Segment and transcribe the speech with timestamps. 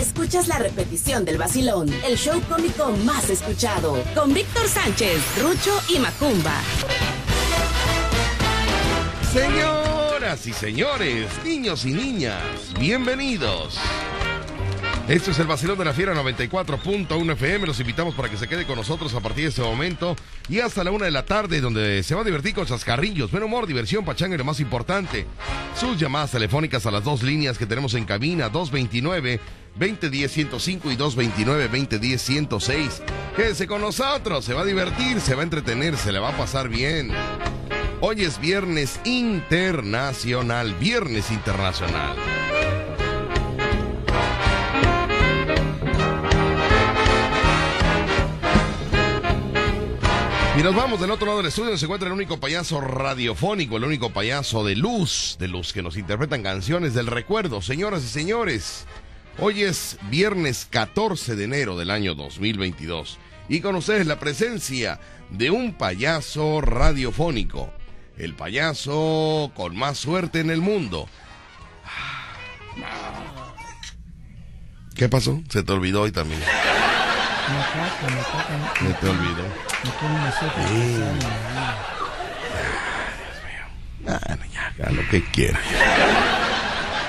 [0.00, 5.98] escuchas la repetición del vacilón, el show cómico más escuchado, con Víctor Sánchez, Rucho y
[5.98, 6.58] Macumba.
[9.30, 12.42] Señoras y señores, niños y niñas,
[12.78, 13.78] bienvenidos.
[15.06, 17.66] Esto es el vacilón de la Fiera 94.1 FM.
[17.66, 20.14] Los invitamos para que se quede con nosotros a partir de este momento
[20.48, 23.42] y hasta la una de la tarde, donde se va a divertir con chascarrillos, buen
[23.42, 25.26] humor, diversión, pachanga y lo más importante,
[25.78, 29.40] sus llamadas telefónicas a las dos líneas que tenemos en cabina, 229
[29.76, 33.02] 2010 105 y 229 2010 106.
[33.36, 36.36] Quédese con nosotros, se va a divertir, se va a entretener, se le va a
[36.36, 37.10] pasar bien.
[38.00, 42.16] Hoy es viernes internacional, viernes internacional.
[50.60, 53.84] Y nos vamos del otro lado del estudio, se encuentra el único payaso radiofónico, el
[53.84, 57.62] único payaso de luz, de luz que nos interpretan canciones del recuerdo.
[57.62, 58.84] Señoras y señores,
[59.40, 65.50] hoy es viernes 14 de enero del año 2022 y con ustedes la presencia de
[65.50, 67.72] un payaso radiofónico,
[68.18, 71.08] el payaso con más suerte en el mundo.
[74.94, 75.40] ¿Qué pasó?
[75.48, 76.40] Se te olvidó hoy también.
[78.80, 79.44] Me te olvidó.
[84.02, 85.60] Bueno, ya, haga lo que quiera.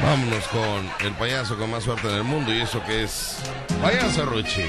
[0.04, 3.38] Vámonos con el payaso con más suerte en el mundo y eso que es
[3.82, 4.64] Payaso Ruchi.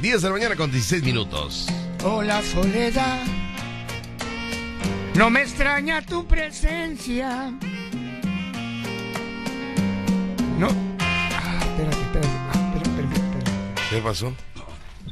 [0.00, 1.66] 10 de la mañana con 16 minutos.
[2.04, 3.20] Hola soledad,
[5.14, 7.50] no me extraña tu presencia.
[10.58, 10.68] No.
[11.00, 12.28] Ah, espérate, espérate.
[12.28, 13.80] Ah, espérate, espérate.
[13.88, 14.34] ¿Qué pasó?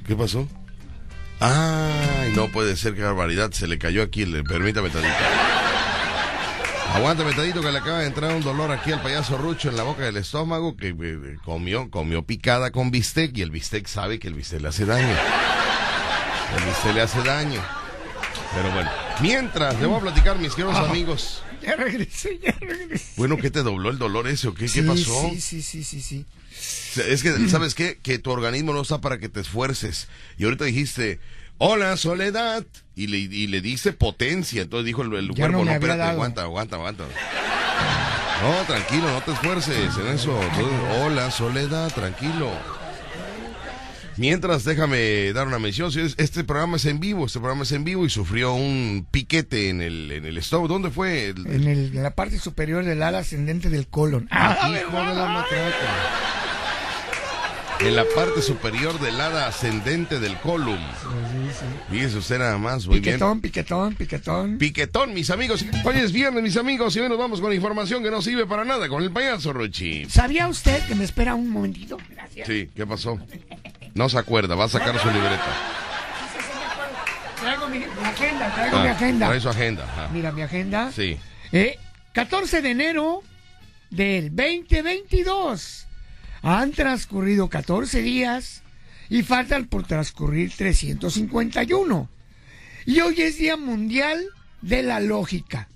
[0.06, 0.46] ¿Qué pasó?
[1.40, 3.50] Ay, no puede ser, qué barbaridad.
[3.52, 4.26] Se le cayó aquí.
[4.26, 5.14] Le, permítame tantito.
[6.92, 9.82] Aguántame tantito que le acaba de entrar un dolor aquí al payaso Rucho en la
[9.82, 14.28] boca del estómago que eh, comió, comió picada con bistec y el bistec sabe que
[14.28, 15.16] el bistec le hace daño.
[16.56, 17.62] El bistec le hace daño.
[18.54, 18.90] Pero bueno,
[19.22, 21.42] mientras le voy a platicar, mis queridos amigos.
[21.62, 23.12] Ya regresé, ya regresé.
[23.16, 24.68] Bueno, ¿qué te dobló el dolor ese o qué?
[24.68, 25.30] Sí, ¿Qué pasó?
[25.30, 26.26] Sí, sí, sí, sí, sí.
[27.08, 27.98] Es que, ¿sabes qué?
[28.02, 30.08] Que tu organismo no está para que te esfuerces.
[30.36, 31.20] Y ahorita dijiste,
[31.56, 32.66] hola, soledad.
[32.94, 34.62] Y le, y le dice potencia.
[34.62, 36.10] Entonces dijo el, cuerpo, no no, espérate, dado.
[36.12, 37.04] aguanta, aguanta, aguanta.
[38.42, 40.38] No, tranquilo, no te esfuerces en eso.
[40.42, 40.66] Entonces,
[41.02, 42.50] hola, soledad, tranquilo.
[44.18, 45.90] Mientras, déjame dar una mención.
[46.18, 49.80] Este programa es en vivo, este programa es en vivo y sufrió un piquete en
[49.80, 50.68] el, en el estómago.
[50.68, 51.28] ¿Dónde fue?
[51.30, 54.28] En, el- en la parte superior del ala ascendente del colon.
[54.30, 56.41] Ah, Hijo de la matraca.
[57.84, 60.78] En la parte superior del hada ascendente del column.
[61.90, 63.14] Fíjese usted nada más, muy bien.
[63.14, 64.58] Piquetón, piquetón, piquetón.
[64.58, 65.64] Piquetón, mis amigos.
[65.84, 68.64] Hoy es viernes, mis amigos, y hoy nos vamos con información que no sirve para
[68.64, 70.04] nada con el payaso Rochi.
[70.08, 71.98] ¿Sabía usted que me espera un momentito?
[72.10, 72.46] Gracias.
[72.46, 73.18] Sí, ¿qué pasó?
[73.94, 75.56] No se acuerda, va a sacar su libreta.
[77.40, 79.26] Traigo mi, mi agenda, traigo Ah, mi agenda.
[79.26, 80.08] Trae su agenda.
[80.12, 80.92] Mira mi agenda.
[80.94, 81.16] Sí.
[81.50, 81.76] Eh,
[82.12, 83.22] 14 de enero
[83.90, 85.88] del 2022.
[86.42, 88.62] Han transcurrido 14 días
[89.08, 92.08] y faltan por transcurrir 351.
[92.86, 94.24] Y hoy es Día Mundial
[94.60, 95.68] de la Lógica.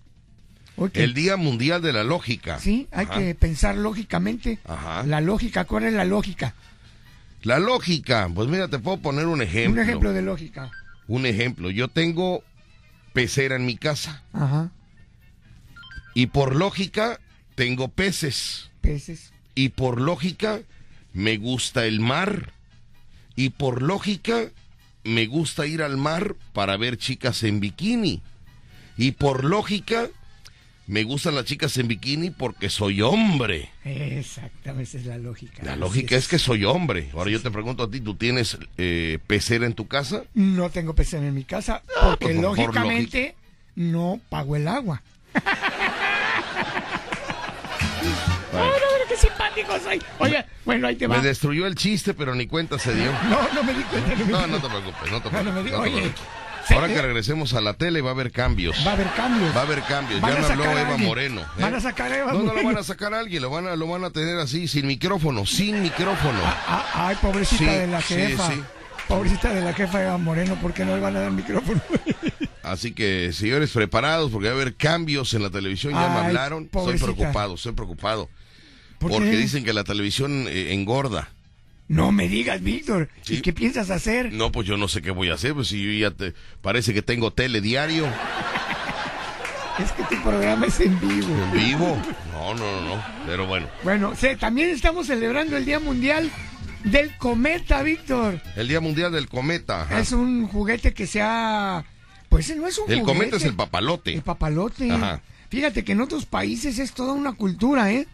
[0.93, 2.59] El Día Mundial de la Lógica.
[2.59, 3.19] Sí, hay Ajá.
[3.19, 4.59] que pensar lógicamente.
[4.67, 5.05] Ajá.
[5.05, 6.55] La lógica, ¿cuál es la lógica?
[7.43, 9.81] La lógica, pues mira, te puedo poner un ejemplo.
[9.81, 10.71] Un ejemplo de lógica.
[11.07, 11.71] Un ejemplo.
[11.71, 12.43] Yo tengo
[13.13, 14.71] pecera en mi casa Ajá.
[16.13, 17.21] y por lógica
[17.55, 18.71] tengo peces.
[18.81, 19.33] Peces.
[19.57, 20.61] Y por lógica,
[21.13, 22.53] me gusta el mar.
[23.35, 24.51] Y por lógica,
[25.03, 28.23] me gusta ir al mar para ver chicas en bikini.
[28.97, 30.09] Y por lógica,
[30.87, 33.71] me gustan las chicas en bikini porque soy hombre.
[33.85, 35.63] Exactamente, esa es la lógica.
[35.65, 37.11] La lógica es que soy hombre.
[37.15, 40.23] Ahora yo te pregunto a ti, ¿tú tienes eh, pecera en tu casa?
[40.35, 43.35] No tengo pecera en mi casa porque pues, por- por lógicamente
[43.75, 45.03] no pago el agua.
[49.83, 50.03] Soy.
[50.19, 51.17] Oye, bueno, ahí te va.
[51.19, 53.11] Me destruyó el chiste, pero ni cuenta se dio.
[53.31, 54.15] No, no me di cuenta.
[54.15, 55.93] No, me No, no te preocupes, no te No, no me preocupes.
[55.95, 56.13] oye,
[56.69, 58.77] Ahora que regresemos a la tele va a haber cambios.
[58.85, 59.55] Va a haber cambios.
[59.55, 60.21] Va a haber cambios.
[60.21, 60.97] Van Ya me habló Eva.
[60.97, 61.41] Moreno.
[61.43, 61.45] ¿eh?
[61.61, 62.69] Van a sacar a Eva No, no lo Moreno.
[62.71, 65.47] van a sacar a alguien, lo van a, lo van a tener así, sin micrófono,
[65.47, 66.41] sin micrófono.
[66.45, 68.51] Ah, ay, pobrecita Sí, de la jefa.
[68.51, 68.63] sí.
[69.07, 71.81] Pobrecita de la jefa Eva Moreno, ¿por qué no le van a dar micrófono?
[72.65, 75.93] Así que, señores, preparados, porque va a haber cambios en la televisión.
[75.93, 76.65] Ya me hablaron.
[76.65, 77.13] Estoy pobrecita.
[77.13, 78.29] preocupado, estoy preocupado.
[78.99, 79.37] ¿Por porque qué?
[79.37, 81.29] dicen que la televisión eh, engorda.
[81.89, 83.09] No me digas, Víctor.
[83.23, 83.37] Sí.
[83.37, 84.33] ¿Y qué piensas hacer?
[84.33, 86.35] No, pues yo no sé qué voy a hacer, pues si yo ya te...
[86.61, 88.07] Parece que tengo tele diario.
[89.79, 91.29] Es que tu programa es en vivo.
[91.29, 92.03] ¿En vivo?
[92.33, 93.05] No, no, no, no.
[93.27, 93.69] Pero bueno.
[93.85, 96.31] Bueno, también estamos celebrando el Día Mundial
[96.85, 98.41] del Cometa, Víctor.
[98.57, 99.83] El Día Mundial del Cometa.
[99.83, 100.01] ajá.
[100.01, 101.85] Es un juguete que se ha...
[102.31, 103.05] Pues no es un El juguete.
[103.19, 104.15] cometa es el papalote.
[104.15, 104.91] El papalote.
[104.91, 105.21] Ajá.
[105.51, 108.07] Fíjate que en otros países es toda una cultura, ¿eh?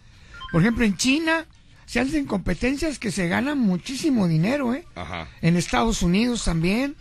[0.52, 1.46] Por ejemplo, en China
[1.87, 4.84] se hacen competencias que se ganan muchísimo dinero, ¿eh?
[4.94, 5.28] Ajá.
[5.40, 6.94] En Estados Unidos también.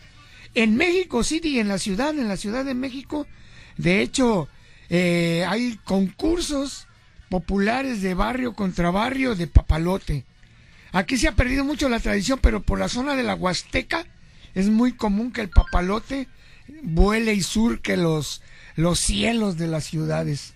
[0.56, 3.28] En México City, en la ciudad, en la Ciudad de México,
[3.78, 4.50] de hecho,
[4.90, 6.88] eh, hay concursos
[7.30, 10.26] populares de barrio contra barrio de papalote.
[10.92, 14.06] Aquí se ha perdido mucho la tradición, pero por la zona de la Huasteca
[14.54, 16.28] es muy común que el papalote
[16.84, 18.42] vuele y surque los,
[18.76, 20.54] los cielos de las ciudades.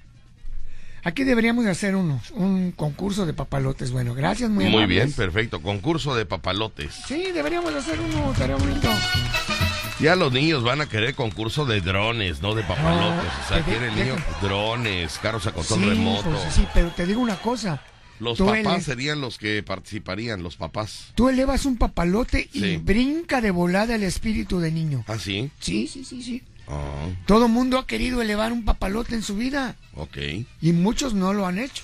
[1.06, 3.92] Aquí deberíamos de hacer uno, un concurso de papalotes.
[3.92, 5.62] Bueno, gracias, muy Muy bien, perfecto.
[5.62, 6.96] Concurso de papalotes.
[7.08, 8.90] Sí, deberíamos de hacer uno, estaría bonito.
[10.00, 13.24] Ya los niños van a querer concurso de drones, no de papalotes.
[13.24, 16.30] No, o sea, te de- quiere el niño deja- drones, carros a control Sí, remoto.
[16.32, 17.82] pues, sí, pero te digo una cosa.
[18.20, 21.12] Los papás ele- serían los que participarían, los papás.
[21.16, 25.04] tú elevas un papalote y brinca de volada el espíritu de niño.
[25.08, 25.52] ¿Ah, sí?
[25.60, 26.42] Sí, sí, sí, sí.
[26.68, 30.18] Ah, Todo mundo ha querido elevar un papalote en su vida ok.
[30.62, 31.84] y muchos no lo han hecho.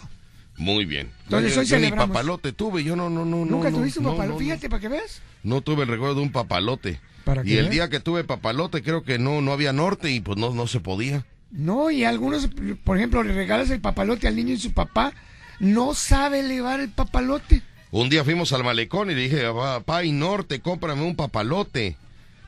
[0.58, 1.12] Muy bien.
[1.24, 3.46] Entonces, yo, hoy yo ni papalote tuve, yo no, no, no.
[3.46, 5.22] Nunca no, tuviste un no, papalote, no, fíjate para que veas.
[5.44, 7.00] No tuve el recuerdo de un papalote.
[7.24, 10.38] Para y el día que tuve papalote creo que no, no había norte y pues
[10.38, 11.26] no, no se podía.
[11.52, 12.50] No, y algunos,
[12.84, 15.14] por ejemplo, le regalas el papalote al niño y su papá
[15.60, 17.62] no sabe elevar el papalote.
[17.92, 21.98] Un día fuimos al malecón y le dije, papá y norte, cómprame un papalote.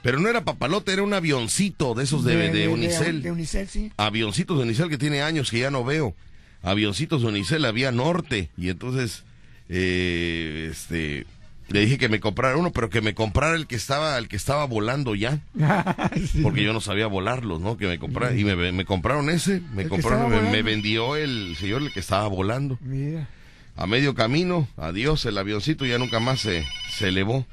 [0.04, 3.24] Pero no era papalote, era un avioncito de esos de, de, Unicel.
[3.24, 3.92] De, Unicel, sí.
[3.96, 6.14] avioncitos de Unicel que tiene años que ya no veo.
[6.62, 8.50] Avioncitos de Unicel había norte.
[8.58, 9.24] Y entonces,
[9.70, 11.26] eh, este,
[11.70, 14.36] le dije que me comprara uno, pero que me comprara el que estaba, el que
[14.36, 15.40] estaba volando ya.
[16.32, 16.42] Sí.
[16.42, 17.78] Porque yo no sabía volarlos, ¿no?
[17.78, 18.36] Que me comprara.
[18.36, 22.28] Y me, me compraron ese, me El compraron, me, vendió el señor el que estaba
[22.28, 22.78] volando.
[22.82, 23.30] Mira.
[23.76, 27.46] A medio camino, adiós, el avioncito ya nunca más se, se elevó.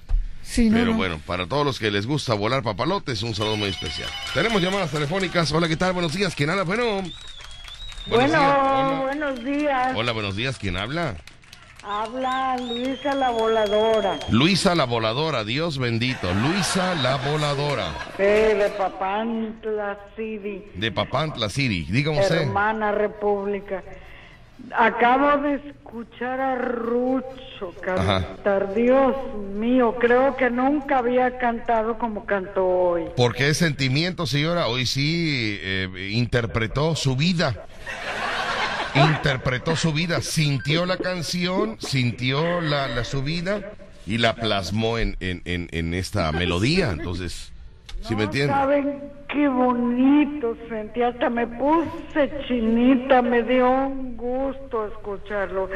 [0.51, 0.97] Sí, no, Pero no.
[0.97, 4.09] bueno, para todos los que les gusta volar papalotes, un saludo muy especial.
[4.35, 5.53] Tenemos llamadas telefónicas.
[5.53, 5.93] Hola, ¿qué tal?
[5.93, 6.35] Buenos días.
[6.35, 6.65] ¿Quién habla?
[6.65, 7.03] Bueno.
[8.07, 8.51] Buenos Bueno, días.
[8.59, 9.01] Hola.
[9.03, 9.93] buenos días.
[9.95, 10.59] Hola, buenos días.
[10.59, 11.15] ¿Quién habla?
[11.85, 14.19] Habla Luisa la voladora.
[14.29, 16.35] Luisa la voladora, Dios bendito.
[16.35, 21.87] Luisa la voladora, Sí, de Papantla City, de Papantla City.
[21.89, 22.43] Dígame usted.
[22.43, 23.83] hermana república.
[24.77, 28.75] Acabo de escuchar a Rucho cantar.
[28.75, 29.17] Dios
[29.55, 33.05] mío, creo que nunca había cantado como cantó hoy.
[33.17, 34.69] Porque es sentimiento, señora.
[34.69, 37.67] Hoy sí eh, interpretó su vida.
[38.95, 40.21] Interpretó su vida.
[40.21, 43.73] Sintió la canción, sintió la, la su vida
[44.07, 46.91] y la plasmó en, en, en, en esta melodía.
[46.91, 47.53] Entonces,
[48.01, 55.69] ¿sí me saben qué bonito sentí, hasta me puse chinita, me dio un gusto escucharlo.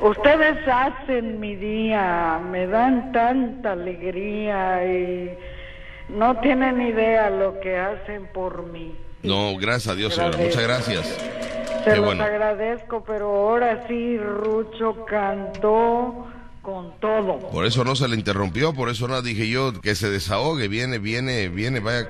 [0.00, 5.38] Ustedes hacen mi día, me dan tanta alegría y
[6.08, 8.96] no tienen idea lo que hacen por mí.
[9.22, 10.38] No, gracias a Dios, señora.
[10.38, 11.06] Muchas gracias.
[11.84, 12.24] Se Qué los bueno.
[12.24, 16.26] agradezco, pero ahora sí Rucho cantó
[16.68, 17.38] con todo.
[17.50, 20.98] Por eso no se le interrumpió, por eso no dije yo que se desahogue, viene,
[20.98, 22.08] viene, viene, vaya,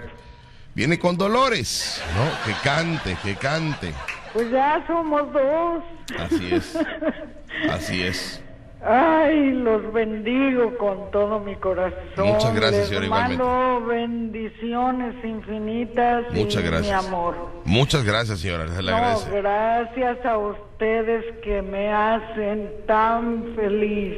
[0.75, 2.25] viene con dolores, ¿no?
[2.45, 3.93] Que cante, que cante.
[4.33, 5.83] Pues ya somos dos.
[6.19, 6.77] Así es,
[7.71, 8.43] así es.
[8.85, 12.29] Ay, los bendigo con todo mi corazón.
[12.29, 13.45] Muchas gracias, señora, igualmente.
[13.45, 17.03] mando bendiciones infinitas Muchas y gracias.
[17.03, 17.35] mi amor.
[17.65, 24.15] Muchas gracias, señora, se le No, gracias a ustedes que me hacen tan feliz.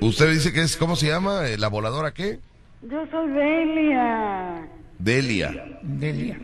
[0.00, 1.46] Usted dice que es, ¿cómo se llama?
[1.48, 2.38] Eh, ¿La voladora qué?
[2.82, 4.62] Yo soy Delia,
[4.98, 5.52] Delia.
[5.82, 6.38] Delia.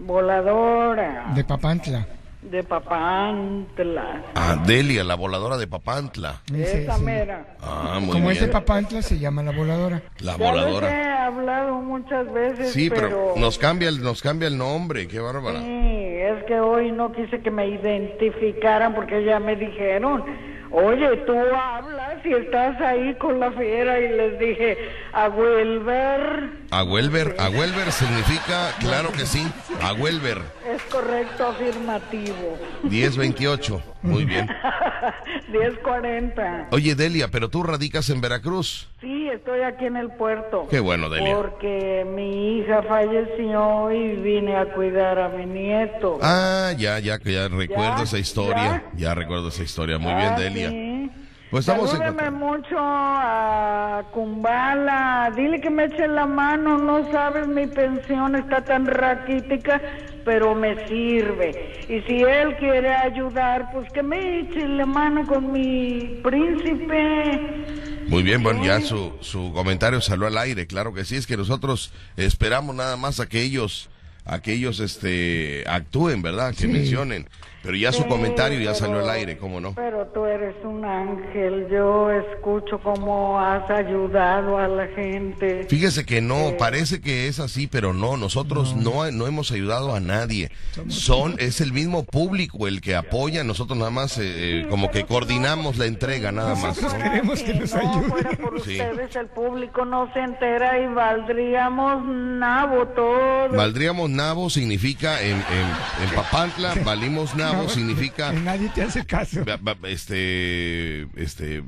[0.00, 2.06] voladora De Papantla.
[2.42, 4.22] de Papantla.
[4.34, 6.40] Ah, Delia, la voladora de Papantla.
[6.52, 7.02] Esa sí.
[7.04, 7.56] mera.
[7.60, 8.52] Ah, muy Como es de bien.
[8.52, 10.02] Papantla, se llama la voladora.
[10.18, 11.26] La Ya les he voladora.
[11.26, 15.60] hablado muchas veces, Sí, pero nos cambia el, nos cambia el nombre, qué bárbara.
[15.60, 20.24] Sí, es que hoy no quise que me identificaran porque ya me dijeron,
[20.70, 24.76] oye, tú hablas y estás ahí con la fiera y les dije,
[25.12, 29.46] a Wilber, Agüelver, Agüelver significa, claro que sí,
[29.82, 34.48] Agüelver, es correcto afirmativo, 1028, muy bien.
[35.48, 36.68] 1040.
[36.72, 38.88] Oye, Delia, pero tú radicas en Veracruz.
[39.00, 40.66] Sí, estoy aquí en el puerto.
[40.68, 41.34] Qué bueno, Delia.
[41.36, 46.18] Porque mi hija falleció y vine a cuidar a mi nieto.
[46.22, 48.82] Ah, ya, ya, que ya recuerdo Ya, esa historia.
[48.94, 48.98] ya.
[49.08, 49.98] Ya recuerdo esa historia.
[49.98, 50.70] Muy bien, Ah, Delia.
[50.70, 51.10] sí.
[51.56, 55.32] Pues estamos mucho a Kumbala.
[55.34, 56.76] Dile que me eche la mano.
[56.76, 59.80] No sabes, mi pensión está tan raquítica,
[60.22, 61.82] pero me sirve.
[61.88, 67.64] Y si él quiere ayudar, pues que me eche la mano con mi príncipe.
[68.06, 71.38] Muy bien, bueno, ya su, su comentario salió al aire, claro que sí, es que
[71.38, 73.88] nosotros esperamos nada más a que ellos,
[74.26, 76.54] a que ellos este, actúen, ¿verdad?
[76.54, 77.26] Que mencionen.
[77.66, 79.74] Pero ya su Sí, comentario ya salió al pero- aire, ¿cómo no?
[79.74, 81.66] Pero tú eres un ángel.
[81.70, 85.66] Yo escucho cómo has ayudado a la gente.
[85.68, 90.00] Fíjese que no, parece que es así, pero no, nosotros no, no, hemos ayudado a
[90.00, 90.50] nadie.
[90.88, 95.04] Son, es el mismo público el que apoya, nosotros nada más eh, eh, como que
[95.04, 96.80] coordinamos la entrega, nada más.
[96.80, 97.02] Nosotros ¿no?
[97.02, 98.08] queremos que nos no ayude.
[98.08, 98.80] fuera por Sí.
[98.80, 103.48] ustedes, el público no se entera y valdríamos nabo todo.
[103.56, 109.40] Valdríamos nabo significa en, en, en Papantla, valimos nabo significa Que nadie te hace caso.
[109.84, 111.62] Este este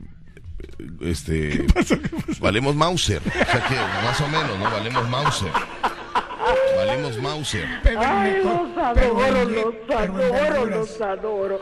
[1.01, 1.67] este
[2.41, 5.53] valemos Mauser o sea que más o menos no valemos Mauser
[6.77, 11.61] valemos Mauser Pero Ay, los adoro, en- los adoro, los adoro.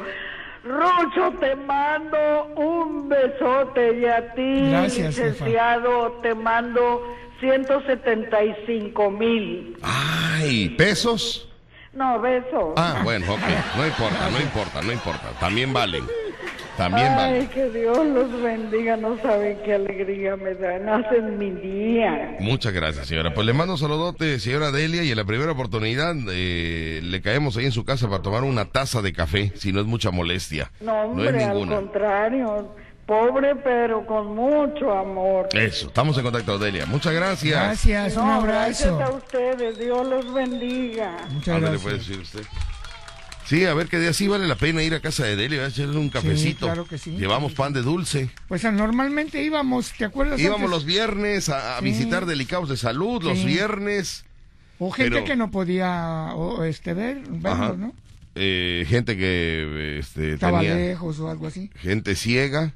[0.65, 5.29] Rucho, te mando un besote y a ti, Gracias, jefa.
[5.29, 7.03] licenciado, te mando
[7.41, 9.77] 175 mil.
[9.83, 11.49] ay pesos
[11.97, 12.75] No, besos.
[12.77, 13.41] ah bueno ok
[13.77, 16.05] no importa no importa no importa también valen
[16.77, 21.51] también Ay, valen que Dios los bendiga, no saben qué alegría me dan, hacen mi
[21.51, 22.37] día.
[22.39, 23.33] Muchas gracias, señora.
[23.33, 27.57] Pues le mando un saludote, señora Delia, y en la primera oportunidad eh, le caemos
[27.57, 30.71] ahí en su casa para tomar una taza de café, si no es mucha molestia.
[30.83, 31.77] No, hombre, es al ninguna.
[31.77, 32.75] contrario,
[33.07, 35.49] pobre pero con mucho amor.
[35.53, 36.87] Eso, estamos en contacto, Delia.
[36.87, 37.53] Muchas gracias.
[37.63, 39.13] Gracias, un No, gracias abrazo.
[39.13, 41.17] a ustedes, Dios los bendiga.
[41.31, 41.83] Muchas Ándale, gracias.
[41.83, 42.43] puede decir usted.
[43.47, 45.69] Sí, a ver qué día sí vale la pena ir a casa de Delia, a
[45.69, 46.67] echarle un cafecito.
[46.67, 47.13] claro que sí.
[47.13, 48.29] Llevamos pan de dulce.
[48.49, 50.41] Pues ah, normalmente íbamos, ¿te acuerdas?
[50.41, 50.71] Íbamos antes?
[50.71, 51.85] los viernes a, a Sí.
[51.85, 53.47] visitar delicados de salud, los Sí.
[53.47, 54.25] viernes.
[54.81, 57.61] O gente pero- que no podía o, este, ver, Ajá.
[57.69, 57.93] verlos, ¿no?
[58.35, 61.71] Eh, gente que este, Estaba tenía lejos o algo así.
[61.77, 62.73] gente ciega,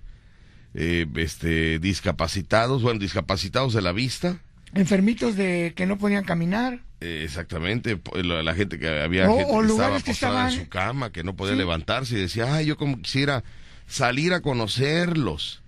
[0.75, 4.39] eh, este, discapacitados, bueno, discapacitados de la vista.
[4.75, 6.81] Enfermitos de que no podían caminar.
[7.01, 9.61] eh, exactamente, la, la gente que había gente o
[10.05, 11.59] que estaba que en su cama, que no podía Sí.
[11.59, 13.43] levantarse y decía, ay, yo como quisiera
[13.87, 15.63] salir a conocerlos.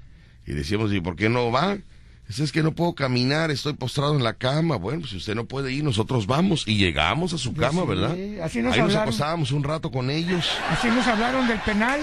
[0.47, 1.79] Y decíamos, ¿y por qué no va?
[2.29, 4.77] Es que no puedo caminar, estoy postrado en la cama.
[4.77, 6.63] Bueno, pues si usted no puede ir, nosotros vamos.
[6.67, 8.17] Y llegamos a su cama, sí, ¿verdad?
[8.43, 10.49] así nos Ahí nos acostábamos un rato con ellos.
[10.71, 12.01] Así nos hablaron del penal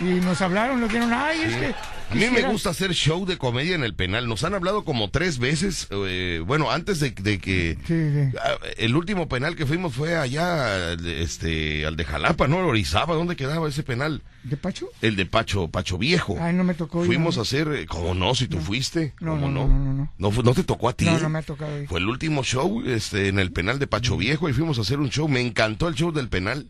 [0.00, 1.74] y, y nos hablaron, nos dijeron, ay, es que...
[2.10, 4.28] A mí me gusta hacer show de comedia en el penal.
[4.28, 5.88] Nos han hablado como tres veces.
[5.90, 8.36] eh, bueno, antes de, de que Sí, sí.
[8.42, 12.58] ah, el último penal que fuimos fue allá, este, al de Jalapa, ¿no?
[12.58, 14.22] Orizaba, ¿dónde quedaba ese penal?
[14.42, 14.88] ¿De Pacho?
[15.02, 16.38] El de Pacho, Pacho Viejo.
[16.40, 17.40] Ay, no me tocó Fuimos ¿no?
[17.40, 18.34] a hacer, eh, ¿cómo no?
[18.34, 19.68] Si tú fuiste, No, ¿cómo no, no?
[19.68, 20.12] no, no, no.
[20.32, 21.04] ¿No, no te tocó a ti?
[21.04, 21.88] No, no me ha tocado ir.
[21.88, 24.98] Fue el último show, este, en el penal de Pacho Viejo y fuimos a hacer
[24.98, 25.28] un show.
[25.28, 26.68] Me encantó el show del penal.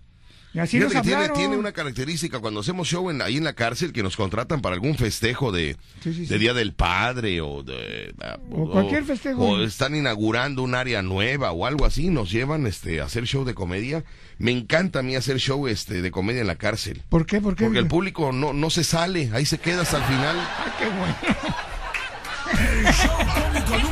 [0.55, 3.45] Y así Fíjate nos que tiene, tiene una característica cuando hacemos show en, ahí en
[3.45, 6.39] la cárcel que nos contratan para algún festejo de, Sí, sí, de.
[6.39, 9.43] Día del Padre o de ah, O cualquier festejo.
[9.47, 13.45] o están inaugurando un área nueva o algo así nos llevan este a hacer show
[13.45, 14.05] de comedia
[14.39, 17.41] me encanta a mí hacer show este de comedia en la cárcel ¿Por qué?
[17.43, 17.65] ¿Por qué?
[17.65, 20.85] porque el público no no se sale ahí se queda hasta el final Ay, qué
[20.87, 21.15] bueno.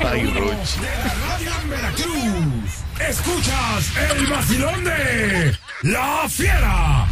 [0.06, 0.76] Ay, Ruch.
[0.80, 2.84] de la radio en Veracruz.
[3.08, 7.06] Escuchas el vacilón de La Fiera.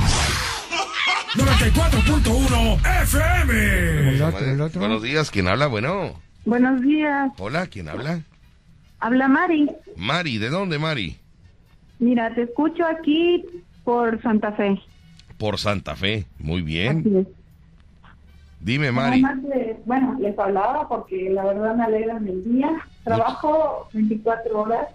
[1.34, 4.08] 94.1 FM.
[4.14, 4.80] El otro, el otro.
[4.80, 8.20] buenos días quién habla bueno Buenos días, hola quién habla
[9.00, 9.68] habla Mari.
[9.96, 11.18] Mari de dónde Mari
[11.98, 13.44] Mira, te escucho aquí
[13.82, 14.80] por Santa Fe.
[15.36, 17.26] por Santa Fe muy bien Así es.
[18.64, 19.23] Dime Mari
[19.54, 22.71] eh, bueno, les hablaba porque la verdad me alegran el día.
[23.04, 24.88] Trabajo 24 horas.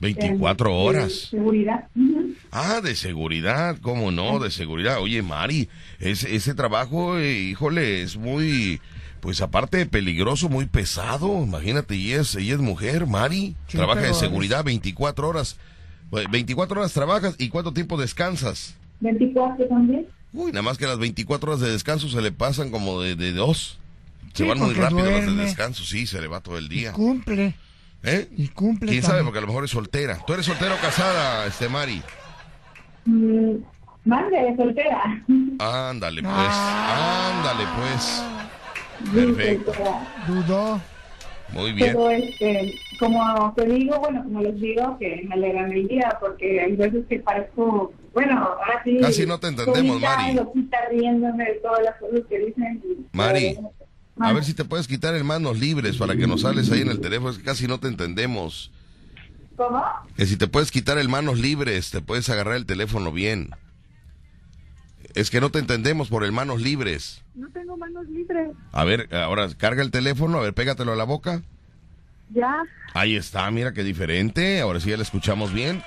[0.00, 1.88] 24 en horas seguridad.
[1.96, 2.34] Ujú.
[2.50, 5.00] Ah, de seguridad, cómo no, de seguridad.
[5.00, 5.68] Oye, Mari,
[6.00, 8.80] ese, ese trabajo, eh, híjole, es muy,
[9.20, 11.42] pues aparte de peligroso, muy pesado.
[11.44, 15.58] Imagínate, ella es, ella es mujer, Mari, Sí, trabaja de seguridad 24 horas.
[16.12, 18.76] Eh, 24 horas trabajas y cuánto tiempo descansas.
[19.00, 20.06] 24 también.
[20.34, 23.32] Uy, nada más que las 24 horas de descanso se le pasan como de, de
[23.32, 23.78] dos.
[24.34, 26.92] Se van muy rápido las de descanso, sí, se le va todo el día.
[26.92, 27.54] Cumple.
[28.02, 28.28] ¿Eh?
[28.36, 29.22] Y cumple ¿Quién sabe?
[29.22, 30.18] Porque a lo mejor es soltera.
[30.26, 32.02] ¿Tú eres soltera o casada, este Mari?
[33.04, 33.56] Mm,
[34.04, 35.02] Mande, soltera.
[35.58, 37.32] Ándale pues, Ah.
[37.38, 39.14] ándale pues.
[39.14, 39.72] Perfecto.
[40.26, 40.80] Dudó.
[41.52, 41.88] Muy bien.
[41.92, 46.60] Pero este, como te digo, bueno, como les digo, que me alegran el día porque
[46.60, 48.98] hay veces que parezco Bueno, ahora sí.
[49.00, 50.34] Casi no te entendemos, Mari.
[50.34, 52.82] loquita, riéndome de todas las cosas que dicen.
[52.84, 53.60] y- Mari, a
[54.16, 54.34] Mande.
[54.34, 57.00] ver si te puedes quitar el manos libres para que nos sales ahí en el
[57.00, 58.70] teléfono, es que casi no te entendemos.
[59.56, 59.82] ¿Cómo?
[60.16, 63.50] Que si te puedes quitar el manos libres, te puedes agarrar el teléfono bien.
[65.14, 67.22] Es que no te entendemos por el manos libres.
[67.34, 68.50] No tengo manos libres.
[68.72, 71.42] A ver, ahora carga el teléfono, a ver, pégatelo a la boca.
[72.30, 72.62] Ya.
[72.94, 74.60] Ahí está, mira qué diferente.
[74.60, 75.82] Ahora sí ya la escuchamos bien.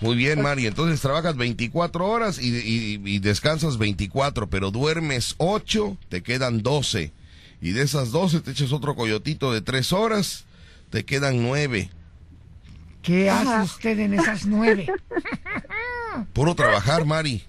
[0.00, 0.66] Muy bien, Mari.
[0.66, 7.12] Entonces trabajas 24 horas y, y- y descansas 24, pero duermes 8, te quedan 12.
[7.62, 10.44] Y de esas 12 te echas otro coyotito de 3 horas,
[10.90, 11.90] te quedan 9.
[13.02, 14.86] ¿Qué hace usted en esas nueve?
[16.32, 17.42] Puro trabajar, Mari.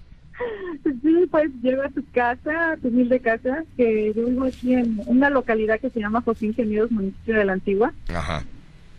[0.84, 5.02] Sí, pues llego a tu casa, a tu humilde casa, que yo vivo aquí en
[5.06, 7.92] una localidad que se llama José Ingenieros, municipio de la Antigua.
[8.08, 8.44] Ajá.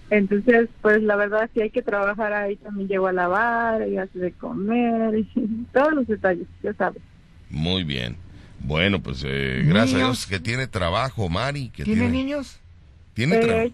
[0.09, 4.17] Entonces, pues la verdad, si hay que trabajar ahí, también llego a lavar, y hace
[4.19, 7.01] de comer, y todos los detalles, ya sabes.
[7.49, 8.15] Muy bien.
[8.61, 10.05] Bueno, pues eh, gracias a.
[10.05, 11.69] Dios que tiene trabajo, Mari.
[11.69, 12.59] Que ¿Tiene tiene, niños?
[13.13, 13.71] ¿Tiene Eh,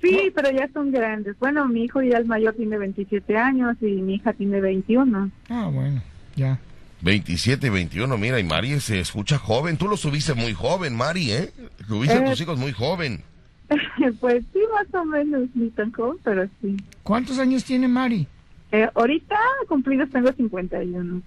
[0.00, 1.38] sí, pero ya son grandes.
[1.38, 5.30] Bueno, mi hijo ya el mayor tiene 27 años y mi hija tiene 21.
[5.50, 6.02] Ah, bueno,
[6.36, 6.58] ya.
[7.02, 9.76] 27 y 21, mira, y Mari se escucha joven.
[9.76, 11.50] Tú lo subiste muy joven, Mari, ¿eh?
[11.86, 12.30] Tuviste a Eh.
[12.30, 13.22] tus hijos muy joven.
[14.20, 16.76] pues sí, más o menos, ni tan joven, pero sí.
[17.02, 18.26] ¿Cuántos años tiene Mari?
[18.72, 19.36] Eh, ahorita
[19.68, 21.22] cumplidos tengo 51.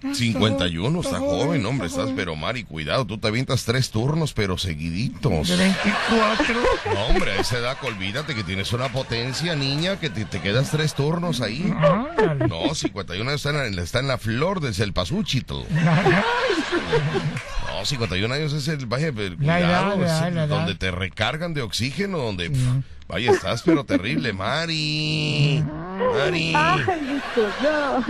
[0.00, 2.16] Ah, 51, está joven, hombre, está estás, joven.
[2.16, 5.48] pero Mari, cuidado, tú te avientas tres turnos, pero seguiditos.
[5.48, 6.54] De 24.
[6.94, 10.70] No, hombre, a esa edad, olvídate que tienes una potencia, niña, que te, te quedas
[10.70, 11.72] tres turnos ahí.
[12.48, 15.54] No, 51 años está en, la- está en la flor del Celpasúchitl.
[17.78, 20.48] No, 51 años es el, vaya, el La edad, cuidado, la es edad, la edad.
[20.56, 25.62] donde te recargan de oxígeno, donde, pf, vaya, estás, pero terrible, Mari.
[25.64, 26.52] Mari.
[26.56, 26.82] Ay,
[27.62, 28.04] no.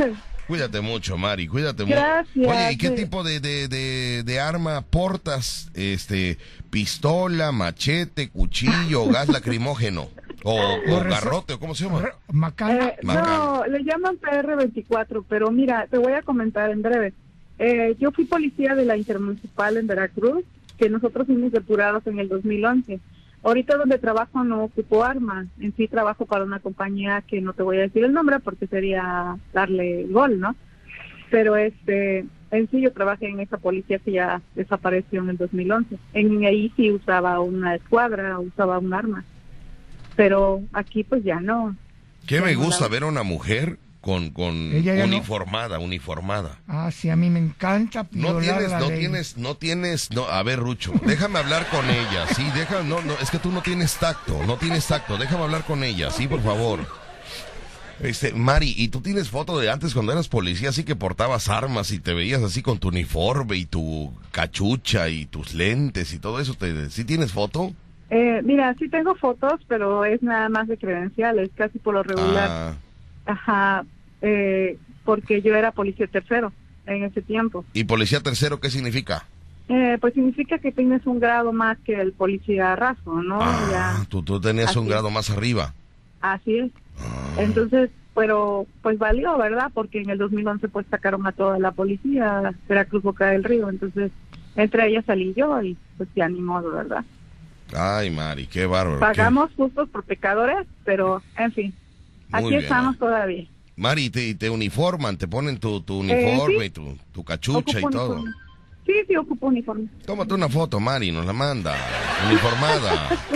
[0.46, 1.96] Cuídate mucho, Mari, cuídate mucho.
[1.96, 2.46] Gracias.
[2.48, 2.94] Oye, ¿y qué Sí.
[2.96, 5.70] tipo de, de, de, de arma portas?
[5.74, 6.38] Este,
[6.70, 10.08] pistola, machete, cuchillo, gas lacrimógeno.
[10.44, 10.56] O,
[11.04, 12.08] garrote, ¿o cómo se llama?
[12.32, 12.86] Macana.
[12.88, 13.36] Eh, Macana.
[13.36, 17.12] no, le llaman PR24, pero mira, te voy a comentar en breve.
[17.58, 20.44] Eh, yo fui policía de la Intermunicipal en Veracruz,
[20.78, 23.00] que nosotros fuimos depurados en el 2011.
[23.42, 27.62] Ahorita donde trabajo no ocupo arma, en sí trabajo para una compañía que no te
[27.62, 30.56] voy a decir el nombre porque sería darle gol, ¿no?
[31.30, 35.98] Pero este, en sí yo trabajé en esa policía que ya desapareció en el 2011.
[36.14, 39.24] En ahí sí usaba una escuadra, usaba un arma.
[40.16, 41.76] Pero aquí pues ya no.
[42.26, 45.16] ¿Qué me gusta ver a una mujer con, con Ella ya no.
[45.16, 46.58] uniformada, uniformada?
[46.66, 48.98] Ah, sí, a mí me encanta No tienes, la no ley.
[49.00, 53.12] tienes, no tienes, no, a ver, Rucho, déjame hablar con ella, sí, deja, no, no,
[53.20, 56.40] es que tú no tienes tacto, no tienes tacto, déjame hablar con ella, sí, por
[56.42, 56.80] favor.
[58.00, 61.90] Este, Mari, ¿y tú tienes foto de antes cuando eras policía, así que portabas armas
[61.90, 66.38] y te veías así con tu uniforme y tu cachucha y tus lentes y todo
[66.40, 66.54] eso?
[66.54, 67.72] ¿Te, ¿Sí tienes foto?
[68.10, 72.48] Eh, mira, sí tengo fotos, pero es nada más de credenciales, casi por lo regular.
[72.48, 72.74] Ah,
[73.26, 73.84] Ajá,
[74.22, 76.52] eh, porque yo era policía tercero
[76.86, 77.64] en ese tiempo.
[77.72, 79.26] ¿Y policía tercero qué significa?
[79.68, 83.38] Eh, pues significa que tienes un grado más que el policía raso, ¿no?
[83.42, 83.68] Ah,
[84.00, 84.90] Ya, tú, tú tenías un Así.
[84.90, 85.74] grado más arriba.
[86.20, 86.72] así es.
[87.00, 87.34] Ah.
[87.38, 89.70] Entonces, pero pues valió, ¿verdad?
[89.74, 94.10] Porque en el 2011 pues sacaron a toda la policía, Veracruz Boca del Río, entonces
[94.56, 97.04] entre ellas salí yo y pues ya ni modo, ¿verdad?
[97.76, 98.96] Ay, Mari, qué bárbaro.
[98.98, 101.74] qué- Pagamos justos por pecadores, pero en fin,
[102.30, 102.98] Muy aquí bien, estamos Mari.
[102.98, 103.46] todavía.
[103.78, 106.64] Mari, te, te uniforman, te ponen tu, tu uniforme Eh, sí.
[106.66, 108.16] y tu, tu cachucha y todo.
[108.16, 108.32] uniforme.
[108.84, 109.86] Sí, sí, ocupo uniforme.
[110.04, 111.76] Tómate una foto, Mari, nos la manda.
[112.28, 113.08] Uniformada.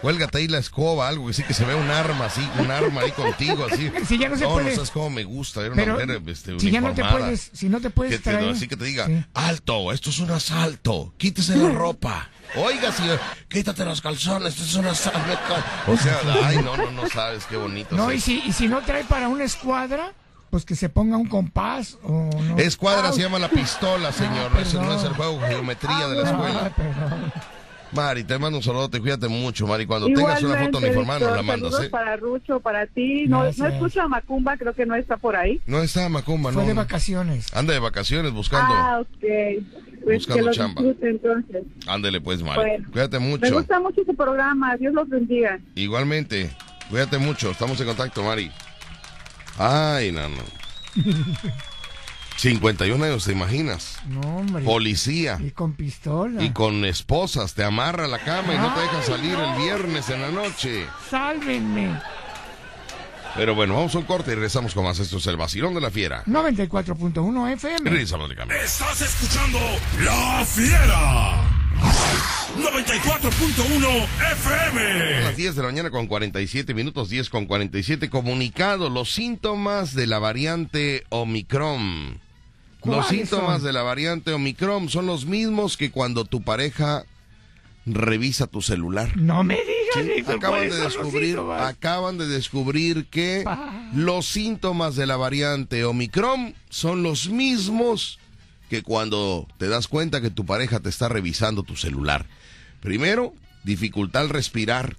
[0.00, 3.00] Cuélgate ahí la escoba, algo que sí que se vea un arma así, un arma
[3.00, 3.90] ahí contigo, así.
[4.06, 4.68] Si ya no se no, puede.
[4.68, 7.50] no sabes cómo me gusta ver una Pero mujer este, si ya no te puedes,
[7.52, 8.50] si no te puedes Que te- traer.
[8.50, 9.24] así que te diga, Sí.
[9.34, 12.28] alto, esto es un asalto, quítese la ropa.
[12.56, 15.20] Oiga, señor, quítate los calzones, esto es un asalto.
[15.86, 17.94] O sea, ay, no, no, no sabes qué bonito.
[17.96, 20.12] No, y si, y si no trae para una escuadra,
[20.50, 22.56] pues que se ponga un compás o no.
[22.58, 24.50] Escuadra se llama la pistola, señor.
[24.54, 26.70] Ah, Ese no es el juego de geometría de la Ah, escuela.
[26.74, 27.32] perdón.
[27.90, 29.86] Mari, te mando un saludo, te cuídate mucho, Mari.
[29.86, 31.88] Cuando tengas una foto uniformada nos la mandas, saludos ¿eh?
[31.90, 33.24] para Rucho, para ti.
[33.26, 35.58] No, no escucho a Macumba, creo que no está por ahí.
[35.66, 36.68] No está Macumba, Fue no.
[36.68, 37.46] de vacaciones.
[37.54, 38.74] Anda de vacaciones buscando.
[38.74, 39.24] Ah, ok.
[40.04, 40.82] Pues Buscando que lo chamba.
[41.02, 41.62] entonces.
[41.86, 42.60] Ándele pues, Mari.
[42.60, 42.88] Bueno.
[42.90, 43.52] Cuídate Me mucho.
[43.52, 45.60] gusta mucho su programa, Dios los bendiga.
[45.74, 46.50] Igualmente.
[46.90, 47.50] Cuídate mucho.
[47.50, 48.50] Estamos en contacto, Mari.
[49.58, 50.42] Ay, no, no.
[52.36, 53.98] 51 años, ¿te imaginas?
[54.06, 54.64] No, hombre.
[54.64, 55.38] Policía.
[55.44, 56.40] Y con pistola.
[56.42, 59.52] Y con esposas, te amarra a la cama y no te deja salir no.
[59.54, 60.86] el viernes en la noche.
[61.10, 61.98] Sálvenme.
[63.36, 64.98] Pero bueno, vamos a un corte y regresamos con más.
[64.98, 66.24] Esto es el vacilón de la fiera.
[66.26, 67.90] 94.1 FM.
[67.90, 68.58] Regresamos de camino.
[68.60, 69.58] Estás escuchando
[70.04, 71.44] La Fiera.
[72.56, 75.20] 94.1 FM.
[75.22, 78.10] Las 10 de la mañana con 47 minutos, 10 con 47.
[78.10, 82.20] Comunicado, los síntomas de la variante Omicron.
[82.84, 83.66] Los ¿Cuáles síntomas son?
[83.66, 87.04] de la variante Omicron son los mismos que cuando tu pareja
[87.94, 89.16] revisa tu celular.
[89.16, 93.44] No me digas, Víctor, Acaban ¿cuáles de descubrir, acaban de descubrir que
[93.94, 98.18] los síntomas de la variante Omicron son los mismos
[98.68, 102.26] que cuando te das cuenta que tu pareja te está revisando tu celular.
[102.80, 104.96] Primero, dificultad al respirar,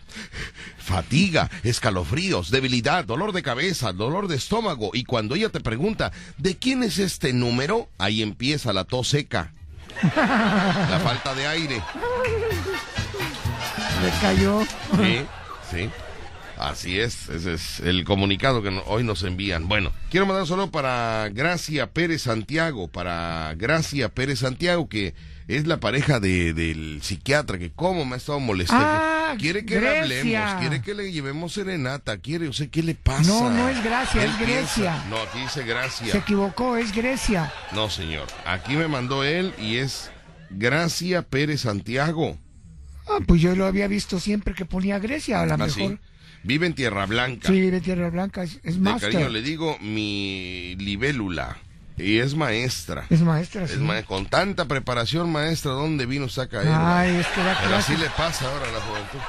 [0.78, 6.58] fatiga, escalofríos, debilidad, dolor de cabeza, dolor de estómago y cuando ella te pregunta, ¿de
[6.58, 7.89] quién es este número?
[7.97, 9.54] Ahí empieza la tos seca,
[10.04, 11.82] la falta de aire.
[14.03, 14.62] Le cayó.
[14.97, 15.25] Sí,
[15.71, 15.89] sí.
[16.57, 19.69] Así es, ese es el comunicado que hoy nos envían.
[19.69, 25.13] Bueno, quiero mandar solo para Gracia Pérez Santiago, para Gracia Pérez Santiago, que
[25.47, 28.85] es la pareja de, del psiquiatra, que cómo me ha estado molestando.
[28.85, 32.93] Ah, quiere que le hablemos, quiere que le llevemos serenata, quiere, o sea, ¿qué le
[32.93, 33.23] pasa?
[33.29, 35.03] No, no es Gracia, Él es piensa- Grecia.
[35.09, 36.15] No, aquí dice Se Gracia.
[36.17, 37.53] equivocó, es Grecia.
[37.71, 38.27] No, señor.
[38.45, 40.12] Aquí me mandó él y es
[40.49, 42.38] Gracia Pérez Santiago.
[43.10, 45.82] Ah, pues yo lo había visto siempre que ponía Grecia, a lo Así.
[45.82, 46.00] mejor.
[46.43, 47.48] Vive en Tierra Blanca.
[47.50, 49.12] Sí, de Tierra Blanca, es, es master.
[49.12, 51.58] cariño le digo mi libélula.
[51.98, 53.06] Y es maestra.
[53.10, 53.74] Es maestra, sí.
[53.74, 56.69] Es ma- con tanta preparación, maestra, ¿dónde vino usted a caer?
[56.72, 59.19] Ay, es que da Pero así le pasa ahora a la juventud.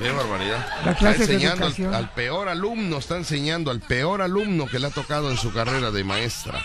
[0.00, 0.66] Qué barbaridad.
[0.84, 4.80] Da Está clases de enseñando al, al peor alumno, está enseñando al peor alumno que
[4.80, 6.60] le ha tocado en su carrera de maestra.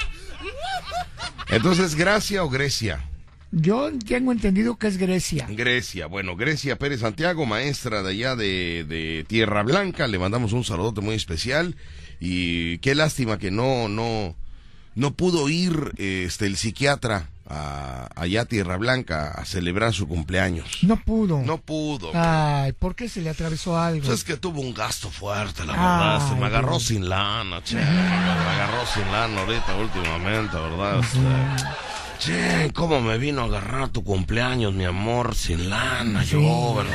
[1.49, 3.01] Entonces, ¿Gracia o Grecia?
[3.55, 5.45] Yo tengo entendido que es Grecia.
[5.47, 10.63] Grecia, bueno, Grecia Pérez Santiago, maestra de allá de, de Tierra Blanca, le mandamos un
[10.63, 11.75] saludote muy especial
[12.19, 14.35] y qué lástima que no, no,
[14.95, 20.79] no pudo ir este el psiquiatra a, allá a Tierra Blanca a celebrar su cumpleaños.
[20.81, 21.39] No pudo.
[21.43, 22.09] No pudo.
[22.15, 24.03] Ay, ¿por qué se le atravesó algo?
[24.05, 25.79] Pues es que tuvo un gasto fuerte, la Ay,
[26.19, 26.29] verdad.
[26.29, 26.83] Se me agarró Dios.
[26.85, 27.75] sin lana, che.
[27.75, 31.03] Me agarró sin lana ahorita últimamente, ¿verdad?
[32.23, 36.23] Che, ¿cómo me vino a agarrar tu cumpleaños, mi amor, sin lana?
[36.23, 36.93] Yo, ¿verdad?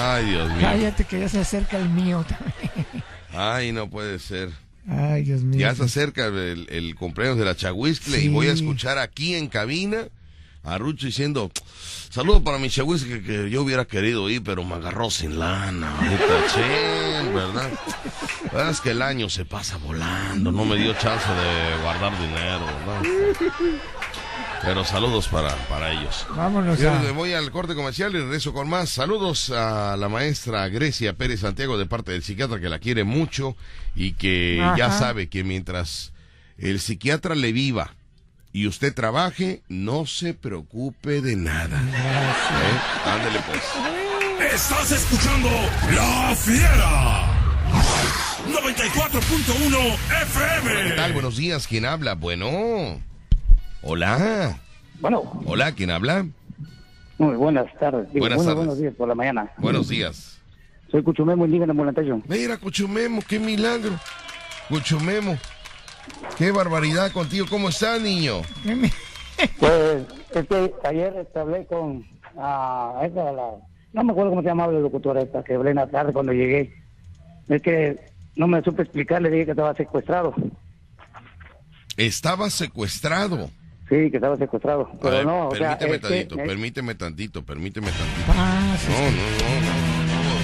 [0.00, 0.60] Ay, Dios mío.
[0.62, 2.86] Cállate que ya se acerca el mío también.
[3.34, 4.48] Ay, no puede ser.
[4.88, 5.60] Ay, Dios mío.
[5.60, 9.48] Ya se acerca el, el cumpleaños de la Chahuiscle y voy a escuchar aquí en
[9.48, 10.06] cabina
[10.64, 11.50] a Rucho diciendo,
[12.10, 15.96] saludo para mi Chahuiscle que, que yo hubiera querido ir, pero me agarró sin lana.
[15.96, 17.70] Ahorita, che, ¿verdad?
[18.44, 22.12] La verdad es que el año se pasa volando, no me dio chance de guardar
[22.20, 23.80] dinero, ¿verdad?
[24.62, 26.24] Pero saludos para, para ellos.
[26.36, 26.98] Vámonos Yo a...
[27.00, 28.90] me voy al corte comercial y regreso con más.
[28.90, 33.56] Saludos a la maestra Grecia Pérez Santiago de parte del psiquiatra que la quiere mucho
[33.96, 36.12] y que ya sabe que mientras
[36.58, 37.96] el psiquiatra le viva
[38.52, 41.80] y usted trabaje, no se preocupe de nada.
[41.80, 43.08] ¿Eh?
[43.10, 44.52] Ándele pues.
[44.52, 45.48] Estás escuchando
[45.94, 47.28] La Fiera.
[48.46, 50.88] 94.1 FM.
[50.90, 51.12] ¿Qué tal?
[51.12, 51.66] Buenos días.
[51.66, 52.14] ¿Quién habla?
[52.14, 53.00] Bueno.
[53.82, 54.58] Hola.
[55.00, 56.26] Bueno, Hola, ¿quién habla?
[57.18, 58.08] muy buenas tardes.
[58.12, 58.66] Digo, Buenas bueno, tardes.
[58.66, 59.50] buenos días por la mañana.
[59.58, 60.38] Buenos días.
[60.90, 62.20] Soy Cuchumemo Indígena Molantayo.
[62.28, 63.98] Mira, Cuchumemo, qué milagro.
[64.68, 65.38] Cuchumemo.
[66.38, 67.46] Qué barbaridad contigo.
[67.48, 68.42] ¿Cómo estás, niño?
[68.62, 68.92] ¿Qué me-
[69.58, 72.04] Pues, es que ayer hablé con
[72.36, 73.48] ah, esa, la,
[73.92, 76.32] no me acuerdo cómo se llamaba la locutora esta, que hablé en la tarde cuando
[76.32, 76.72] llegué.
[77.48, 77.98] Es que
[78.36, 80.34] no me supe explicar, le dije que estaba secuestrado.
[81.96, 83.50] Estaba secuestrado.
[83.88, 84.88] Sí, que estaba secuestrado.
[84.94, 88.26] A Pero ver, no, o sea, permíteme tantito, permíteme tantito, permíteme tantito.
[88.26, 89.91] Pasa, No, no, no, no, no,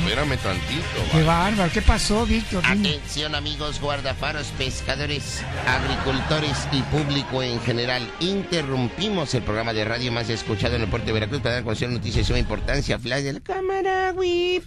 [0.08, 1.12] espérame tantito.
[1.12, 1.70] Qué bárbaro.
[1.72, 2.64] ¿Qué pasó, Víctor?
[2.64, 8.10] Atención amigos guardafaros, pescadores, agricultores y público en general.
[8.20, 11.64] Interrumpimos el programa de radio más escuchado en el puerto de Veracruz para dar a
[11.64, 12.98] conocer noticias de suma importancia.
[12.98, 14.66] Flash de la cámara, whip.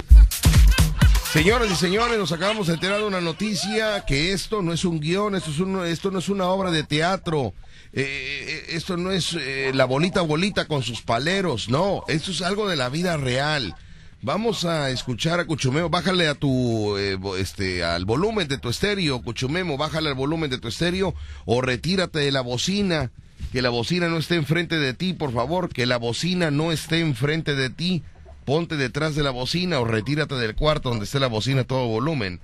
[1.33, 4.99] Señoras y señores, nos acabamos de enterar de una noticia que esto no es un
[4.99, 7.53] guion, esto, es un- esto no es una obra de teatro.
[7.93, 12.41] Eh, eh, esto no es eh, la bolita bolita con sus paleros, no, esto es
[12.41, 13.75] algo de la vida real.
[14.23, 19.21] Vamos a escuchar a Cuchumemo, bájale a tu eh, este al volumen de tu estéreo,
[19.23, 23.09] Cuchumemo, bájale al volumen de tu estéreo o retírate de la bocina,
[23.51, 26.99] que la bocina no esté enfrente de ti, por favor, que la bocina no esté
[26.99, 28.03] enfrente de ti.
[28.45, 31.87] Ponte detrás de la bocina o retírate del cuarto donde esté la bocina a todo
[31.87, 32.39] volumen.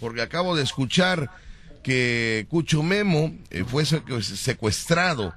[0.00, 1.30] Porque acabo de escuchar
[1.82, 5.34] que Cuchumemo eh, fue secu- secuestrado.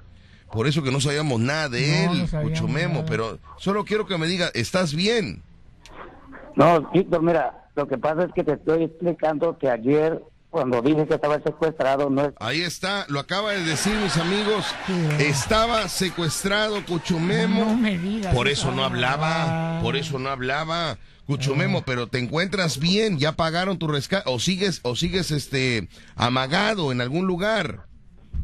[0.52, 3.04] Por eso que no sabíamos nada de No, él, no Cuchumemo.
[3.06, 5.42] Pero solo quiero que me diga, ¿estás bien?
[6.56, 11.06] No, Víctor, mira, lo que pasa es que te estoy explicando que ayer, cuando dije
[11.06, 12.32] que estaba secuestrado, no es...
[12.40, 14.66] Ahí está, lo acaba de decir mis amigos.
[15.18, 17.64] Estaba secuestrado Cuchumemo.
[17.64, 18.68] No me digas Por eso.
[18.68, 20.98] eso no hablaba, por eso no hablaba.
[21.26, 26.90] Cuchumemo, pero te encuentras bien, ya pagaron tu rescate o sigues o sigues este amagado
[26.90, 27.86] en algún lugar.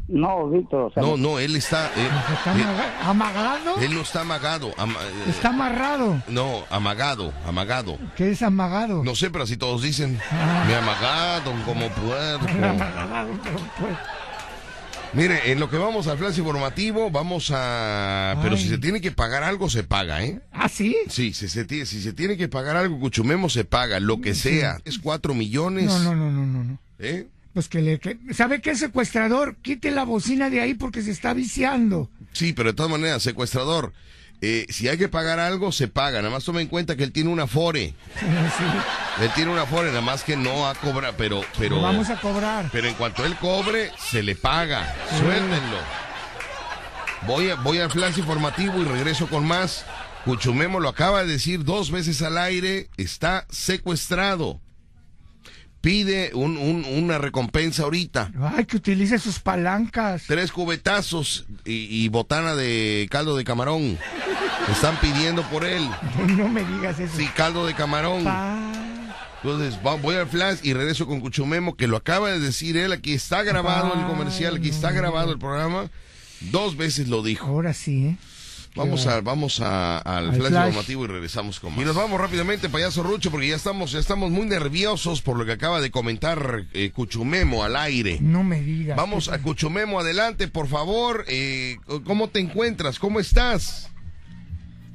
[0.09, 3.75] No, Víctor, o sea, No, no, él está eh, ¿Está eh, amaga- amagado?
[3.81, 6.21] él no está amagado, ama- eh, Está amarrado.
[6.29, 7.97] no, amagado, amagado.
[8.15, 9.03] ¿Qué es amagado?
[9.03, 10.63] No sé, pero así todos dicen, Ah.
[10.65, 12.45] me amagado como puerco.
[15.13, 18.37] Mire, en lo que vamos al flash informativo, vamos a...
[18.43, 20.41] Pero si se tiene que pagar algo, se paga, ¿eh?
[20.51, 20.95] ¿Ah, sí?
[21.09, 24.35] Sí, si se, tiene, si se tiene que pagar algo, Cuchumemo se paga, lo que
[24.35, 24.77] sea.
[24.83, 25.85] Es cuatro millones.
[25.85, 26.63] No, no, no, no.
[26.63, 26.77] no.
[26.99, 27.27] ¿eh?
[27.57, 27.97] Pues que le...
[27.97, 29.55] que- ¿Sabe qué, secuestrador?
[29.63, 32.07] Quite la bocina de ahí porque se está viciando.
[32.31, 33.93] Sí, pero de todas maneras, secuestrador,
[34.41, 36.19] eh, si hay que pagar algo, se paga.
[36.19, 37.95] Nada más tome en cuenta que él tiene una Afore.
[38.19, 38.25] Sí,
[38.59, 39.23] sí.
[39.23, 41.41] Él tiene una Afore, nada más que no ha cobrado, pero...
[41.57, 42.69] pero Lo vamos a cobrar.
[42.71, 44.93] Pero en cuanto él cobre, se le paga.
[45.17, 45.79] Suéltenlo.
[47.25, 49.83] Voy, a, voy al flash informativo y regreso con más.
[50.25, 52.91] Cuchumemo lo acaba de decir dos veces al aire.
[52.97, 54.61] Está secuestrado.
[55.81, 58.31] Pide un- un- una recompensa ahorita.
[58.55, 60.23] Ay, que utilice sus palancas.
[60.27, 63.97] Tres cubetazos y, y botana de caldo de camarón.
[64.71, 65.87] Están pidiendo por él.
[66.35, 67.15] No me digas eso.
[67.15, 68.23] Sí, caldo de camarón.
[68.23, 68.71] Pa-
[69.43, 72.91] Entonces voy al flash y regreso con Cuchumemo, que lo acaba de decir él.
[72.91, 75.89] Aquí está grabado el comercial, aquí está grabado el programa.
[76.41, 77.45] Dos veces lo dijo.
[77.47, 78.17] Ahora sí, ¿eh?
[78.77, 80.67] Vamos a, vamos a- al Al flash, flash.
[80.67, 81.81] informativo y regresamos con más.
[81.81, 85.45] Y nos vamos rápidamente, payaso Rucho, porque ya estamos, ya estamos muy nerviosos por lo
[85.45, 88.19] que acaba de comentar eh, Cuchumemo al aire.
[88.21, 88.95] No me digas.
[88.97, 91.25] Vamos a Cuchumemo, adelante, por favor.
[91.27, 92.99] Eh, ¿Cómo te encuentras?
[92.99, 93.89] ¿Cómo estás?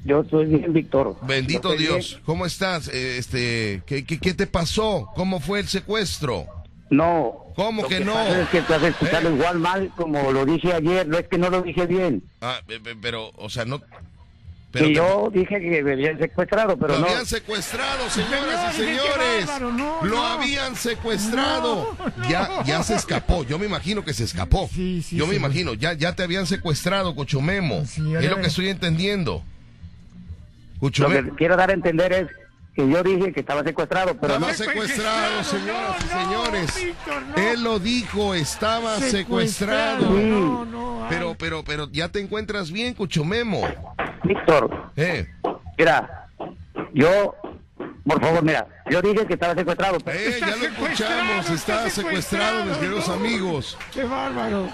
[0.04, 1.16] yo estoy bien, Víctor.
[1.22, 2.10] Bendito Dios.
[2.10, 2.22] bien.
[2.24, 2.88] ¿Cómo estás?
[2.88, 5.08] Eh, este, ¿qué, qué, qué te pasó?
[5.14, 6.46] ¿Cómo fue el secuestro?
[6.92, 7.46] No.
[7.56, 8.12] ¿Cómo Lo que no?
[8.14, 9.32] pasa Es que estás escuchando ¿Eh?
[9.34, 12.22] igual mal como lo dije ayer, no es que no lo dije bien.
[12.40, 13.80] Ah, pe- pe- pero, o sea, no.
[14.72, 17.06] Pero que yo dije que me habían secuestrado, pero lo no.
[17.06, 20.26] habían secuestrado, señoras y Señores, bárbaro, no, lo no.
[20.26, 21.94] habían secuestrado.
[22.16, 22.64] No, Ya, no.
[22.64, 23.44] ya se escapó.
[23.44, 24.68] Yo me imagino que se escapó.
[24.72, 25.36] Sí, sí, Yo me sí.
[25.38, 25.74] imagino.
[25.74, 27.14] Ya, ya te habían secuestrado,
[28.20, 29.42] ya es lo que estoy entendiendo.
[30.80, 32.26] Lo que quiero dar a entender es
[32.74, 34.48] que yo dije que estaba secuestrado, pero no.
[34.48, 36.84] Estaba secuestrado, señoras y no, señores.
[36.84, 37.36] Víctor, no.
[37.36, 40.08] Él lo dijo, estaba secuestrado.
[40.10, 41.06] No, no.
[41.08, 43.62] Pero, pero, pero, ya te encuentras bien, Cuchumemo.
[44.24, 45.28] Víctor, Eh,
[45.76, 46.28] mira,
[46.94, 47.34] yo,
[48.06, 51.90] por favor, mira, yo dije que estaba secuestrado, pero eh, ya lo secuestrado, escuchamos, está
[51.90, 53.14] secuestrado, mis queridos no.
[53.14, 53.76] amigos.
[53.92, 54.68] Qué bárbaro.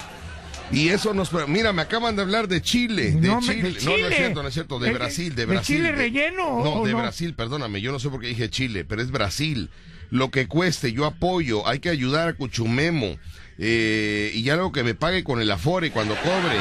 [0.70, 1.30] Y eso nos...
[1.48, 3.12] Mira, me acaban de hablar de Chile.
[3.12, 3.70] De, No, me- Chile.
[3.72, 4.16] de No, no es Chile.
[4.16, 4.78] cierto, no es cierto.
[4.78, 5.76] De ¿De- Brasil, de de Brasil.
[5.76, 6.98] Chile relleno No, de no?
[6.98, 7.80] Brasil, perdóname.
[7.80, 9.70] Yo no sé por qué dije Chile, pero es Brasil.
[10.10, 11.66] Lo que cueste, yo apoyo.
[11.66, 13.16] Hay que ayudar a Cuchumemo.
[13.58, 16.58] Eh, y ya luego que me pague con el Afore cuando cobre.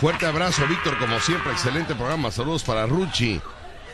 [0.00, 1.52] Fuerte abrazo, Víctor, como siempre.
[1.52, 2.30] Excelente programa.
[2.30, 3.40] Saludos para Ruchi.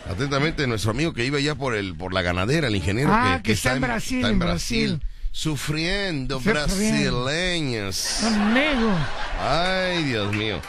[0.08, 3.52] Atentamente, nuestro amigo que iba ya por el por la ganadera, el ingeniero Ah, que
[3.52, 4.88] está en Brasil, está en en Brasil.
[4.98, 5.09] Brasil.
[5.32, 8.22] Sufriendo, brasileños.
[8.24, 8.92] Amigo.
[9.38, 10.60] Ay, Dios mío.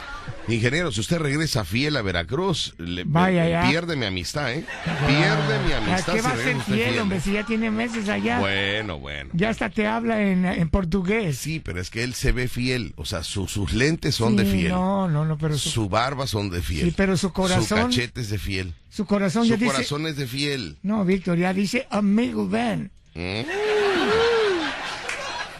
[0.47, 4.65] Ingeniero, si usted regresa fiel a Veracruz, le, Vaya, eh, pierde mi amistad, ¿eh?
[5.07, 6.99] Pierde mi ¿A amistad qué si va a regresa ser fiel, fiel.
[6.99, 7.19] hombre?
[7.21, 8.39] Si ya tiene meses allá.
[8.39, 9.29] Bueno, bueno.
[9.33, 11.37] Ya hasta te habla en, en portugués.
[11.37, 12.93] Sí, pero es que él se ve fiel.
[12.97, 14.69] O sea, su- sus lentes son de fiel.
[14.69, 16.87] No, no, no, pero su, Su barba son de fiel.
[16.89, 18.73] Sí, pero su corazón- Su cachete es de fiel.
[18.89, 19.71] su corazón ya Su dice...
[19.73, 20.77] corazón es de fiel.
[20.83, 22.91] No, Víctor, ya dice amigo, ven.
[23.13, 23.41] ¿Mm?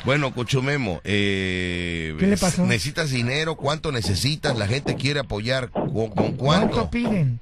[0.03, 2.65] Bueno, Cuchumemo, eh, ¿Qué le pasó?
[2.65, 3.55] ¿necesitas dinero?
[3.55, 4.57] ¿Cuánto necesitas?
[4.57, 5.69] La gente quiere apoyar.
[5.69, 6.89] ¿Con, con ¿Cuánto cuánto?
[6.89, 7.39] piden?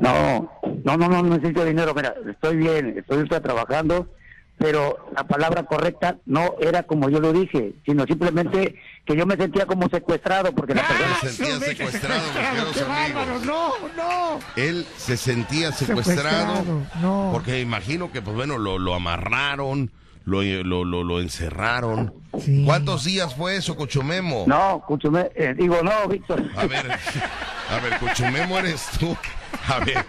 [0.00, 0.50] no,
[0.84, 1.94] no, no, no necesito dinero.
[1.94, 4.08] Mira, estoy bien, estoy trabajando,
[4.58, 9.36] pero la palabra correcta no era como yo lo dije, sino simplemente que yo me
[9.36, 11.16] sentía como secuestrado porque la persona...
[11.20, 13.44] se sentía secuestrado, amigos.
[13.44, 14.38] No, no.
[14.56, 17.30] Él se sentía secuestrado, Secuestrado, no.
[17.32, 19.90] porque imagino que, pues bueno, lo, lo amarraron,
[20.24, 22.14] lo, lo, lo, lo encerraron.
[22.40, 22.62] Sí.
[22.64, 24.44] ¿Cuántos días fue eso, Cuchumemo?
[24.46, 26.42] No, escúchame, eh, digo, no, Víctor.
[26.56, 26.90] A ver,
[27.70, 29.16] a ver, Cuchumemo eres tú.
[29.68, 30.04] A ver,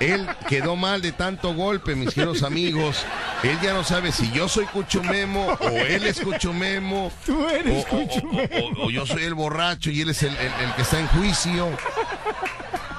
[0.00, 3.04] él quedó mal de tanto golpe, mis queridos amigos.
[3.42, 7.12] Él ya no sabe si yo soy Cuchumemo o él es Cuchumemo.
[7.26, 8.48] Tú O, eres o- o- Cuchumemo.
[8.82, 11.06] o- o yo soy el borracho y él es el, el- el que está en
[11.08, 11.68] juicio.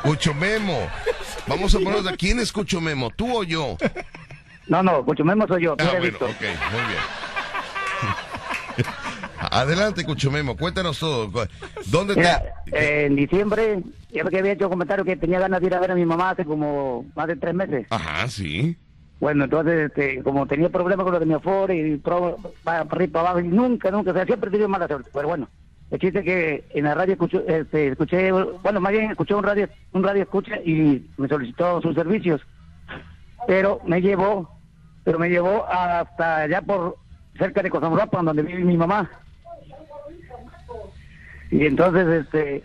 [0.03, 0.87] Cuchumemo.
[1.47, 3.75] Vamos a ponernos de quién es Cuchumemo, tú o yo.
[4.69, 6.21] No, no, Cuchumemo soy yo, Ah, bueno, ok,
[6.71, 7.01] muy bien.
[9.51, 11.29] Adelante, Cuchumemo, cuéntanos todo.
[11.87, 12.77] ¿Dónde Mira, te...?
[12.77, 15.79] eh, en diciembre, ya que había hecho un comentario que tenía ganas de ir a
[15.79, 17.87] ver a mi mamá hace como más de tres meses.
[17.89, 18.77] Ajá, sí.
[19.19, 23.11] Bueno, entonces, este, como tenía problemas con lo de mi aforo y pro, para arriba
[23.13, 25.09] para abajo, y nunca, nunca, o sea, siempre he tenido mala suerte.
[25.13, 25.49] Pero bueno,
[25.91, 29.67] el chiste que en la radio escuché, este, escuché, bueno, más bien escuché un radio,
[29.93, 32.41] un radio escucha y me solicitó sus servicios.
[33.47, 34.58] Pero me llevó,
[35.09, 36.95] pero me llevó hasta allá por
[37.35, 39.09] cerca de Cosamurapa, donde vive mi mamá.
[41.49, 42.63] Y entonces, este,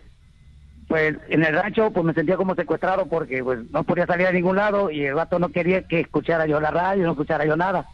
[0.86, 4.32] pues en el rancho pues me sentía como secuestrado porque pues no podía salir a
[4.32, 7.56] ningún lado y el vato no quería que escuchara yo la radio, no escuchara yo
[7.56, 7.86] nada.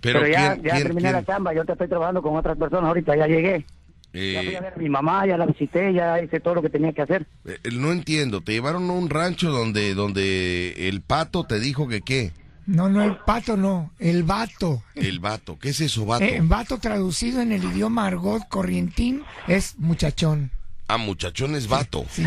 [0.00, 1.12] Pero, Pero, ya, ¿quién- ya quién- terminé quién?
[1.14, 3.66] la chamba, yo te estoy trabajando con otras personas ahorita, ya llegué.
[4.12, 6.62] Ya fui Eh, a ver a mi mamá, ya la visité, ya hice todo lo
[6.62, 7.26] que tenía que hacer.
[7.46, 12.00] eh, no entiendo, te llevaron a un rancho donde, donde el pato te dijo que
[12.00, 12.30] qué.
[12.70, 14.84] No, no, el pato no, el vato.
[14.94, 16.22] El vato, ¿qué es eso, vato?
[16.22, 20.52] Eh, vato traducido en el idioma argot corrientín es muchachón.
[20.86, 22.04] Ah, muchachón es vato.
[22.12, 22.24] Sí.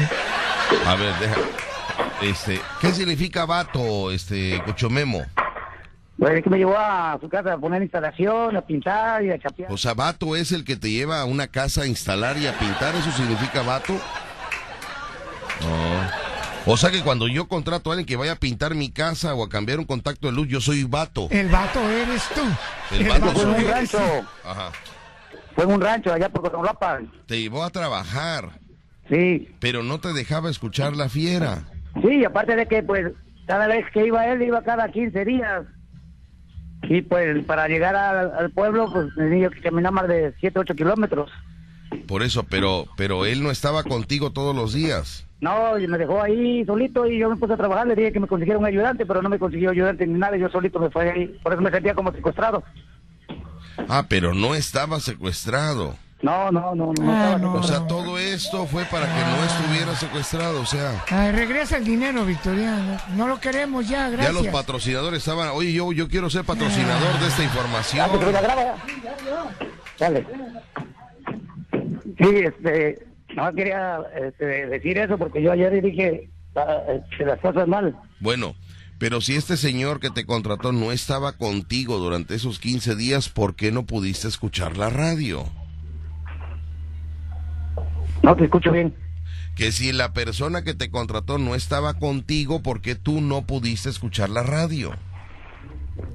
[0.86, 1.36] A ver, deja.
[2.21, 5.23] Este, ¿qué significa vato, este, Cuchomemo?
[6.17, 9.39] Pues es que me llevó a su casa a poner instalación, a pintar y a
[9.39, 9.71] chapear.
[9.71, 12.60] O sea, vato es el que te lleva a una casa a instalar y a
[12.60, 13.93] pintar, ¿eso significa vato?
[15.62, 16.22] No.
[16.65, 19.43] O sea que cuando yo contrato a alguien que vaya a pintar mi casa o
[19.43, 21.28] a cambiar un contacto de luz, yo soy vato.
[21.30, 22.95] El vato eres tú.
[22.95, 23.63] El vato Fue en un soy.
[23.65, 23.97] rancho,
[24.45, 24.71] Ajá.
[25.56, 26.52] fue en un rancho allá por.
[27.26, 28.60] Te llevó a trabajar,
[29.10, 31.65] Sí, pero no te dejaba escuchar la fiera.
[32.02, 33.12] Sí, aparte de que, pues,
[33.45, 35.63] cada vez que iba él, iba cada 15 días.
[36.84, 40.76] Y, pues, para llegar al, al pueblo, pues, tenía que caminar más de 7, 8
[40.76, 41.30] kilómetros.
[42.08, 45.26] Por eso, pero, pero él no estaba contigo todos los días.
[45.43, 47.86] No, y me dejó ahí solito y yo me puse a trabajar.
[47.86, 50.38] Le dije que me consiguiera un ayudante, pero no me consiguió ayudante ni nada.
[50.38, 51.38] Yo solito me fui ahí.
[51.43, 52.63] Por eso me sentía como secuestrado.
[53.89, 55.97] Ah, pero no estaba secuestrado.
[56.21, 57.12] No, no, no, no.
[57.12, 57.56] Ah, estaba no.
[57.56, 60.62] O sea, todo esto fue para que no estuviera secuestrado.
[60.62, 62.97] O sea, Ay, regresa el dinero, Victoriano.
[63.17, 64.34] No lo queremos ya, ya gracias.
[64.34, 68.10] los patrocinadores estaban, oye, yo, yo quiero ser patrocinador de esta información.
[68.10, 68.75] Ah, la graba ya.
[69.99, 70.25] Dale.
[72.17, 77.67] Sí, este, no quería este, decir eso porque yo ayer dije ah, este, las cosas
[77.67, 77.96] mal.
[78.19, 78.56] Bueno,
[79.00, 83.56] pero si este señor que te contrató no estaba contigo durante esos 15 días, ¿por
[83.56, 85.43] qué no pudiste escuchar la radio?
[88.22, 88.93] No te escucho bien.
[89.56, 93.89] Que si la persona que te contrató no estaba contigo, ¿por qué tú no pudiste
[93.89, 94.91] escuchar la radio?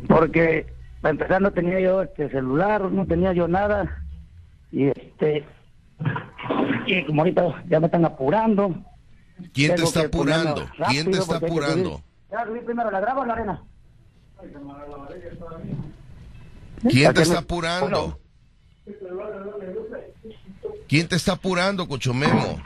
[0.08, 0.66] Porque
[1.00, 4.02] para empezar no tenía yo este celular, no tenía yo nada.
[4.72, 5.44] Y este
[6.86, 8.74] y como ahorita ya me están apurando.
[9.52, 10.68] ¿Quién te está apurando?
[10.88, 12.02] ¿Quién te está apurando?
[12.30, 13.62] Ya primero la grabo o la arena.
[16.88, 18.18] ¿Quién te está apurando?
[20.88, 22.60] ¿Quién te está apurando, Cochomemo?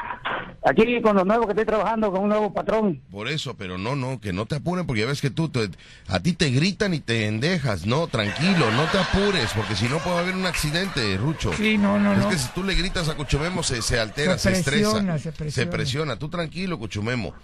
[0.64, 3.02] Aquí con los nuevos que estoy trabajando con un nuevo patrón.
[3.11, 5.68] Por eso, pero no, no, que no te apuren porque ya ves que tú, te-
[6.06, 7.85] a ti te gritan y te endejas.
[7.85, 11.52] No, tranquilo, no te apures porque si no puede haber un accidente, Rucho.
[11.56, 12.28] Sí, no, no, es no.
[12.28, 15.50] que si tú le gritas a Cuchumemo se, se altera, se, Se presiona, estresa.
[15.50, 16.16] se presiona.
[16.16, 17.35] Tú tranquilo, Cuchumemo.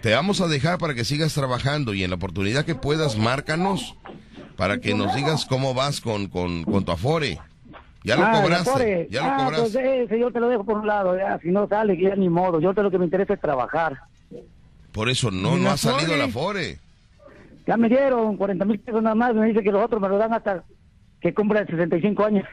[0.00, 3.96] Te vamos a dejar para que sigas trabajando y en la oportunidad que puedas, márcanos
[4.56, 7.40] para que nos digas cómo vas con, con, con tu afore.
[8.04, 9.08] Ya lo Ah, cobraste, Afore.
[9.10, 9.78] ya lo ah, cobraste.
[9.80, 11.38] Pues ese yo te lo dejo por un lado, ya.
[11.42, 12.60] Si no sale, ya ni modo.
[12.60, 13.98] Yo te lo que me interesa es trabajar.
[14.92, 16.78] Por eso no, ¿Y no la ha salido la afore.
[17.66, 19.34] Ya me dieron 40 mil pesos nada más.
[19.34, 20.64] Me dice que los otros me lo dan hasta
[21.20, 22.46] que cumpla 65 años.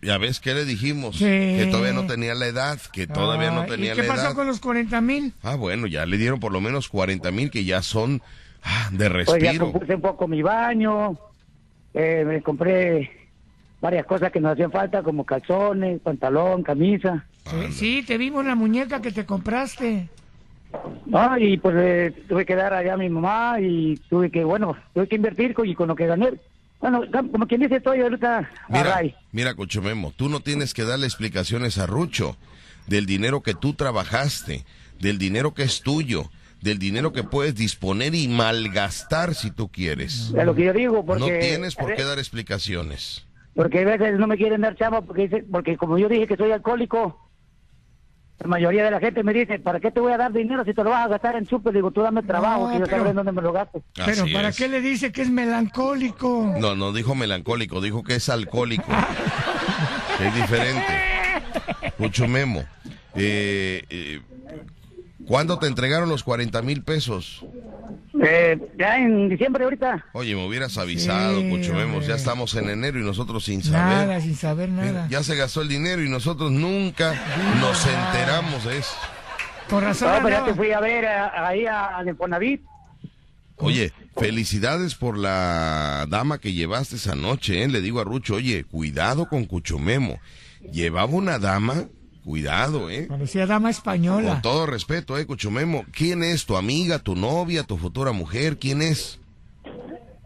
[0.00, 1.24] Ya ves que le dijimos Sí.
[1.24, 4.26] que todavía no tenía la edad, que todavía no Ah, tenía ¿Y qué la pasó
[4.28, 4.34] edad.
[4.34, 5.32] con los 40 mil?
[5.44, 8.20] Ah, bueno, ya le dieron por lo menos 40 mil que ya son
[8.64, 9.70] ah, de Pues ya respiro.
[9.70, 11.16] compuse un poco mi baño.
[11.94, 13.21] eh, me compré
[13.82, 17.26] varias cosas que nos hacían falta, como calzones, pantalón, camisa.
[17.50, 20.08] Sí, sí, te vimos la muñeca que te compraste.
[21.04, 24.76] No, y pues eh, tuve que dar allá a mi mamá y tuve que, bueno,
[24.94, 26.32] tuve que invertir con, y con lo que gané.
[26.80, 29.00] Bueno, como quien dice, estoy ahorita Mira,
[29.32, 32.36] mira, Cochomemo, tú no tienes que darle explicaciones a Rucho
[32.86, 34.64] del dinero que tú trabajaste,
[34.98, 40.32] del dinero que es tuyo, del dinero que puedes disponer y malgastar si tú quieres.
[40.36, 41.20] Es lo que yo digo, porque...
[41.20, 43.26] No tienes por qué dar explicaciones.
[43.54, 46.36] Porque a veces no me quieren dar chamba porque dice, porque como yo dije que
[46.36, 47.28] soy alcohólico,
[48.40, 50.72] la mayoría de la gente me dice, ¿para qué te voy a dar dinero si
[50.74, 51.74] te lo vas a gastar en súper?
[51.74, 53.82] Digo, tú dame trabajo, No, que yo pero- sabré dónde me lo gasto.
[53.94, 54.56] Pero ¿para es.
[54.56, 56.52] qué le dice que es melancólico?
[56.58, 58.86] No, no dijo melancólico, dijo que es alcohólico.
[60.20, 60.86] Es diferente.
[61.98, 62.62] Mucho memo.
[63.16, 64.20] Eh, eh,
[65.26, 67.44] ¿Cuándo te entregaron los 40 mil pesos?
[68.24, 70.06] Eh, ya en diciembre ahorita.
[70.12, 72.06] Oye, me hubieras avisado, Sí.
[72.06, 74.06] Ya estamos en enero y nosotros sin saber.
[74.06, 75.08] Nada, sin saber Mira, nada.
[75.08, 77.14] ya se gastó el dinero y nosotros nunca
[77.60, 78.94] nos enteramos de eso.
[79.68, 80.12] Con razón.
[80.12, 82.04] No, pero ya te fui a ver ahí a, a.
[83.56, 87.68] Oye, felicidades por la dama que llevaste esa noche, ¿eh?
[87.68, 90.18] Le digo a Rucho, oye, cuidado con Cuchumemo.
[90.72, 91.84] Llevaba una dama,
[92.24, 93.06] cuidado, ¿eh?
[93.08, 94.32] Parecía dama española.
[94.34, 95.84] Con todo respeto, ¿eh, Cuchumemo?
[95.92, 96.46] ¿Quién es?
[96.46, 98.58] ¿Tu amiga, tu novia, tu futura mujer?
[98.58, 99.18] ¿Quién es?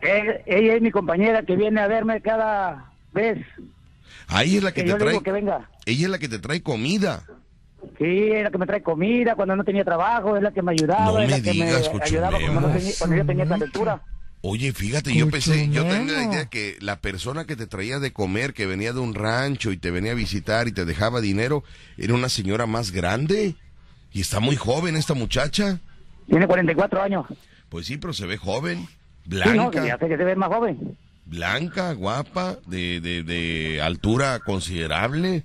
[0.03, 3.39] Eh, ella es mi compañera que viene a verme cada vez
[4.29, 5.11] Ahí es la que, que te yo trae.
[5.11, 5.71] digo que venga.
[5.87, 7.23] Ella es la que te trae comida.
[7.99, 10.73] Sí, es la que me trae comida cuando no tenía trabajo, es la que me
[10.73, 12.79] ayudaba, No es me la que digas, me ayudaba cuando, no Cuchumemo.
[12.79, 14.03] tenía- cuando yo tenía calentura.
[14.43, 18.13] Oye, fíjate, yo pensé, yo tenía la idea que la persona que te traía de
[18.13, 21.65] comer, que venía de un rancho y te venía a visitar y te dejaba dinero,
[21.97, 23.57] era una señora más grande.
[24.13, 25.81] Y está muy joven esta muchacha.
[26.29, 27.27] Tiene 44 años.
[27.69, 28.87] Pues sí, pero se ve joven,
[29.25, 30.97] Sí, no, blanca, ya sé que se ve más joven.
[31.25, 35.43] blanca, guapa, de, de, de altura considerable,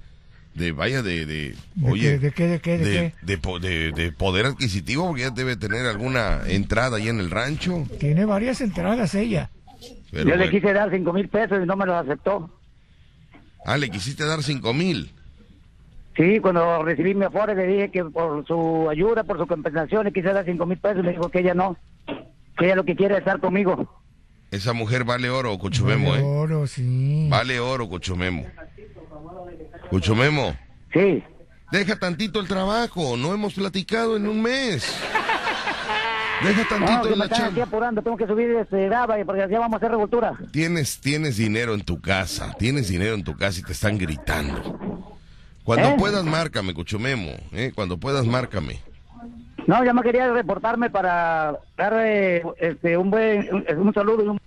[0.53, 3.13] de vaya de, de ¿De oye, qué, de qué, de qué, de de, qué?
[3.21, 7.31] de po- de- de poder adquisitivo, porque ya debe tener alguna entrada ahí en el
[7.31, 7.85] rancho.
[7.99, 9.49] Tiene varias entradas ella.
[10.11, 12.49] Pero yo le quise dar 5 mil pesos y no me los aceptó.
[13.65, 15.11] Ah, le quisiste dar cinco mil.
[16.17, 20.11] Sí, cuando recibí mi afore le dije que por su ayuda, por su compensación, le
[20.11, 21.77] quise dar 5 mil pesos y me dijo que ella no,
[22.57, 23.87] que ella lo que quiere es estar conmigo.
[24.51, 26.25] Esa mujer vale oro, Cuchumemo, Vale ¿eh?
[26.25, 27.27] oro, sí.
[27.29, 27.87] Vale oro,
[29.21, 29.87] Cuchumemo.
[29.89, 30.55] Cuchumemo,
[30.93, 31.23] Sí,
[31.71, 34.99] deja tantito el trabajo, no hemos platicado en un mes.
[36.43, 39.59] Deja no, tantito que me la aquí apurando, tengo que subir este grava porque ya
[39.59, 40.33] vamos a hacer revoltura.
[40.51, 45.09] Tienes, tienes dinero en tu casa, tienes dinero en tu casa y te están gritando.
[45.63, 45.95] Cuando ¿Eh?
[45.99, 47.71] puedas, márcame, Cuchumemo, ¿eh?
[47.75, 48.79] Cuando puedas, márcame.
[49.67, 54.39] No, ya me quería reportarme para darle este, un buen, un, un saludo y un...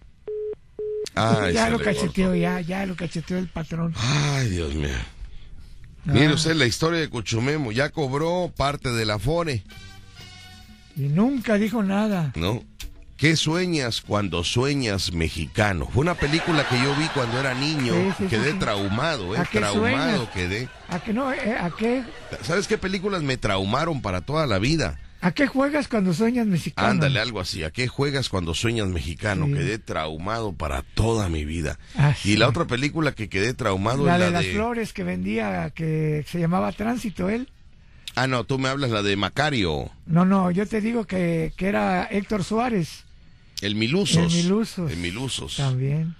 [1.15, 3.95] Ay, ya lo cacheteó, ya, ya lo cacheteó el patrón.
[3.97, 4.89] Ay, Dios mío.
[6.07, 6.13] Ah.
[6.13, 9.63] Mire usted la historia de Cuchumemo, ya cobró parte del afore.
[10.97, 12.33] Y nunca dijo nada.
[12.37, 12.63] ¿no?
[13.17, 15.89] ¿Qué sueñas cuando sueñas mexicano?
[15.93, 17.95] Fue una película que yo vi cuando era niño.
[17.95, 18.59] Sí, sí, sí, quedé sí.
[18.59, 19.39] traumado, ¿eh?
[19.39, 20.29] ¿A qué Traumado sueñas?
[20.35, 20.69] quedé.
[20.89, 21.33] ¿A qué no?
[21.33, 22.03] eh, ¿A qué?
[22.43, 24.99] ¿Sabes qué películas me traumaron para toda la vida?
[25.25, 26.87] ¿A qué juegas cuando sueñas mexicano?
[26.89, 27.65] Ándale, algo así.
[27.65, 29.47] ¿A qué juegas cuando sueñas mexicano?
[29.47, 29.55] Sí.
[29.55, 31.79] Quedé traumado para toda mi vida.
[31.97, 34.53] Ah, Y la otra película que quedé traumado La es de la las de...
[34.53, 37.49] flores que vendía, que se llamaba Tránsito, él.
[38.15, 41.69] Ah, no, tú me hablas la de Macario, No, no, yo te digo que, que
[41.69, 43.05] era Héctor Suárez
[43.63, 44.35] el Milusos.
[44.35, 44.91] El Milusos.
[44.91, 45.57] El Milusos.
[45.57, 46.15] también.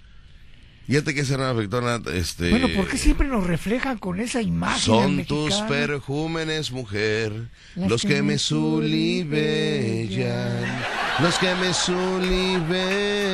[0.87, 2.51] Fíjate que esa era afectona, este...
[2.51, 4.79] Bueno, ¿por qué siempre nos reflejan con esa imagen?
[4.79, 9.23] Son tus perjúmenes, mujer, Las los que que me sulibellan,
[11.21, 13.33] los que me sulibellan,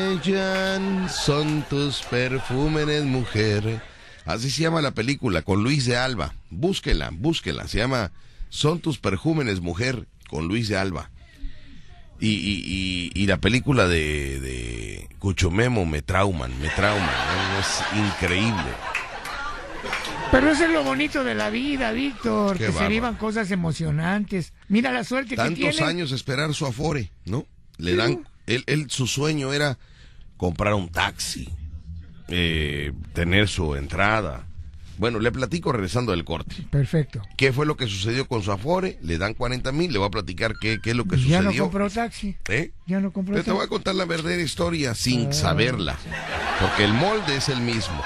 [1.10, 3.82] son tus perjúmenes, mujer.
[4.26, 6.34] Así se llama la película, con Luis de Alba.
[6.50, 7.68] Búsquela, búsquela.
[7.68, 8.14] Se llama
[8.50, 11.10] Son tus perjúmenes, mujer, con Luis de Alba.
[12.22, 17.10] Y, y, y, y la película de, de Cuchumemo me trauman, me trauman.
[17.60, 18.72] Es increíble.
[20.32, 24.54] Pero eso es lo bonito de la vida, Víctor, Qué que se vivan cosas emocionantes.
[24.70, 25.84] Mira la suerte que tantos tiene.
[25.84, 27.48] años esperar su afore, ¿no?
[27.78, 29.78] Le dan, él, él, su sueño era
[30.38, 31.50] comprar un taxi,
[32.30, 34.48] eh, tener su entrada.
[35.02, 36.56] Bueno, le platico regresando del corte.
[36.70, 37.24] Perfecto.
[37.36, 39.00] ¿Qué fue lo que sucedió con su afore?
[39.02, 41.46] Le dan 40 mil, le voy a platicar qué, qué es lo que Ya no
[41.50, 41.64] sucedió.
[41.64, 42.38] compró taxi.
[42.50, 42.72] ¿Eh?
[42.86, 43.70] Ya no compró Pero te voy a taxi.
[43.74, 45.34] contar la verdadera historia sin Ah.
[45.34, 45.98] saberla.
[46.60, 48.00] Porque el molde es el mismo.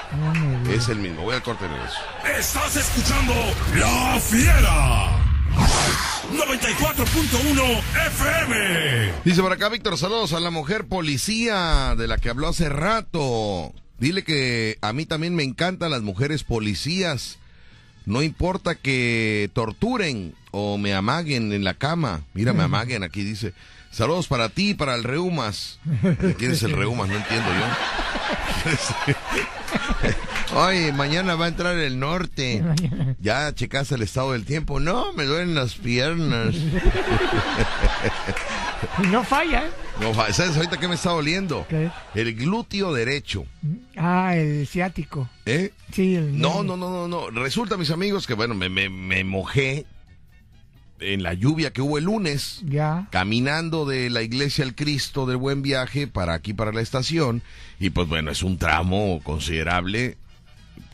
[0.64, 0.84] Digas.
[0.84, 1.20] Es el mismo.
[1.20, 1.98] Voy al corte de regreso.
[2.38, 3.34] Estás escuchando
[3.78, 5.22] La Fiera.
[6.32, 9.12] 94.1 FM.
[9.22, 13.74] Dice por acá Víctor, saludos a la mujer policía de la que habló hace rato.
[13.98, 17.38] Dile que a mí también me encantan las mujeres policías.
[18.04, 22.22] No importa que torturen o me amaguen en la cama.
[22.34, 23.52] Mira, me amaguen aquí, dice.
[23.90, 25.80] Saludos para ti y para el Reumas.
[26.38, 27.08] ¿Quién es el Reumas?
[27.08, 27.66] No entiendo yo.
[30.54, 32.62] Oye, mañana va a entrar el norte.
[33.20, 34.78] ¿Ya checaste el estado del tiempo?
[34.80, 36.54] No, me duelen las piernas.
[39.10, 39.70] No falla, ¿eh?
[40.00, 41.66] No, ¿Sabes ahorita qué me está doliendo?
[41.68, 41.90] ¿Qué?
[42.14, 43.46] El glúteo derecho.
[43.96, 45.28] Ah, el ciático.
[45.46, 45.72] ¿Eh?
[45.92, 47.30] Sí, el No, no, no, no, no.
[47.30, 49.86] Resulta, mis amigos, que bueno, me, me, me mojé
[51.00, 53.08] en la lluvia que hubo el lunes, Ya.
[53.10, 57.42] caminando de la iglesia al Cristo del Buen Viaje para aquí, para la estación.
[57.80, 60.18] Y pues bueno, es un tramo considerable.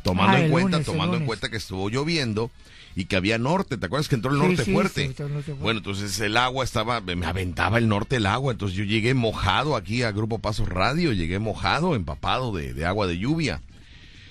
[0.04, 2.50] tomando Ah, en cuenta, lunes, tomando en cuenta que estuvo lloviendo
[2.94, 5.00] y que había norte, ¿te acuerdas que entró el norte sí, fuerte?
[5.02, 5.62] sí, entró el norte fuerte.
[5.62, 9.76] Bueno, entonces el agua estaba, me aventaba el norte el agua, entonces yo llegué mojado
[9.76, 13.60] aquí a Grupo Pasos Radio, llegué mojado, empapado de, de agua de lluvia.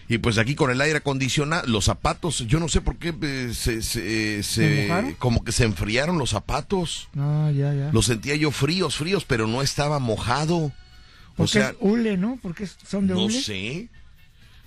[0.08, 3.52] Y pues aquí con el aire acondicionado, los zapatos, yo no sé por qué eh,
[3.54, 5.14] se, se- se- mojaron?
[5.14, 7.08] como que se enfriaron los zapatos.
[7.14, 7.92] No, ya, ya.
[7.94, 10.58] Los sentía yo fríos, fríos, pero no estaba mojado.
[10.58, 10.74] O
[11.38, 12.38] Porque sea, es hule, ¿no?
[12.42, 13.42] Porque son de no hule.
[13.42, 13.88] sé.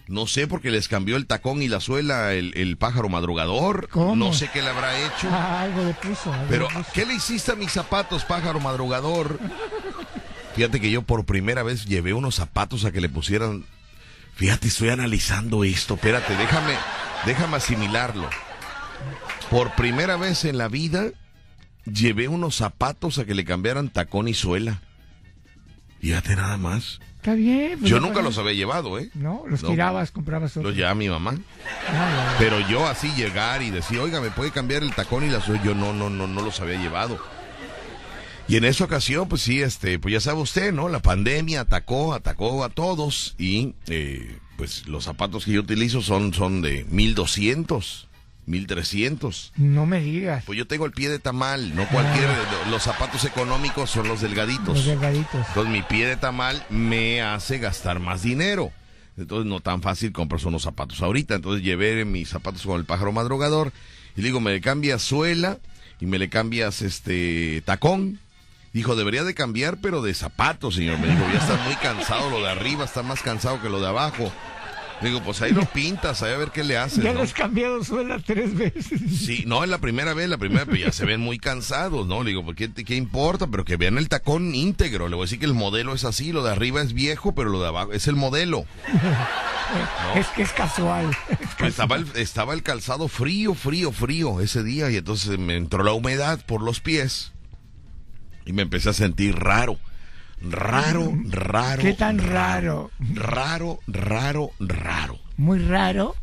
[0.07, 3.89] No sé porque les cambió el tacón y la suela el, el pájaro madrugador.
[3.89, 4.15] ¿Cómo?
[4.17, 5.29] No sé qué le habrá hecho.
[5.31, 6.33] Ah, algo le puso.
[6.33, 6.91] algo Pero, le puso.
[6.93, 9.39] ¿qué le hiciste a mis zapatos, pájaro madrugador?
[10.55, 13.65] Fíjate que yo por primera vez llevé unos zapatos a que le pusieran.
[14.37, 15.95] Fíjate, estoy analizando esto.
[15.95, 16.75] Espérate, déjame,
[17.25, 18.29] déjame asimilarlo.
[19.51, 21.07] Por primera vez en la vida
[21.87, 24.81] llevé unos zapatos a que le cambiaran tacón y suela.
[26.05, 27.01] Fíjate nada más.
[27.17, 27.79] Está bien.
[27.79, 29.09] pues Yo nunca los había llevado, ¿eh?
[29.15, 29.71] No, los No.
[29.71, 30.65] tirabas, comprabas otros.
[30.67, 31.35] Los llevaba mi mamá.
[31.89, 32.35] Ah.
[32.39, 35.39] Pero yo así llegar y decir, oiga, ¿me puede cambiar el tacón y la?
[35.65, 37.19] Yo no, no, no, no los había llevado.
[38.49, 40.91] Y en esa ocasión, pues sí, este, pues ya sabe usted, ¿no?
[40.91, 46.35] La pandemia atacó, atacó a todos y eh, pues los zapatos que yo utilizo son,
[46.35, 48.09] son de 1200,
[48.47, 49.53] 1300.
[49.57, 50.45] No me digas.
[50.45, 52.29] Pues yo tengo el pie de tamal, no cualquier,
[52.71, 54.77] los zapatos económicos son los delgaditos.
[54.77, 55.47] Los delgaditos.
[55.49, 58.73] Entonces mi pie de tamal me hace gastar más dinero.
[59.17, 61.37] Entonces no tan fácil comprarse unos zapatos ahorita.
[61.37, 63.73] Entonces llevé mis zapatos con el pájaro madrugador
[64.17, 65.59] y le digo, me le cambias suela
[66.01, 68.19] y me le cambias este tacón.
[68.73, 70.99] Dijo, debería de cambiar, pero de zapatos, señor.
[70.99, 73.87] Me dijo, ya está muy cansado lo de arriba, está más cansado que lo de
[73.87, 74.33] abajo.
[75.03, 77.03] Digo, pues ahí lo pintas, ahí a ver qué le haces.
[77.03, 77.23] Ya ¿no?
[77.23, 79.01] he cambiado suela tres veces.
[79.19, 82.23] Sí, no, es la primera vez, la primera vez, ya se ven muy cansados, ¿no?
[82.23, 83.47] Le digo, ¿por qué, qué importa?
[83.49, 85.09] Pero que vean el tacón íntegro.
[85.09, 87.51] Le voy a decir que el modelo es así, lo de arriba es viejo, pero
[87.51, 88.65] lo de abajo es el modelo.
[90.15, 91.17] Es que es casual.
[91.59, 95.93] Estaba el, estaba el calzado frío, frío, frío ese día y entonces me entró la
[95.93, 97.33] humedad por los pies
[98.45, 99.79] y me empecé a sentir raro.
[100.51, 101.83] Raro, raro.
[101.83, 102.91] ¿Qué tan raro?
[103.15, 105.19] Raro, raro, raro.
[105.37, 106.15] Muy raro.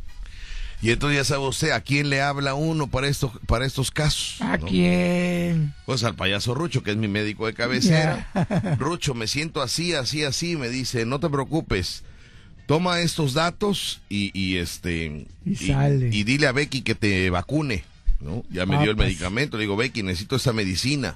[0.83, 4.41] Y entonces ya sabe usted a quién le habla uno para estos, para estos casos.
[4.41, 4.65] ¿A ¿no?
[4.65, 5.73] quién?
[5.85, 8.27] Pues al payaso Rucho, que es mi médico de cabecera.
[8.79, 10.55] Rucho, me siento así, así, así.
[10.55, 12.03] Me dice, no te preocupes.
[12.65, 16.09] Toma estos datos y, y este Y sale.
[16.11, 17.83] y dile a Becky que te vacune.
[18.19, 18.43] ¿no?
[18.49, 19.09] Ya me Ah, dio el pues.
[19.09, 19.57] medicamento.
[19.57, 21.15] Le digo, Becky, necesito esta medicina.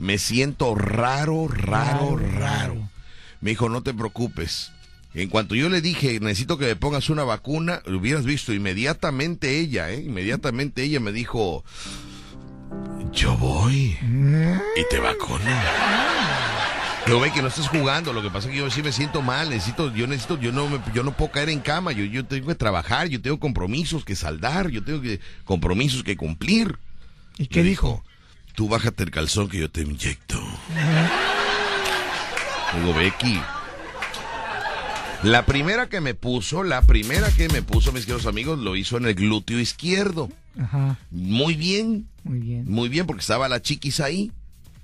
[0.00, 2.88] Me siento raro, raro, Raro.
[3.40, 4.72] Me dijo, no te preocupes.
[5.14, 9.58] En cuanto yo le dije, necesito que me pongas una vacuna, lo hubieras visto inmediatamente
[9.58, 10.02] ella, ¿eh?
[10.02, 11.64] Inmediatamente ella me dijo,
[13.12, 13.96] yo voy
[14.76, 15.44] y te vacuno.
[17.06, 19.20] Yo ve que no estás jugando, lo que pasa es que yo sí me siento
[19.20, 22.24] mal, necesito, yo necesito, yo no me- yo no puedo caer en cama, yo, yo
[22.24, 26.78] tengo que trabajar, yo tengo compromisos que saldar, yo tengo que compromisos que cumplir.
[27.36, 28.04] ¿Y qué dijo?
[28.60, 30.38] Tú bájate el calzón que yo te inyecto.
[32.76, 33.40] Digo, Becky.
[35.22, 38.98] La primera que me puso, la primera que me puso, mis queridos amigos, lo hizo
[38.98, 40.28] en el glúteo izquierdo.
[40.58, 42.66] Ajá, Muy bien, muy bien.
[42.66, 44.30] muy bien, porque estaba la chiquis ahí.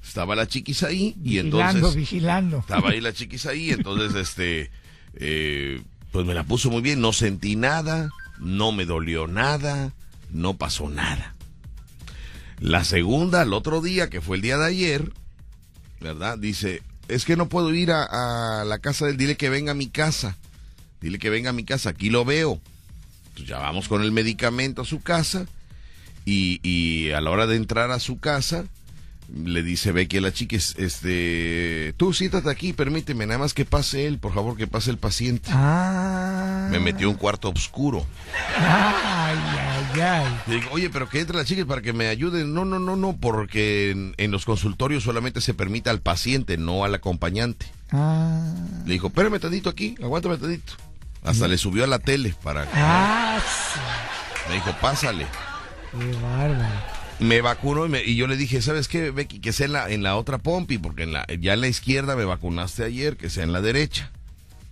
[0.03, 2.59] Estaba la chiquis ahí y vigilando, entonces vigilando.
[2.61, 4.71] estaba ahí la chiquis ahí, entonces este
[5.17, 8.09] eh, pues me la puso muy bien, no sentí nada,
[8.39, 9.93] no me dolió nada,
[10.31, 11.36] no pasó nada.
[12.61, 15.13] La segunda, el otro día, que fue el día de ayer,
[16.01, 16.39] ¿verdad?
[16.39, 19.75] Dice, es que no puedo ir a, a la casa del, dile que venga a
[19.75, 20.37] mi casa,
[21.01, 22.61] dile que venga a mi casa, aquí lo veo.
[23.29, 25.47] Entonces ya vamos con el medicamento a su casa
[26.25, 28.65] y, y a la hora de entrar a su casa,
[29.35, 33.65] le dice Becky a la chica, es- este, tú siéntate aquí, permíteme, nada más que
[33.67, 35.51] pase él, por favor, que pase el paciente.
[35.53, 36.69] Ah.
[36.71, 38.07] Me metió un cuarto oscuro.
[38.57, 39.37] Ay,
[40.03, 40.41] ay.
[40.47, 42.45] Le digo, oye, pero que entre la chica para que me ayude.
[42.45, 46.85] No, no, no, no, porque en, en los consultorios solamente se permite al paciente, no
[46.85, 47.67] al acompañante.
[47.93, 48.53] Ah.
[48.85, 50.75] Le dijo, espérame tantito aquí, aguántame tantito.
[51.25, 52.71] Hasta le subió a la tele para que...
[52.75, 53.81] Ah, sí.
[54.49, 55.27] Me dijo, pásale.
[55.99, 56.97] Qué bárbaro.
[57.19, 59.41] Me vacunó y, me- y yo le dije, ¿sabes qué, Becky?
[59.41, 62.15] Que sea en la, en la otra pompi, porque en la, ya en la izquierda
[62.15, 64.11] me vacunaste ayer, que sea en la derecha.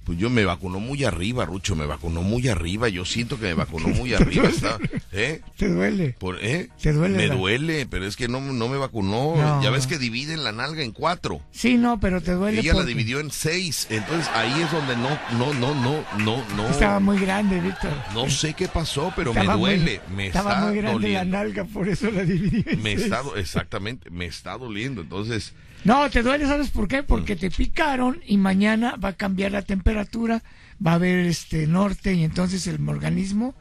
[0.04, 2.90] Pues yo me vacunó muy arriba, Rucho, me vacunó muy arriba.
[2.90, 4.48] Yo siento que me vacunó muy arriba.
[4.48, 4.78] Está,
[5.12, 5.40] ¿eh?
[5.56, 6.14] ¿Te duele?
[6.18, 6.68] Por, ¿eh?
[6.82, 9.34] ¿Te duele Me la- duele, pero es que no, no me vacunó.
[9.36, 9.62] No.
[9.62, 11.40] Ya ves que dividen la nalga en cuatro.
[11.52, 13.86] Sí, no, pero te duele Ella la dividió en seis.
[13.88, 16.68] Entonces ahí es donde no, no, no, no, no, no.
[16.68, 17.92] estaba muy grande, Víctor.
[18.12, 20.00] No sé qué pasó, pero me Estaba muy- duele.
[20.14, 21.36] me estaba está muy grande la doliendo.
[21.38, 22.62] nalga, por eso la dividí.
[22.66, 23.04] en Me seis.
[23.04, 25.00] está, exactamente, me está doliendo.
[25.00, 25.54] Entonces,
[25.84, 27.02] No, te duele, ¿sabes por qué?
[27.02, 27.06] Mm.
[27.06, 30.42] Porque te picaron y mañana va a cambiar la temperatura.
[30.84, 33.54] va a haber este norte y entonces el organismo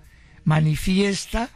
[0.45, 1.49] manifiesta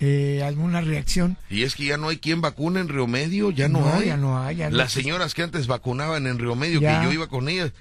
[0.00, 1.36] eh, alguna reacción.
[1.48, 4.06] Y es que ya no hay quien vacune en Río Medio, ya no, No, hay.
[4.06, 6.98] ya no hay, ya no Las señoras que antes vacunaban en Río Medio, Ya.
[7.00, 7.72] que yo iba con ellas,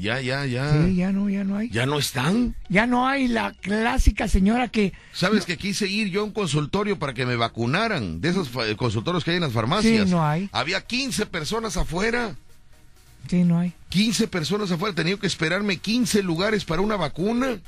[0.00, 0.72] ya, ya, ya.
[0.84, 1.68] Sí, ya no, ya no hay.
[1.70, 2.54] ¿Ya no están?
[2.68, 6.98] Ya no hay la clásica señora que ¿Sabes que quise ir yo a un consultorio
[6.98, 8.20] para que me vacunaran?
[8.20, 10.04] De esos fa- consultorios que hay en las farmacias.
[10.08, 10.48] Sí, no hay.
[10.52, 12.34] Había 15 personas afuera.
[13.28, 13.72] sí no hay.
[13.90, 14.94] 15 personas afuera.
[14.94, 17.58] Tenía que esperarme 15 lugares para una vacuna.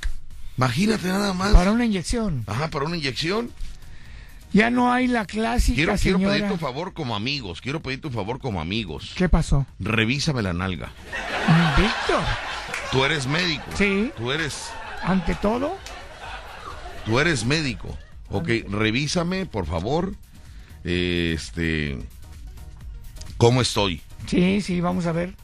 [0.57, 1.53] Imagínate nada más.
[1.53, 2.45] Para una inyección.
[2.47, 3.51] Ajá, para una inyección.
[4.53, 6.35] Ya no hay la clásica Quiero, quiero señora.
[6.35, 7.61] pedir tu favor como amigos.
[7.61, 9.13] Quiero pedir tu favor como amigos.
[9.17, 9.65] ¿Qué pasó?
[9.79, 10.91] Revísame la nalga.
[11.77, 12.23] Víctor,
[12.91, 13.63] Tú eres médico.
[13.77, 14.11] Sí.
[14.17, 14.71] Tú eres,
[15.05, 15.77] ante todo,
[17.07, 17.97] tú eres médico.
[18.29, 20.15] Ok, revísame, por favor.
[20.83, 21.99] Este.
[23.37, 24.03] ¿Cómo estoy?
[24.27, 25.35] sí, sí, vamos a ver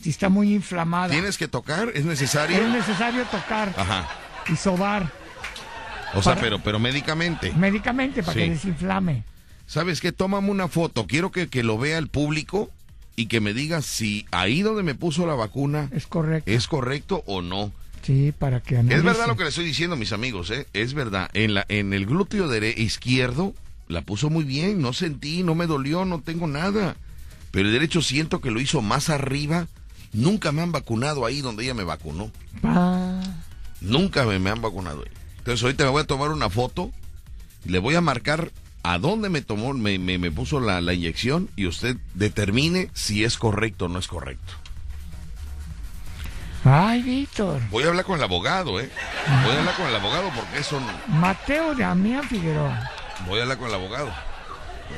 [0.00, 1.08] si está muy inflamada.
[1.12, 1.90] ¿Tienes que tocar?
[1.94, 2.56] ¿Es necesario?
[2.56, 4.08] Es necesario tocar Ajá.
[4.52, 5.10] y sobar
[6.16, 7.52] O sea, Para- pero, pero médicamente.
[7.54, 8.40] médicamente para Sí.
[8.40, 9.24] que desinflame.
[9.66, 10.12] ¿Sabes qué?
[10.12, 11.06] Tómame una foto.
[11.06, 12.70] Quiero que, que lo vea el público
[13.16, 16.50] y que me diga si ahí donde me puso la vacuna Es correcto.
[16.50, 17.72] es correcto o no.
[18.02, 18.96] Sí, para que analice.
[18.98, 20.66] Es verdad lo que le estoy diciendo, mis amigos, ¿eh?
[20.74, 21.30] Es verdad.
[21.32, 23.54] En, la, en el glúteo dere- izquierdo
[23.88, 24.82] la puso muy bien.
[24.82, 26.96] No sentí, no me dolió, no tengo nada.
[27.50, 29.68] Pero el derecho siento que lo hizo más arriba.
[30.12, 32.30] Nunca me han vacunado ahí donde ella me vacunó.
[32.62, 33.22] Ah,
[33.80, 35.10] Nunca me, me han vacunado ahí.
[35.44, 36.90] Entonces ahorita me voy a tomar una foto.
[37.66, 38.50] y Le voy a marcar
[38.82, 43.24] a dónde me tomó, me, me, me puso la, la inyección y usted determine si
[43.24, 44.54] es correcto o no es correcto.
[46.64, 47.60] Ay, Víctor.
[47.70, 48.88] Voy a hablar con el abogado, ¿eh?
[49.44, 51.14] Voy a hablar con el abogado porque eso no...
[51.18, 52.90] Mateo Damián Figueroa.
[53.26, 54.10] Voy a hablar con el abogado.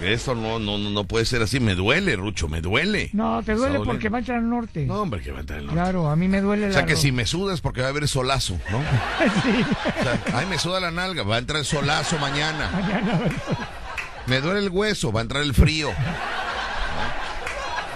[0.03, 1.59] Esto no, no, no puede ser así.
[1.59, 3.09] Me duele, Rucho, me duele.
[3.15, 4.85] No, te duele porque va a entrar al norte.
[4.85, 5.81] No, hombre, que va a entrar el norte.
[5.81, 7.91] Claro, a mí me duele O la sea que si me sudas porque va a
[7.91, 8.81] haber solazo, ¿no?
[9.43, 9.65] Sí.
[10.01, 12.71] O sea, ay, me suda la nalga, va a entrar el solazo mañana.
[12.73, 13.21] Mañana-
[14.27, 15.91] Me duele el hueso, va a entrar el frío.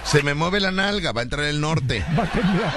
[0.03, 2.03] Se me mueve la nalga, va a entrar el norte.
[2.17, 2.73] Va a temblar.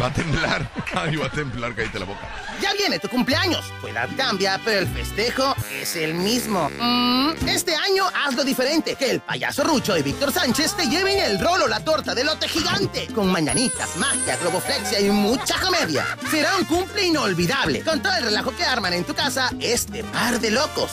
[0.00, 0.70] Va a temblar.
[0.94, 2.20] Ay, va a temblar, cállate la boca.
[2.60, 3.64] Ya viene tu cumpleaños.
[3.80, 6.70] Tu edad cambia, pero el festejo es el mismo.
[6.70, 8.96] Mm, este año hazlo diferente.
[8.96, 12.48] Que el payaso Rucho y Víctor Sánchez te lleven el rolo, la torta de lote
[12.48, 13.06] gigante.
[13.14, 16.04] Con mañanitas, magia, globoflexia y mucha comedia.
[16.30, 17.82] Será un cumple inolvidable.
[17.82, 20.90] Con todo el relajo que arman en tu casa este par de locos.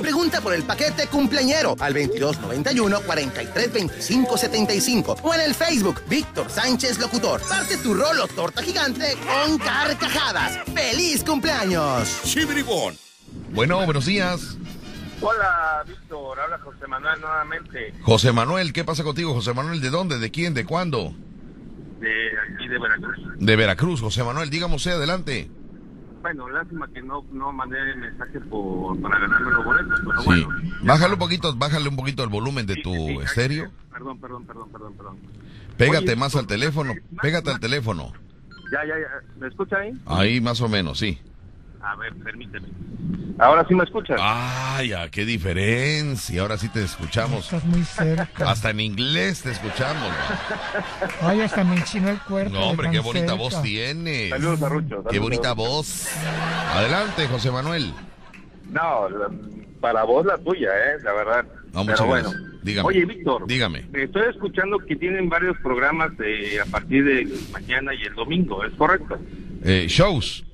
[0.00, 6.50] Pregunta por el paquete cumpleañero al 2291 43 25 75 o en el Facebook Víctor
[6.50, 7.40] Sánchez Locutor.
[7.48, 10.58] Parte tu rolo torta gigante con carcajadas.
[10.74, 12.22] ¡Feliz cumpleaños!
[13.52, 14.58] Bueno, buenos días.
[15.20, 16.38] Hola, Víctor.
[16.38, 19.80] Habla José Manuel nuevamente José Manuel, ¿qué pasa contigo, José Manuel?
[19.80, 20.18] ¿De dónde?
[20.18, 20.52] ¿De quién?
[20.54, 21.14] ¿De cuándo?
[22.00, 23.16] de aquí de Veracruz.
[23.38, 25.50] De Veracruz, José Manuel, dígame usted, adelante.
[26.20, 30.26] Bueno, lástima que no, no mandé el mensaje por, para ganarme los boletos, pero Sí.
[30.26, 30.48] bueno.
[30.82, 33.70] Bájale un poquito, bájale un poquito el volumen de Sí, tu sí, sí, estéreo.
[33.90, 35.18] Perdón, perdón, perdón, perdón, perdón.
[35.76, 38.12] Pégate Oye, más al teléfono, más- pégate al teléfono.
[38.72, 39.22] Ya, ya, ya.
[39.38, 39.92] ¿Me escucha ahí?
[40.06, 41.20] Ahí más o menos, sí.
[41.82, 42.66] A ver, permíteme.
[43.38, 44.18] Ahora sí me escuchas.
[44.20, 46.40] Ay, ya, qué diferencia.
[46.42, 47.44] Ahora sí te escuchamos.
[47.44, 48.50] Estás muy cerca.
[48.50, 50.10] Hasta en inglés te escuchamos.
[51.20, 52.52] Ay, hasta me enchinó el cuerpo.
[52.54, 53.34] No, hombre, qué bonita cerca.
[53.34, 54.30] voz tienes.
[54.30, 55.04] Saludos a Rucho.
[55.04, 55.56] Qué bonita Rucho.
[55.56, 56.08] voz.
[56.74, 57.92] Adelante, José Manuel.
[58.70, 59.30] No, la-
[59.80, 60.96] para vos la tuya, ¿eh?
[61.04, 61.44] La verdad.
[61.76, 62.30] No, muchas Pero bueno.
[62.30, 62.62] gracias.
[62.64, 62.88] Dígame.
[62.88, 63.46] Oye, Víctor.
[63.46, 63.84] Dígame.
[63.92, 68.72] Estoy escuchando que tienen varios programas de, a partir de mañana y el domingo, ¿es
[68.74, 69.18] correcto?
[69.62, 70.44] Eh, shows.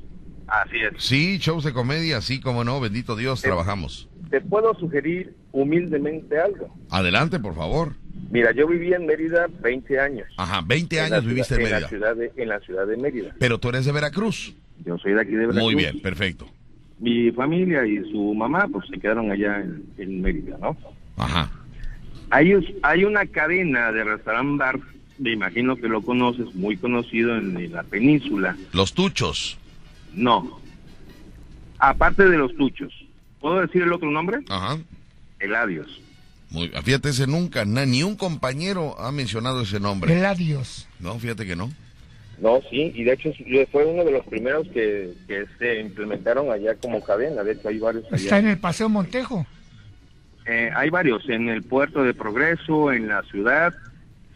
[0.49, 1.03] Así es.
[1.03, 3.47] Sí, shows de comedia, sí, como no, bendito Dios, Eh.
[3.47, 4.09] trabajamos.
[4.31, 6.75] Te puedo sugerir humildemente algo.
[6.91, 7.95] Adelante, por favor.
[8.31, 10.27] Mira, yo viví en Mérida 20 años.
[10.37, 11.89] Ajá, 20 En la años ciudad- viviste en En la Mérida.
[11.89, 13.35] ciudad de, en la ciudad de Mérida.
[13.39, 14.55] Pero tú eres de Veracruz.
[14.85, 15.63] Yo soy de aquí de Veracruz.
[15.63, 16.47] Muy bien, perfecto.
[16.99, 20.77] Mi familia y su mamá, pues se quedaron allá en, en Mérida, ¿no?
[21.17, 21.51] Ajá.
[22.31, 22.53] Hay,
[22.83, 24.79] hay una cadena de restaurant bar,
[25.19, 28.57] me imagino que lo conoces, muy conocido en, en la península.
[28.73, 29.59] Los tuchos.
[30.15, 30.61] No.
[31.79, 32.93] Aparte de los tuchos.
[33.41, 34.39] ¿Puedo decir el otro nombre?
[34.49, 34.79] Ajá.
[35.41, 36.01] Eladios.
[36.51, 40.17] Muy, fíjate, ese nunca, na- ni un compañero ha mencionado ese nombre.
[40.17, 40.87] El adiós.
[41.01, 41.73] No, fíjate que no.
[42.41, 43.31] No, sí, y de hecho
[43.71, 47.43] fue uno de los primeros que, que se implementaron allá como cadena.
[47.43, 48.17] De hecho, hay varios allá.
[48.17, 49.47] Está en el Paseo Montejo.
[50.47, 53.75] Eh, hay varios en el puerto de Progreso, en la ciudad.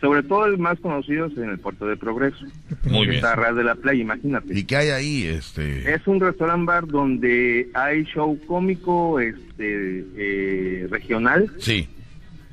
[0.00, 2.44] Sobre todo el más conocido es en el puerto de Progreso.
[2.84, 3.14] Muy que bien.
[3.14, 4.56] Está a ras de la playa, imagínate.
[4.58, 5.24] ¿Y qué hay ahí?
[5.26, 5.92] Este.
[5.94, 11.88] Es un restaurant bar donde hay show cómico este eh, regional Sí.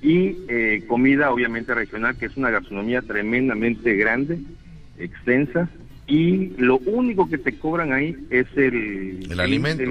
[0.01, 4.39] y eh, comida obviamente regional, que es una gastronomía tremendamente grande,
[4.97, 5.70] extensa
[6.08, 9.28] y lo único que te cobran ahí es el...
[9.30, 9.84] El alimento.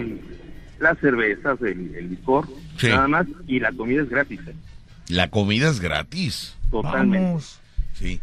[0.80, 2.46] las cervezas, el, el licor,
[2.78, 2.88] Sí.
[2.88, 4.40] nada más, y la comida es gratis.
[4.46, 4.54] ¿eh?
[5.08, 6.54] La comida es gratis.
[6.70, 7.26] Totalmente.
[7.26, 7.58] Vamos.
[7.98, 8.20] Sí.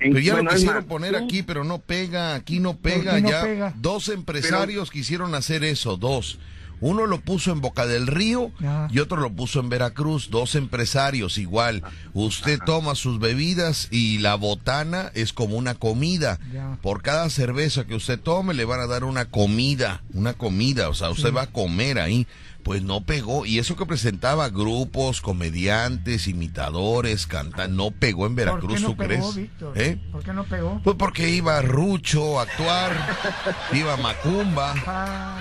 [0.00, 3.20] En- Pero ya bueno, lo quisieron más, poner aquí, pero no pega, aquí no pega.
[3.20, 3.74] no ya pega?
[3.76, 6.38] dos empresarios quisieron hacer eso, dos.
[6.80, 8.52] Uno lo puso en Boca del Río
[8.92, 10.30] y otro lo puso en Veracruz.
[10.30, 11.82] Dos empresarios igual.
[12.14, 16.38] Usted toma sus bebidas y la botana es como una comida.
[16.52, 16.78] Ya.
[16.80, 20.88] Por cada cerveza que usted tome le van a dar una comida, una comida.
[20.88, 22.28] O sea, usted va a comer ahí.
[22.68, 23.46] Pues no pegó.
[23.46, 28.88] Y eso que presentaba grupos, comediantes, imitadores, cantantes, no pegó en ¿Por Veracruz, qué no
[28.90, 29.34] ¿tú pegó, crees?
[29.36, 29.72] Víctor?
[29.74, 29.98] ¿Eh?
[30.12, 30.78] ¿Por qué no pegó?
[30.84, 32.92] Pues porque iba Rucho a actuar,
[33.72, 35.38] iba Macumba, Ah,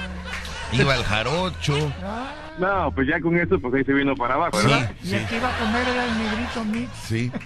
[0.72, 1.92] iba el Jarocho.
[2.02, 4.92] ah, No, pues ya con eso, pues ahí se vino para abajo, Sí, ¿verdad?
[5.04, 6.90] y el que iba a comer era el negrito Mix.
[7.08, 7.32] sí.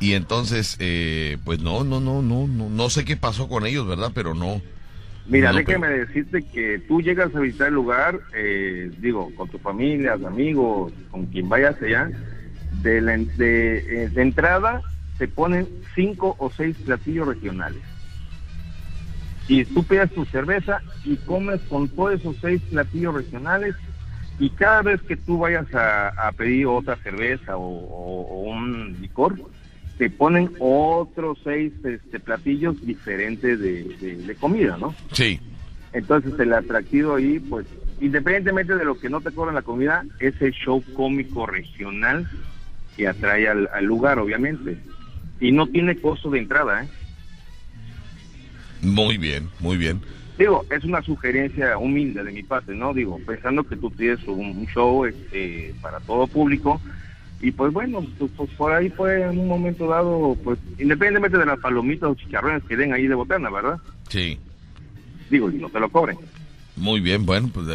[0.00, 3.86] Y entonces, eh, pues no, no, no, no, no, no sé qué pasó con ellos,
[3.86, 4.12] ¿verdad?
[4.14, 4.62] Pero no.
[5.30, 6.00] Mira, no déjame pegó.
[6.06, 11.26] decirte que tú llegas a visitar el lugar, eh, digo, con tu familia, amigos, con
[11.26, 12.10] quien vayas allá,
[12.70, 14.82] de, la, de, eh, de entrada
[15.18, 17.84] te ponen cinco o seis platillos regionales.
[19.46, 23.74] Y tú pides tu cerveza y comes con todos esos seis platillos regionales
[24.38, 28.98] y cada vez que tú vayas a, a pedir otra cerveza o, o- o un
[29.00, 29.36] licor,
[30.00, 34.94] te ponen otros seis este, platillos diferentes de, de- de comida, ¿no?
[35.12, 35.38] Sí,
[35.92, 37.66] Entonces el atractivo ahí, pues,
[38.00, 42.26] independientemente de lo que no te cobran la comida, es el show cómico regional
[42.96, 44.78] que atrae al, al lugar, obviamente.
[45.38, 46.88] Y no tiene costo de entrada, ¿eh?
[48.80, 50.00] muy bien, muy bien.
[50.38, 52.94] Digo, es una sugerencia humilde de mi parte, ¿no?
[52.94, 56.80] Digo, pensando que tú tienes un, un show este, para todo público.
[57.42, 61.46] Y pues bueno, pues, pues, por ahí fue en un momento dado, pues independientemente de
[61.46, 63.78] las palomitas o chicharrones que den ahí de botana, ¿verdad?
[64.08, 64.38] Sí.
[65.30, 66.18] Digo, y no te lo cobren.
[66.76, 67.66] Muy bien, bueno, pues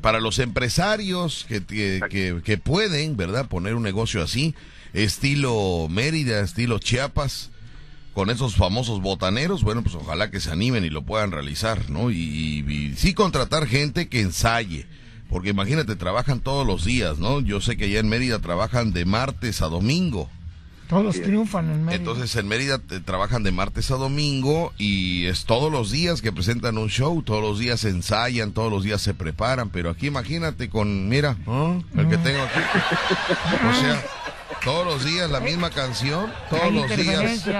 [0.00, 3.48] para los empresarios que, que, que- que pueden, ¿verdad?
[3.48, 4.54] Poner un negocio así,
[4.92, 7.50] estilo Mérida, estilo Chiapas,
[8.14, 12.10] con esos famosos botaneros, bueno, pues ojalá que se animen y lo puedan realizar, ¿no?
[12.10, 14.86] Y, y- y sí contratar gente que ensaye,
[15.32, 17.40] porque imagínate, trabajan todos los días, ¿no?
[17.40, 20.28] Yo sé que allá en Mérida trabajan de martes a domingo.
[20.88, 21.98] Todos triunfan en medio.
[21.98, 26.32] Entonces en Mérida te- trabajan de martes a domingo y es todos los días que
[26.32, 30.68] presentan un show, todos los días ensayan, todos los días se preparan, pero aquí imagínate
[30.68, 31.78] con, mira, ¿ah?
[31.96, 32.60] el que tengo aquí.
[33.70, 34.04] O sea,
[34.62, 37.50] todos los días la misma canción, todos Hay los días.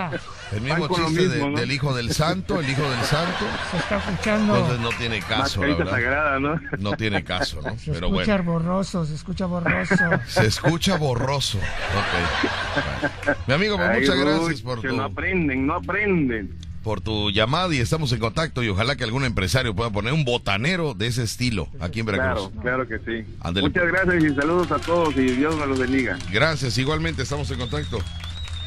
[0.54, 1.58] El mismo chiste de- mismo, ¿no?
[1.60, 3.44] del hijo del santo, el hijo del santo.
[3.70, 4.54] Se está escuchando.
[4.56, 5.90] Entonces no tiene caso, la verdad.
[5.92, 6.60] sagrada, ¿no?
[6.78, 7.78] No tiene caso, ¿no?
[7.78, 8.52] se Pero escucha bueno.
[8.52, 9.94] borroso, se escucha borroso.
[10.28, 11.58] Se escucha borroso.
[11.58, 13.34] Ok.
[13.46, 14.96] Mi amigo, pues, Ay, muchas gracias por tu...
[14.96, 16.56] No aprenden, no aprenden.
[16.82, 20.24] por tu llamada y estamos en contacto y ojalá que algún empresario pueda poner un
[20.24, 22.50] botanero de ese estilo aquí en Veracruz.
[22.50, 23.26] Claro, claro que sí.
[23.60, 26.18] Muchas gracias y saludos a todos y Dios me los bendiga.
[26.32, 27.98] Gracias, igualmente estamos en contacto.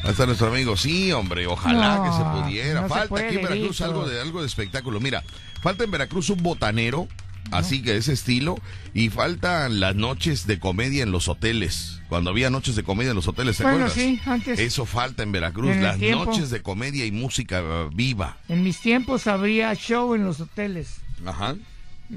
[0.04, 0.76] Ahí está nuestro amigo.
[0.76, 2.80] Sí, hombre, ojalá No, que se pudiera.
[2.82, 5.00] no falta aquí en Veracruz algo de algo de espectáculo.
[5.00, 5.24] Mira,
[5.62, 7.08] falta en Veracruz un botanero,
[7.50, 8.56] así que ese estilo,
[8.94, 12.00] y faltan las noches de comedia en los hoteles.
[12.08, 13.94] Cuando había noches de comedia en los hoteles, ¿te Bueno, acuerdas?
[13.94, 14.60] sí, antes.
[14.60, 16.24] Eso falta en Veracruz, En las tiempo.
[16.26, 18.36] noches de comedia y música eh, viva.
[18.48, 20.98] En mis tiempos habría show en los hoteles.
[21.26, 21.56] Ajá.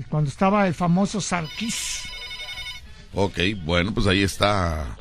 [0.10, 2.02] Cuando estaba el famoso Sarkis.
[3.16, 4.96] Ok, bueno, pues ahí está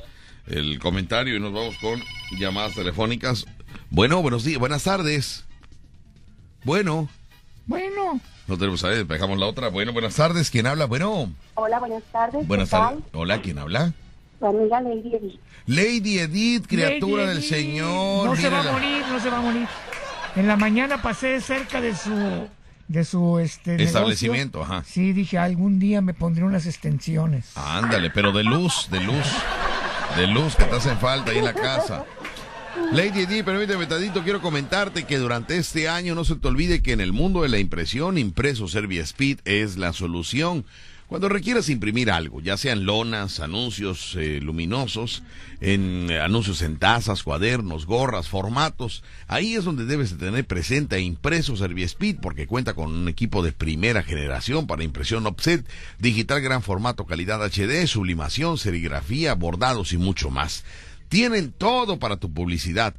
[0.49, 2.03] el comentario y nos vamos con
[2.39, 3.47] llamadas telefónicas.
[3.91, 5.45] Bueno, buenos días, buenas tardes.
[6.65, 7.09] Bueno,
[7.67, 9.69] Bueno, no tenemos a ver, dejamos la otra.
[9.69, 10.87] Bueno, buenas tardes, ¿quién habla?
[10.87, 12.47] Bueno, Hola, buenas tardes.
[12.47, 13.01] buenas tardes.
[13.13, 13.93] Hola, ¿quién habla?
[14.41, 15.41] Tu amiga Lady Edith.
[15.67, 17.51] Lady Edith, criatura Lady del Edith.
[17.51, 18.27] Señor.
[18.27, 19.67] No se va a morir, no se va a morir.
[20.37, 22.49] En la mañana pasé cerca de su
[22.87, 23.87] de su este negocio.
[23.87, 24.83] Establecimiento, ajá.
[24.87, 27.51] Sí, dije, algún día me pondré unas extensiones.
[27.57, 29.27] Ándale, pero de luz, de luz.
[30.17, 32.05] De luz que te hacen falta ahí en la casa.
[32.93, 36.93] Lady D, permíteme tantito, quiero comentarte que durante este año no se te olvide que
[36.93, 40.65] en el mundo de la impresión, impreso Servia Speed es la solución.
[41.09, 45.23] Cuando requieras imprimir algo, ya sean lonas, anuncios eh, luminosos,
[45.63, 50.97] en eh, anuncios en tazas, cuadernos, gorras, formatos, ahí es donde debes de tener presente
[50.97, 55.67] a Impreso Serviespeed porque cuenta con un equipo de primera generación para impresión offset,
[55.99, 60.63] digital gran formato, calidad HD, sublimación, serigrafía, bordados y mucho más.
[61.09, 62.95] Tienen todo para tu publicidad.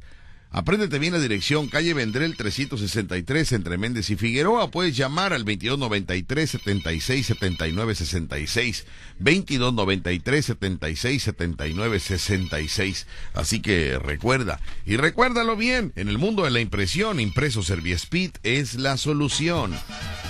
[0.52, 4.72] Apréndete bien la dirección, calle Vendrell 363 entre Méndez y Figueroa.
[4.72, 8.84] Puedes llamar al 2293 76 79 66.
[9.20, 13.06] 2293 76 79 66.
[13.34, 18.74] Así que recuerda, y recuérdalo bien, en el mundo de la impresión, Impreso Serviespit es
[18.74, 19.72] la solución.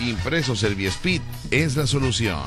[0.00, 2.42] Impreso Serviespit es la solución.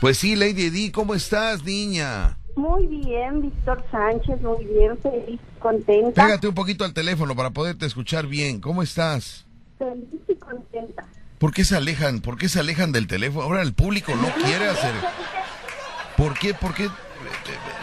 [0.00, 2.38] Pues sí, Lady D, ¿cómo estás, niña?
[2.54, 6.24] Muy bien, Víctor Sánchez, muy bien, feliz, contenta.
[6.24, 8.60] Pégate un poquito al teléfono para poderte escuchar bien.
[8.60, 9.46] ¿Cómo estás?
[9.78, 11.04] Feliz y contenta.
[11.38, 12.20] ¿Por qué se alejan?
[12.20, 13.44] ¿Por qué se alejan del teléfono?
[13.44, 14.94] Ahora el público no quiere hacer.
[16.16, 16.54] ¿Por qué?
[16.54, 16.88] ¿Por qué?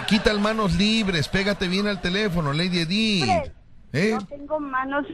[0.08, 3.52] Quita las manos libres, pégate bien al teléfono, Lady Edith.
[3.92, 4.12] ¿Eh?
[4.12, 5.06] No tengo manos.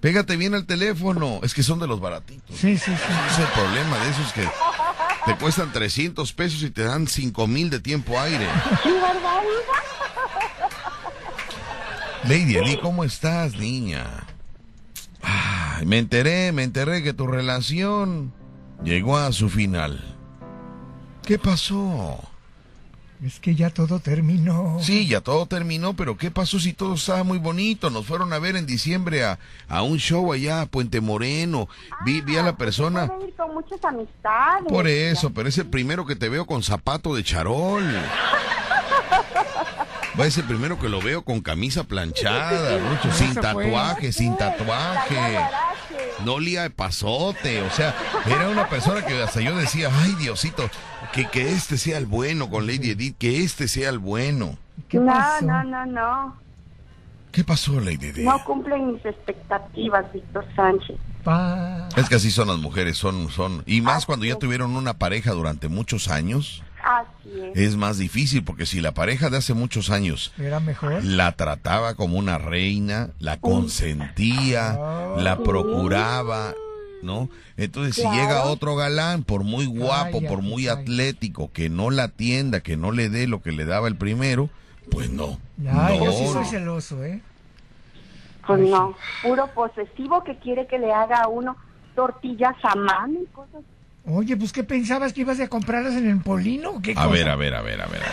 [0.00, 1.40] Pégate bien al teléfono.
[1.42, 2.56] Es que son de los baratitos.
[2.56, 2.92] Sí, sí, sí.
[2.92, 4.48] Ese es el problema de esos que
[5.26, 8.46] te cuestan 300 pesos y te dan 5 mil de tiempo aire.
[12.24, 14.06] Lady Edith, ¿cómo estás, niña?
[15.22, 18.32] Ay, me enteré, me enteré que tu relación
[18.84, 20.16] llegó a su final.
[21.22, 22.29] ¿Qué pasó?
[23.24, 24.78] Es que ya todo terminó.
[24.80, 27.90] Sí, ya todo terminó, pero ¿qué pasó si todo estaba muy bonito?
[27.90, 31.68] Nos fueron a ver en diciembre a, a un show allá a Puente Moreno.
[32.06, 33.08] Vi, vi a la persona.
[33.08, 34.64] Puedo ir con muchas amistades.
[34.68, 37.84] Por eso, pero es el primero que te veo con zapato de charol.
[40.18, 44.36] Va a ser el primero que lo veo con camisa planchada, Rucho, sin tatuaje, sin
[44.36, 45.38] tatuaje.
[46.24, 47.94] No olía de pasote, o sea,
[48.26, 50.68] era una persona que hasta yo decía, ay Diosito,
[51.12, 54.56] que, que este sea el bueno con Lady Edith, que este sea el bueno.
[54.88, 55.44] ¿Qué no, pasó?
[55.44, 56.36] no, no, no.
[57.32, 58.24] ¿Qué pasó, Lady Edith?
[58.24, 60.96] No cumplen mis expectativas, Víctor Sánchez.
[61.22, 64.94] Pa- Es que así son las mujeres, son, son, y más cuando ya tuvieron una
[64.94, 67.58] pareja durante muchos años, Así es.
[67.72, 71.04] es más difícil, porque si la pareja de hace muchos años Era mejor.
[71.04, 74.78] la trataba como una reina, la consentía,
[75.18, 76.54] la procuraba,
[77.02, 77.28] ¿no?
[77.56, 82.60] Entonces, si llega otro galán, por muy guapo, por muy atlético, que no la atienda,
[82.60, 84.50] que no le dé lo que le daba el primero,
[84.90, 85.38] pues no.
[85.70, 87.20] Ay, no, yo sí soy celoso, ¿eh?
[88.46, 91.56] Pues no, puro posesivo que quiere que le haga a uno
[91.94, 93.62] tortillas a mano y cosas.
[94.12, 96.70] Oye, pues ¿qué pensabas que ibas a comprarlas en el Polino?
[96.70, 97.06] o ¿Qué A cosa?
[97.08, 98.02] ver, a ver, a ver, a ver.
[98.02, 98.06] a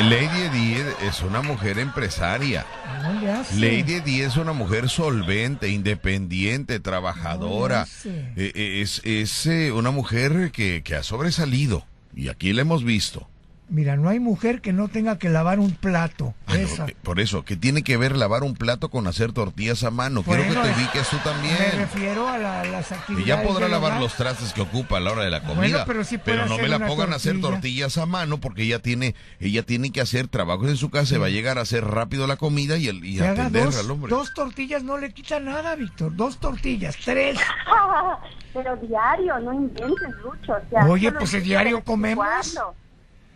[0.00, 0.10] ver.
[0.10, 2.66] Lady Edith es una mujer empresaria.
[3.02, 3.54] No le hace.
[3.60, 7.86] Lady Edith es una mujer solvente, independiente, trabajadora.
[8.04, 8.10] No.
[8.10, 11.86] Eh, eh, es es eh, una mujer que, que ha sobresalido.
[12.14, 13.28] Y aquí la hemos visto.
[13.74, 16.32] Mira, no hay mujer que no tenga que lavar un plato.
[16.46, 16.86] Ah, Esa.
[16.86, 20.22] eh, por eso, que tiene que ver lavar un plato con hacer tortillas a mano.
[20.22, 21.56] Quiero que te ubiques tú Me también.
[21.74, 23.26] refiero a la- las Y actividades.
[23.26, 25.84] ya podrá lavar los trastes que ocupa a la hora de la Bueno, comida.
[25.86, 27.50] pero sí puede no hacer me la pongan a hacer tortilla.
[27.54, 31.18] tortillas a mano porque ella tiene, ella tiene que hacer trabajos en su casa, y
[31.18, 34.08] va a llegar a hacer rápido la comida y, el, y atender dos, al hombre.
[34.10, 36.14] dos tortillas no le quita nada, Víctor.
[36.14, 37.38] Dos tortillas, tres.
[38.54, 40.52] Pero diario, no inventes, Lucho.
[40.52, 42.24] O sea, Oye, pues, ¿el diario comemos?
[42.24, 42.76] cuando.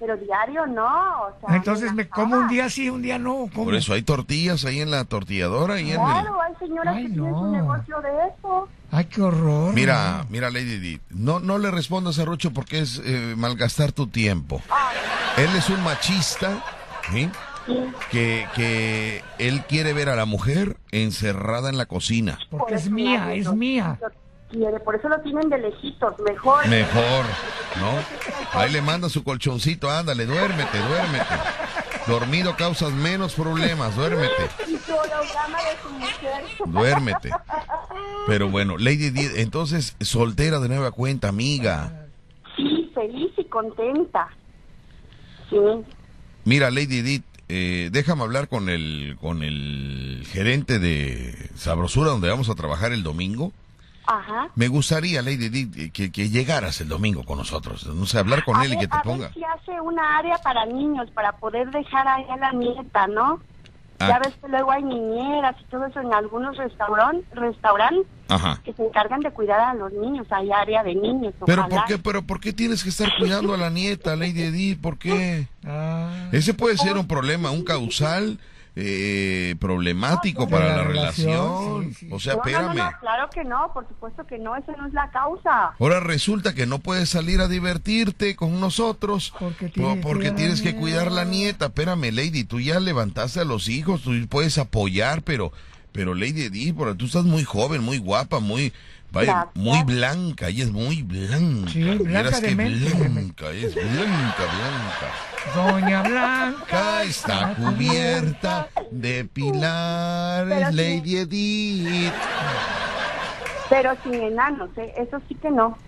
[0.01, 1.23] Pero diario no.
[1.23, 3.49] O sea, Entonces me como un día sí, un día no.
[3.53, 3.65] ¿cómo?
[3.65, 6.07] Por eso hay tortillas ahí en la tortilladora y en el...
[6.07, 7.41] Claro, hay señoras Ay, que tienen no.
[7.41, 8.69] su negocio de eso.
[8.91, 9.75] Ay, qué horror.
[9.75, 14.07] Mira, mira, Lady Edith, no, no le respondas a Rucho porque es eh, malgastar tu
[14.07, 14.63] tiempo.
[15.37, 16.63] Él es un machista,
[17.13, 17.29] ¿sí?
[18.11, 22.39] Que, que él quiere ver a la mujer encerrada en la cocina.
[22.51, 23.99] Porque es mía, es mía.
[24.51, 26.67] Quiere, por eso lo tienen de lejitos, mejor.
[26.69, 27.25] Mejor,
[27.81, 27.93] ¿no?
[28.61, 31.35] Ahí le manda su colchoncito, ándale, duérmete, duérmete.
[32.07, 36.45] Dormido causas menos problemas, duérmete, Y su holograma de su mujer.
[36.67, 37.31] duérmete.
[38.27, 42.07] Pero bueno, Lady Edith, entonces, soltera de nueva cuenta, amiga.
[42.57, 44.29] Sí, feliz y contenta.
[45.51, 45.57] Sí.
[46.45, 52.49] Mira, Lady Edith, eh, déjame hablar con el, con el gerente de Sabrosura, donde vamos
[52.51, 53.53] a trabajar el domingo.
[54.11, 54.49] Ajá.
[54.55, 57.87] Me gustaría, Lady Edith, que, que llegaras el domingo con nosotros.
[57.87, 59.27] No sé, hablar con a él y que te a ponga.
[59.27, 63.39] ver si hace una área para niños, para poder dejar ahí a la nieta, ¿no?
[64.01, 64.09] Ah.
[64.09, 68.61] Ya ves que luego hay niñeras y todo eso en algunos restauran- restaurantes Ajá.
[68.65, 70.27] que se encargan de cuidar a los niños.
[70.31, 71.35] Hay área de niños.
[71.45, 71.77] Pero ojalá.
[71.77, 74.81] ¿por qué, pero ¿por qué tienes que estar cuidando a la nieta, Lady Edith?
[74.81, 75.49] ¿Por qué?
[75.67, 78.39] Ah, Ese puede ser un problema, un causal
[78.81, 81.85] eh, problemático De para la la relación, relación.
[81.89, 82.09] sí, sí.
[82.13, 82.77] O sea, No, no, no, espérame.
[82.93, 85.73] no, claro que no, por supuesto que no, esa no es la causa.
[85.81, 90.19] Ahora resulta que no puedes salir a divertirte con nosotros Porque po- tienes que porque
[90.29, 91.67] cuidar a tienes la que cuidar a la nieta.
[91.67, 95.53] Espérame, Lady, tú ya levantaste a los hijos, tú puedes apoyar, pero,
[95.93, 98.73] pero Lady pero tú estás muy joven, muy guapa, muy,
[99.11, 101.71] Vaya, muy blanca, ella es muy blanca.
[101.71, 102.95] Sí, blanca de que mente.
[102.95, 105.09] blanca, es blanca, blanca.
[105.55, 110.75] Doña Blanca está cubierta de pilares.
[110.75, 112.13] Lady Edith.
[113.71, 114.93] Pero sin enanos, ¿eh?
[114.99, 115.79] Eso sí que no.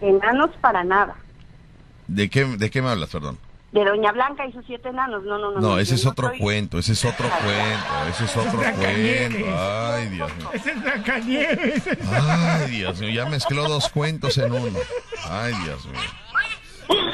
[0.00, 1.16] Enanos para nada.
[2.06, 3.38] ¿De qué, ¿De qué me hablas, perdón?
[3.72, 5.24] De Doña Blanca y sus siete enanos.
[5.24, 5.60] No, no, no.
[5.60, 9.46] No, ese es otro cuento, ese es otro cuento, ese es otro cuento.
[9.58, 10.50] Ay, Dios mío.
[10.54, 11.82] Ese es Blancanieves.
[12.10, 14.78] Ay, Dios mío, ya mezcló dos cuentos en uno.
[15.28, 16.00] Ay, Dios mío.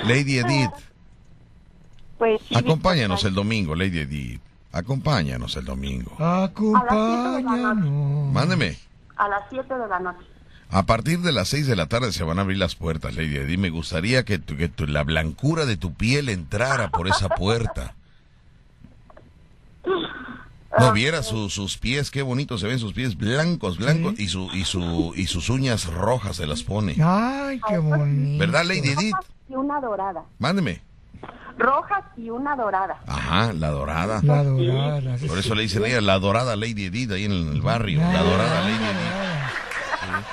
[0.05, 0.70] Lady Edith,
[2.18, 4.40] Pues sí, acompáñanos el domingo, Lady Edith.
[4.70, 6.14] Acompáñanos el domingo.
[6.22, 8.32] Acompáñanos.
[8.32, 8.76] Mándeme.
[9.16, 10.24] A las 7 de la noche.
[10.71, 13.37] A partir de las 6 de la tarde se van a abrir las puertas, Lady
[13.37, 13.59] Edith.
[13.59, 17.95] Me gustaría que, tu- que tu- la blancura de tu piel entrara por esa puerta.
[20.77, 24.51] No viera su- sus pies, qué bonito se ven sus pies blancos, blancos y su
[24.53, 26.97] y su y sus uñas rojas se las pone.
[27.01, 28.39] Ay, qué bonito.
[28.41, 29.12] ¿Verdad, Lady Edith?
[29.15, 30.25] Rojas y una dorada.
[30.41, 30.83] Mándeme.
[31.59, 32.99] Rojas y una dorada.
[33.07, 34.21] Ajá, la dorada.
[34.25, 35.17] La dorada.
[35.19, 38.01] sí, Por eso le dicen a ella la dorada Lady Edith ahí en el barrio.
[38.01, 40.25] La dorada Lady Edith.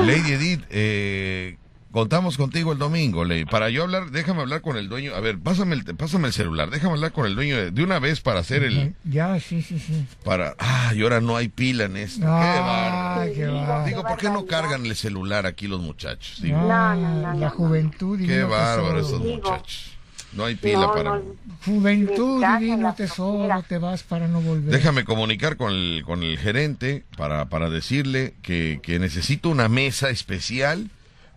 [0.00, 1.56] Lady Edith, eh,
[1.92, 3.44] contamos contigo el domingo, Lady.
[3.44, 5.14] Para yo hablar, déjame hablar con el dueño.
[5.14, 6.70] A ver, pásame el, pásame el celular.
[6.70, 8.94] Déjame hablar con el dueño de, de una vez para hacer el...
[9.04, 10.06] Ya, sí, sí, sí.
[10.24, 10.54] Para...
[10.58, 12.20] Ah, y ahora no hay pila en esto.
[12.20, 13.32] Qué bárbaro.
[13.32, 13.88] Qué.
[13.90, 16.40] Digo, ¿por qué no cargan el celular aquí los muchachos?
[16.40, 19.18] Digo, No, no, no, La juventud qué bárbaro Digo.
[19.18, 19.96] muchachos.
[20.32, 21.10] No hay pila No, para...
[21.16, 21.22] no,
[21.64, 24.72] Juventud divino tesoro, te vas para no volver.
[24.72, 30.08] Déjame comunicar con el, con el gerente para, para decirle que, que necesito una mesa
[30.10, 30.88] especial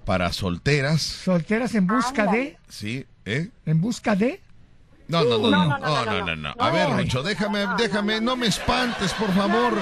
[0.06, 1.02] para solteras.
[1.02, 3.06] Solteras en busca de, ¿Sí?
[3.26, 3.50] ¿Eh?
[3.66, 4.41] en busca de.
[5.08, 6.56] No, no, no, no, No, no.
[6.58, 9.74] A ver, Lucho, déjame, déjame, no me espantes, por favor.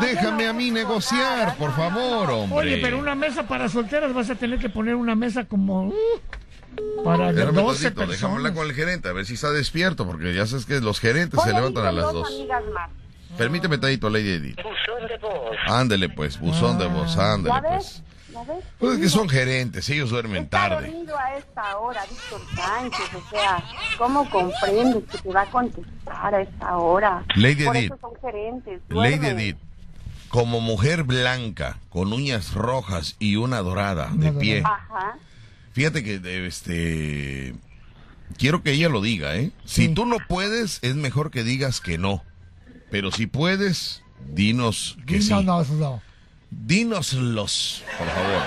[0.00, 2.58] Déjame a mí negociar, por favor, hombre.
[2.58, 5.94] Oye, pero una mesa para solteras vas a tener que poner una mesa como uh,
[7.04, 8.52] para Espérame 12 tantito, déjame hablar personas.
[8.54, 11.44] con el gerente, a ver si está despierto, porque ya sabes que los gerentes Voy
[11.48, 12.90] se levantan a las dos amigas más.
[13.36, 14.58] Permíteme, Tadito, Lady Edith.
[15.66, 18.02] Ándele, pues, buzón de voz, ándele, ¿Ya pues.
[18.78, 20.88] Pues es que son gerentes, ellos duermen Está tarde.
[20.90, 23.14] dormido a esta hora, Víctor Sánchez.
[23.14, 23.62] O sea,
[23.96, 27.24] ¿cómo comprendes que te va a contestar a esta hora?
[27.36, 27.92] Lady Por Edith.
[27.92, 28.80] eso son gerentes.
[28.88, 29.26] Lady.
[29.26, 29.56] Edith,
[30.28, 34.62] como mujer blanca, con uñas rojas y una dorada de pie.
[34.64, 35.16] Ajá.
[35.74, 37.54] Fíjate que, eh, este,
[38.38, 39.50] quiero que ella lo diga, ¿eh?
[39.66, 42.22] Si tú no puedes, es mejor que digas que no.
[42.90, 44.02] Pero si puedes,
[44.32, 45.30] dinos que sí.
[45.30, 46.02] No, no, no.
[46.50, 48.42] Dínoslos, por favor.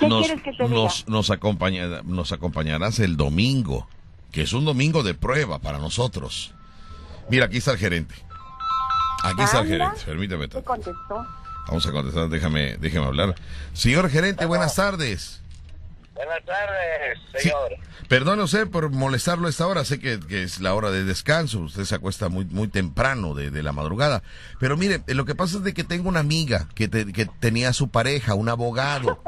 [0.00, 3.88] ¿Qué nos, quieres que te nos, nos, acompaña- nos acompañarás el domingo,
[4.32, 6.52] que es un domingo de prueba para nosotros.
[7.30, 8.14] Mira, aquí está el gerente.
[9.24, 9.86] Aquí está el Anda.
[9.96, 10.48] gerente, permíteme.
[10.50, 11.26] ¿Qué contestó?
[11.68, 13.34] Vamos a contestar, déjame, déjame hablar.
[13.72, 15.40] Señor gerente, buenas tardes.
[16.16, 17.72] Buenas tardes, Sí, señor.
[18.08, 21.60] Perdone usted por molestarlo a esta hora, sé que, que es la hora de descanso,
[21.60, 24.22] usted se acuesta muy, muy temprano de, de la madrugada,
[24.58, 27.68] pero mire, lo que pasa es de que tengo una amiga que, te- que tenía
[27.70, 29.22] a su pareja, un abogado,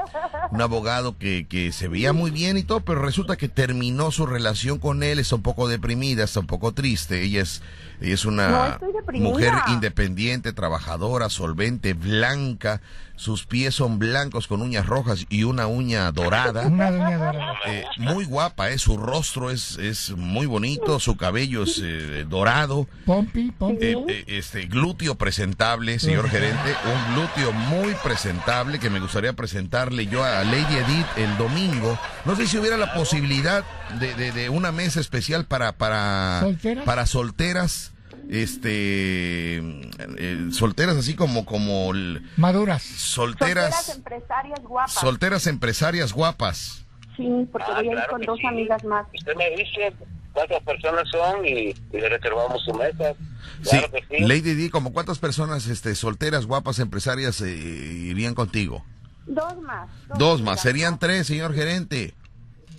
[0.50, 4.26] un abogado que, que se veía muy bien y todo, pero resulta que terminó su
[4.26, 7.62] relación con él, está un poco deprimida, está un poco triste, ella es,
[8.00, 8.78] ella es una
[9.12, 12.80] mujer independiente, trabajadora, solvente, blanca,
[13.16, 16.66] sus pies son blancos con uñas rojas y una uña dorada.
[16.68, 17.54] Una doña dorada.
[17.66, 22.86] Eh, muy guapa, eh, su rostro es, es muy bonito, su cabello es eh, dorado,
[23.04, 23.84] Pompi, pompi.
[23.86, 30.06] eh, eh, este glúteo presentable, señor gerente, un glúteo muy presentable que me gustaría presentarle
[30.06, 31.98] yo a Lady Edith el domingo.
[32.24, 33.64] No sé si hubiera la posibilidad
[33.98, 36.84] de, de- de una mesa especial para para ¿Solteras?
[36.84, 37.92] para solteras,
[38.28, 42.82] este eh, solteras así como como el- Maduras.
[42.82, 44.92] Solteras solteras empresarias guapas.
[44.92, 46.84] solteras empresarias guapas.
[47.16, 48.46] sí, porque Ah, voy a ir con dos sí.
[48.46, 49.06] amigas más.
[49.14, 49.92] Usted me dice
[50.32, 53.14] cuántas personas son y, y le reservamos su mesa.
[53.62, 54.18] Sí, Claro sí.
[54.20, 58.84] Lady D, ¿como cuántas personas este, solteras, guapas, empresarias eh, irían contigo?
[59.28, 59.88] Dos más.
[60.16, 62.14] Dos más, serían tres, señor gerente.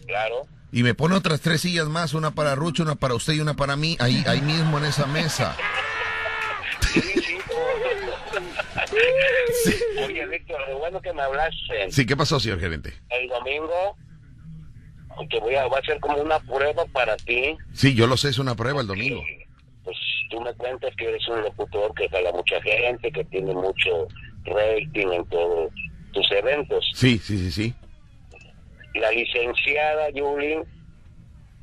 [0.06, 0.48] Claro.
[0.72, 3.56] Y me pone otras tres sillas más, una para Rucho, una para usted y una
[3.56, 5.56] para mí, ahí, ahí mismo en esa mesa.
[6.92, 7.38] Sí, sí.
[10.06, 11.92] Oye, Víctor, lo bueno que me hablaste.
[11.92, 12.94] Sí, ¿qué pasó, señor gerente?
[13.10, 13.98] El domingo,
[15.30, 17.58] que voy a, va a ser como una prueba para ti.
[17.74, 19.24] Sí, yo lo sé, es una prueba el domingo.
[19.84, 19.98] Pues
[20.30, 24.08] tú me cuentas que eres un locutor que jala mucha gente, que tiene mucho
[24.46, 25.72] rating en todos
[26.12, 26.90] tus eventos.
[26.94, 27.74] Sí, sí, sí, sí.
[28.96, 30.58] la licenciada Yuli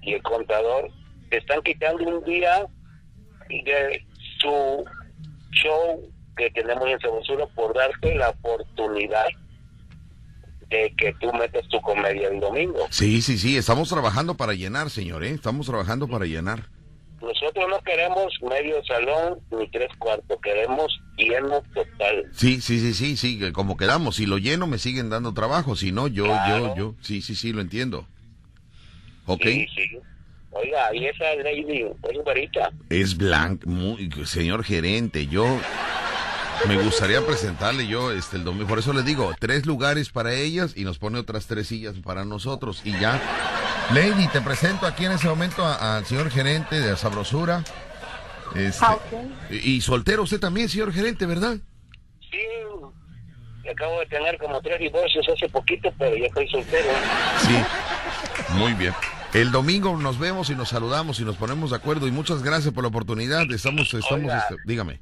[0.03, 0.91] y el contador
[1.31, 2.67] te están quitando un día
[3.49, 4.07] de
[4.41, 4.85] su
[5.53, 9.27] show que tenemos en Sabrosura por darte la oportunidad
[10.69, 12.87] de que tú metas tu comedia el domingo.
[12.91, 15.31] Sí, sí, sí, estamos trabajando para llenar, señor, ¿eh?
[15.31, 16.69] Estamos trabajando para llenar.
[17.27, 22.27] Nosotros no queremos medio salón ni tres cuartos, queremos lleno total.
[22.33, 24.16] Sí, sí, sí, sí, sí, como quedamos.
[24.16, 26.68] Si lo lleno me siguen dando trabajo, si no, yo, Claro.
[26.68, 28.07] yo, yo, sí, sí, sí, lo entiendo.
[29.27, 29.43] Ok.
[29.43, 29.99] Sí, sí.
[30.53, 32.70] Oiga, y esa lady, es güerita.
[32.89, 35.45] Es blanco, muy, señor gerente, yo
[36.66, 40.72] me gustaría presentarle yo este el domingo, por eso le digo, tres lugares para ellas
[40.74, 43.20] y nos pone otras tres sillas para nosotros y ya.
[43.93, 47.62] Lady, te presento aquí en ese momento al señor gerente de Sabrosura.
[48.55, 48.97] Este, Ah,
[49.51, 51.57] y, y soltero usted también, señor gerente, ¿verdad?
[52.20, 56.89] Sí, acabo de tener como tres divorcios hace poquito, pero ya estoy soltero.
[57.39, 57.57] Sí.
[58.55, 58.93] Muy bien.
[59.34, 62.72] El domingo nos vemos y nos saludamos y nos ponemos de acuerdo y muchas gracias
[62.72, 63.43] por la oportunidad.
[63.51, 64.39] Estamos, estamos, Oiga.
[64.39, 65.01] este, dígame.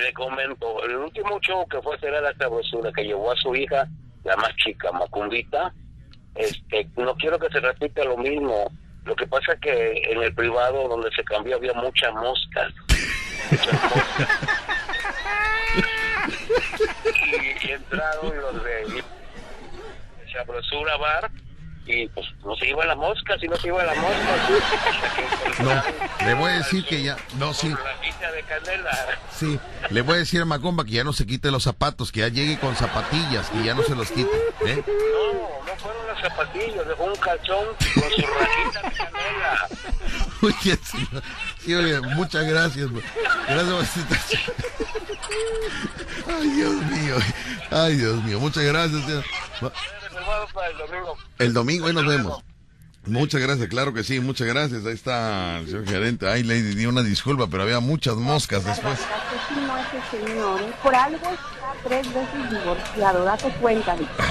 [0.00, 3.36] Le comento, el último show que fue a hacer a la sabrosura, que llevó a
[3.36, 3.86] su hija,
[4.24, 5.74] la más chica, Macumbita,
[6.34, 8.70] este, no quiero que se repita lo mismo.
[9.04, 12.72] Lo que pasa que en el privado donde se cambió había muchas moscas.
[13.50, 14.28] Muchas moscas.
[17.62, 19.04] y, y entraron los de
[20.32, 21.30] Sabrosura Bar
[21.86, 25.60] y pues no se iban las moscas y no se iban las moscas.
[25.60, 25.82] No,
[26.26, 27.68] le voy a decir que ya, no, sí,
[28.20, 28.90] La de canela.
[29.36, 29.58] sí,
[29.90, 32.28] le voy a decir a Macomba que ya no se quite los zapatos, que ya
[32.28, 34.30] llegue con zapatillas, que ya no se los quite.
[34.66, 34.82] ¿eh?
[34.86, 39.68] No, no fueron los zapatillos, dejó un calzón con su rajita de canela.
[40.62, 41.22] Bien, señor.
[41.64, 42.88] Sí, oye, muchas gracias.
[43.48, 44.52] Gracias por esta-
[46.26, 47.16] Ay, Dios mío.
[47.70, 48.40] Ay, Dios mío.
[48.40, 49.24] Muchas gracias, señor.
[50.24, 51.16] Reservado para el domingo.
[51.38, 52.44] El domingo ahí nos vemos.
[53.06, 54.86] Muchas gracias, claro que sí, muchas gracias.
[54.86, 56.26] Ahí está el señor gerente.
[56.26, 58.98] Ay, le di una disculpa, pero había muchas moscas después.
[58.98, 60.72] Asesino ese señor, ¿eh?
[60.82, 64.24] por algo está tres veces divorciado, date cuenta, Víctor.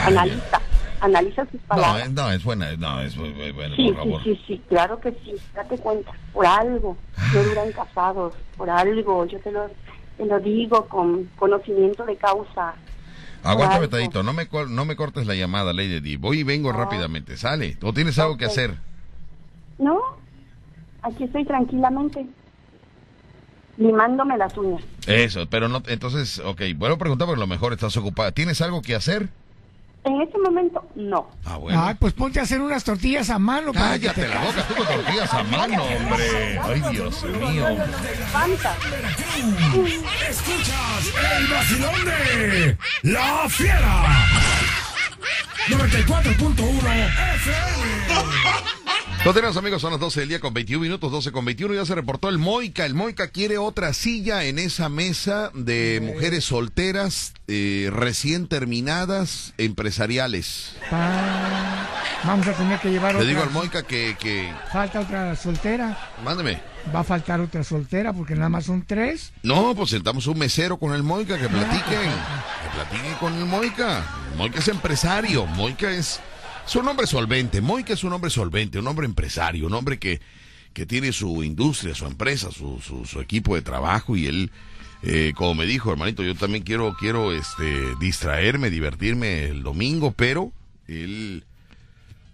[1.01, 2.07] analiza, sus No, palabras.
[2.07, 4.23] eh, no, es buena, no, es bu- bu- bueno, Sí, por sí, favor.
[4.23, 6.97] sí, sí, claro que sí, date cuenta, por algo,
[7.33, 9.69] no duran casados, por algo, yo te lo,
[10.17, 12.73] te lo digo con conocimiento de causa.
[13.43, 13.87] Aguántame.
[13.87, 16.17] Tadito, no me, no me cortes la llamada, Lady Di.
[16.17, 17.77] Voy y vengo rápidamente, sale.
[17.81, 18.77] ¿O tienes algo que hacer?
[19.77, 19.99] No,
[21.01, 22.25] aquí estoy tranquilamente,
[23.77, 24.83] limándome las uñas.
[25.07, 28.31] Eso, pero no, entonces, ok, bueno preguntar porque a lo mejor estás ocupada.
[28.31, 29.29] ¿Tienes algo que hacer?
[30.05, 31.29] En este momento, no.
[31.45, 31.81] Ah, bueno.
[31.81, 33.71] Ay, pues ponte a hacer unas tortillas a mano.
[33.71, 36.59] para que Cállate te la boca, tú con tortillas a mano, hombre.
[36.61, 37.67] Ay, Dios mío.
[37.69, 38.75] Levanta.
[40.29, 44.03] Escuchas el vacilón de La Fiera.
[45.69, 48.82] 94.1 FM.
[49.25, 51.73] No tenemos amigos, son las 12 del día con 21 minutos, 12 con 21.
[51.75, 52.85] Ya se reportó el Moica.
[52.85, 60.75] El Moica quiere otra silla en esa mesa de mujeres solteras, eh, recién terminadas, empresariales.
[60.89, 61.89] Pa-
[62.25, 63.29] Vamos a tener que llevar Le otra.
[63.29, 65.97] digo al Moica que, que Falta otra soltera.
[66.23, 66.61] mándeme.
[66.93, 69.31] Va a faltar otra soltera porque nada más son tres.
[69.43, 71.83] No, pues sentamos un mesero con el Moica, que platiquen.
[72.11, 74.03] Que platiquen con el Moica.
[74.31, 75.45] El Moica es empresario.
[75.45, 76.19] Moica es,
[76.65, 77.61] es un hombre solvente.
[77.61, 80.21] Moica es un hombre solvente, un hombre empresario, un hombre que,
[80.73, 84.51] que tiene su industria, su empresa, su, su, su equipo de trabajo y él,
[85.03, 90.51] eh, como me dijo, hermanito, yo también quiero, quiero este, distraerme, divertirme el domingo, pero
[90.87, 91.43] él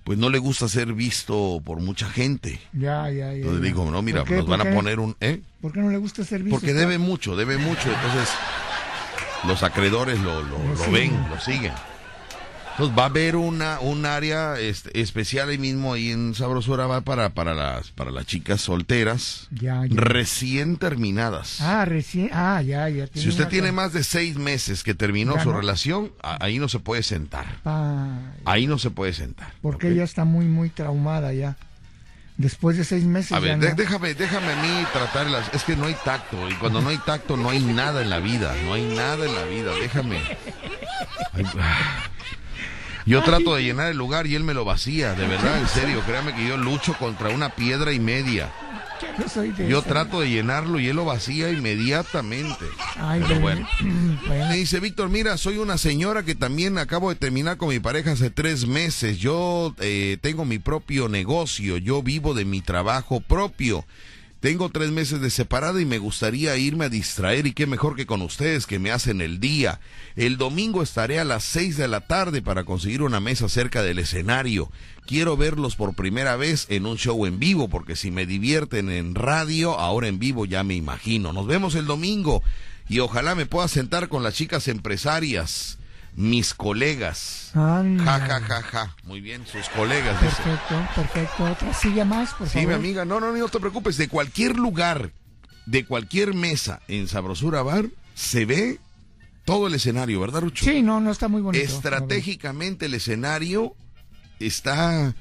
[0.04, 2.60] pues no le gusta ser visto por mucha gente.
[2.74, 3.34] Ya, ya, ya.
[3.34, 3.68] Entonces ya.
[3.68, 5.16] digo, no, mira, nos van ¿Por a poner un...
[5.20, 5.42] ¿eh?
[5.62, 6.60] ¿Por qué no le gusta ser visto?
[6.60, 8.30] Porque debe mucho, debe mucho, entonces
[9.46, 11.74] los acreedores lo, lo, lo ven, lo siguen.
[12.72, 17.02] Entonces va a haber una un área este, especial ahí mismo ahí en Sabrosura va
[17.02, 19.96] para para las para las chicas solteras Ya, ya.
[20.00, 21.60] recién terminadas.
[21.60, 22.30] Ah, recién.
[22.32, 23.08] Ah, ya, ya.
[23.14, 25.58] si usted tiene más de seis meses que terminó Ya su no.
[25.58, 27.46] relación, ahí no se puede sentar.
[27.66, 29.52] Ah, Ahí no se puede sentar.
[29.62, 31.58] porque ella está muy, muy traumada ya.
[32.38, 33.34] Después de seis meses.
[33.34, 33.66] A ver, no.
[33.76, 35.54] déjame, déjame a mí tratar las...
[35.54, 38.20] Es que no hay tacto, y cuando no hay tacto no hay nada en la
[38.20, 40.22] vida, no hay nada en la vida, déjame.
[41.34, 42.04] Ay, ah.
[43.10, 46.04] Yo trato de llenar el lugar y él me lo vacía, de verdad, en serio,
[46.06, 48.52] créame que yo lucho contra una piedra y media.
[49.02, 52.66] Yo de Yo trato de llenarlo y él lo vacía inmediatamente.
[52.98, 53.68] Ay, Pero bueno.
[53.82, 54.48] bueno.
[54.50, 58.12] Me dice, Víctor, mira, soy una señora que también acabo de terminar con mi pareja
[58.12, 59.18] hace tres meses.
[59.18, 63.86] Yo eh, tengo mi propio negocio, yo vivo de mi trabajo propio.
[64.40, 68.06] Tengo tres meses de separada y me gustaría irme a distraer y qué mejor que
[68.06, 69.82] con ustedes que me hacen el día.
[70.16, 74.00] El domingo estaré a las seis de la tarde para conseguir una mesa cerca del
[74.00, 74.72] escenario.
[75.06, 79.14] Quiero verlos por primera vez en un show en vivo porque si me divierten en
[79.14, 81.34] radio, ahora en vivo ya me imagino.
[81.34, 82.42] Nos vemos el domingo.
[82.88, 85.78] y ojalá me pueda sentar con las chicas empresarias,
[86.20, 87.52] mis colegas.
[87.54, 88.96] Ja, ja, ja, ja.
[89.06, 90.22] Muy bien, sus colegas.
[90.22, 90.36] dice.
[90.44, 91.44] Perfecto, perfecto.
[91.46, 92.68] Otra silla más, por Sí, favor.
[92.68, 95.12] mi amiga, no, no, no te preocupes, de cualquier lugar,
[95.66, 97.86] de cualquier mesa en Sabrosura Bar,
[98.16, 98.80] se ve
[99.46, 100.66] todo el escenario, ¿verdad, Rucho?
[100.66, 101.64] Sí, no, no está muy bonito.
[101.64, 103.76] Estratégicamente el escenario
[104.42, 105.16] está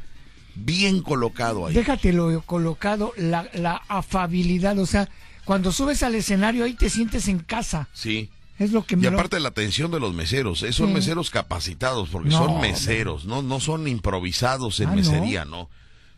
[0.57, 1.75] bien colocado ahí.
[1.75, 5.09] Déjatelo colocado, la, la afabilidad, o sea,
[5.45, 7.89] cuando subes al escenario ahí te sientes en casa.
[7.93, 8.31] Sí.
[8.59, 10.95] Es lo que me Y lo- aparte la atención de los meseros, eh, son Sí.
[10.95, 15.69] meseros capacitados, porque No, son meseros, no, no son improvisados en Ah, mesería, no.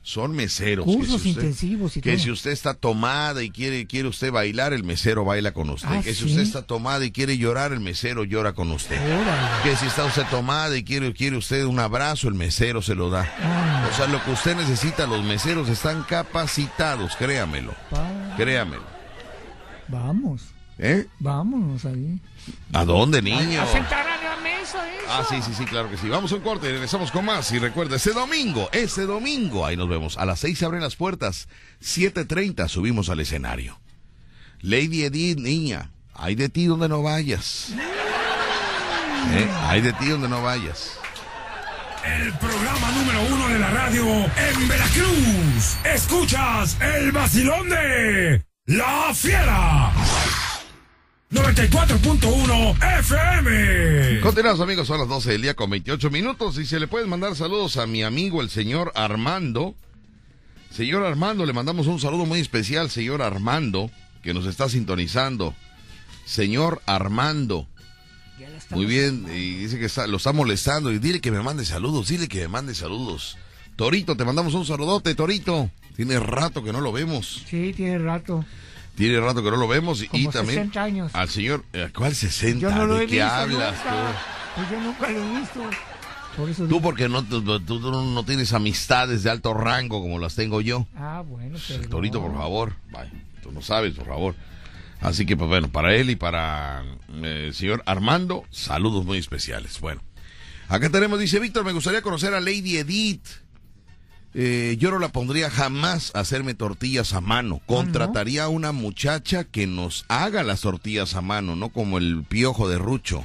[0.02, 0.86] Son meseros.
[0.86, 2.22] que Cursos si usted- intensivos y Que todo.
[2.24, 5.90] si usted está tomada y quiere, quiere usted bailar, el mesero baila con usted.
[5.92, 8.96] Ah, que si usted está tomada y quiere llorar, el mesero llora con usted.
[8.96, 9.62] Órale.
[9.62, 13.10] Que si está usted tomada y quiere, quiere usted un abrazo, el mesero se lo
[13.10, 13.30] da.
[13.42, 13.90] Ah.
[13.92, 17.74] O sea, lo que usted necesita, los meseros están capacitados, créamelo.
[17.90, 18.84] Pa- Créamelo.
[19.88, 20.40] Vamos,
[20.82, 21.06] ¿Eh?
[21.18, 22.18] vámonos ahí.
[22.72, 23.60] ¿A dónde, niño?
[23.60, 25.06] A sentar a la mesa, eso.
[25.10, 26.08] Ah, sí, sí, sí, claro que sí.
[26.08, 27.52] Vamos a un corte y regresamos con más.
[27.52, 30.16] Y recuerda, este domingo, este domingo, ahí nos vemos.
[30.16, 31.48] A las 6 se abren las puertas,
[31.82, 33.78] 7.30 subimos al escenario.
[34.62, 37.74] Lady Edith, niña, hay de ti donde no vayas.
[39.32, 39.48] ¿Eh?
[39.64, 40.98] Hay de ti donde no vayas.
[42.04, 45.76] El programa número uno de la radio en Veracruz.
[45.84, 49.92] Escuchas el vacilón de La Fiera.
[51.30, 54.20] 94.1 FM.
[54.20, 57.36] Continuamos amigos, son las 12 del día con 28 minutos y se le pueden mandar
[57.36, 59.76] saludos a mi amigo el señor Armando.
[60.72, 63.92] Señor Armando, le mandamos un saludo muy especial, señor Armando,
[64.24, 65.54] que nos está sintonizando.
[66.24, 67.68] Señor Armando.
[68.70, 72.08] Muy bien, y dice que está- lo está molestando y dile que me mande saludos,
[72.08, 73.38] dile que me mande saludos.
[73.76, 75.70] Torito, te mandamos un saludote, Torito.
[75.94, 77.44] Tiene rato que no lo vemos.
[77.48, 78.44] Sí, tiene rato.
[79.00, 81.10] Tiene rato que no lo vemos y, también 60 años.
[81.14, 82.60] al señor, eh, ¿cuál 60?
[82.60, 83.90] Yo no lo ¿De he qué visto hablas nunca.
[83.90, 84.56] tú?
[84.56, 85.60] Pues yo nunca lo he visto.
[86.36, 90.34] Por eso Tú porque no, tú, tú- no tienes amistades de alto rango como las
[90.34, 90.86] tengo yo.
[90.96, 91.88] Ah, bueno, pero.
[91.88, 92.74] Torito, por favor.
[92.90, 93.10] Vaya,
[93.42, 94.34] tú no sabes, por favor.
[95.00, 96.84] Así que, pues bueno, para él y para
[97.22, 99.80] eh, el señor Armando, saludos muy especiales.
[99.80, 100.02] Bueno,
[100.68, 103.26] acá tenemos, dice Víctor, me gustaría conocer a Lady Edith.
[104.32, 107.60] Eh, yo no la pondría jamás a hacerme tortillas a mano.
[107.66, 112.68] Contrataría a una muchacha que nos haga las tortillas a mano, no como el piojo
[112.68, 113.24] de Rucho.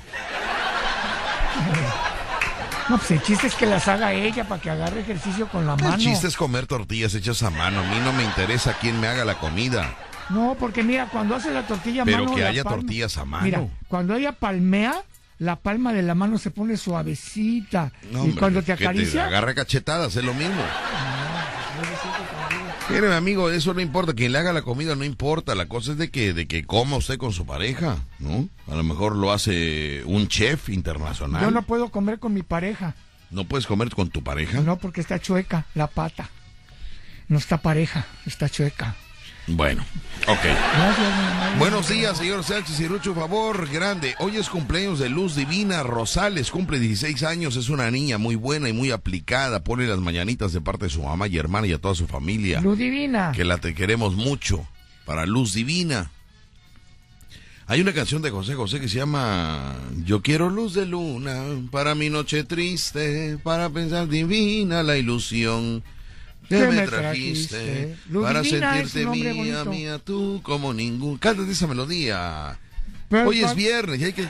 [2.90, 5.76] No, pues el chiste es que las haga ella para que agarre ejercicio con la
[5.76, 5.95] mano.
[5.95, 7.80] El chiste es comer tortillas hechas a mano.
[7.80, 9.95] A mí no me interesa quién me haga la comida.
[10.30, 12.36] No, porque mira, cuando hace la tortilla a Pero mano.
[12.36, 13.44] que la haya palma- tortillas a mano.
[13.44, 15.03] Mira, cuando ella palmea,
[15.38, 17.91] la palma de la mano se pone suavecita.
[18.12, 19.26] No, y cuando te acaricia.
[19.26, 20.62] agarra cachetadas, es lo mismo.
[22.90, 24.14] Mire, mi amigo, eso no importa.
[24.14, 25.56] Quien le haga la comida no importa.
[25.56, 28.48] La cosa es de que, de que coma usted con su pareja, ¿no?
[28.68, 31.41] A lo mejor lo hace un chef internacional.
[31.41, 32.95] Yo no puedo comer con mi pareja.
[33.32, 34.62] ¿No puedes comer con tu pareja?
[34.62, 36.30] No, porque está chueca la pata.
[37.28, 38.95] No está pareja, está chueca.
[39.47, 39.84] Bueno,
[40.27, 40.43] ok.
[40.43, 41.59] Gracias.
[41.59, 44.15] Buenos días, señor Sánchez y Rucho, favor, grande.
[44.19, 48.69] Hoy es cumpleaños de Luz Divina Rosales, cumple 16 años, es una niña muy buena
[48.69, 49.63] y muy aplicada.
[49.63, 52.59] Pone las mañanitas de parte de su mamá y hermana y a toda su familia.
[52.61, 53.31] Luz divina.
[53.35, 54.67] Que la te queremos mucho.
[55.05, 56.09] Para Luz Divina.
[57.67, 61.93] Hay una canción de José José que se llama Yo quiero luz de luna para
[61.93, 65.84] mi noche triste, para pensar divina la ilusión
[66.47, 71.17] que ¿Qué me trajiste, para sentirte mía, mía, tú como ningún.
[71.17, 72.57] Cántate esa melodía.
[73.11, 74.27] Hoy es viernes y hay que...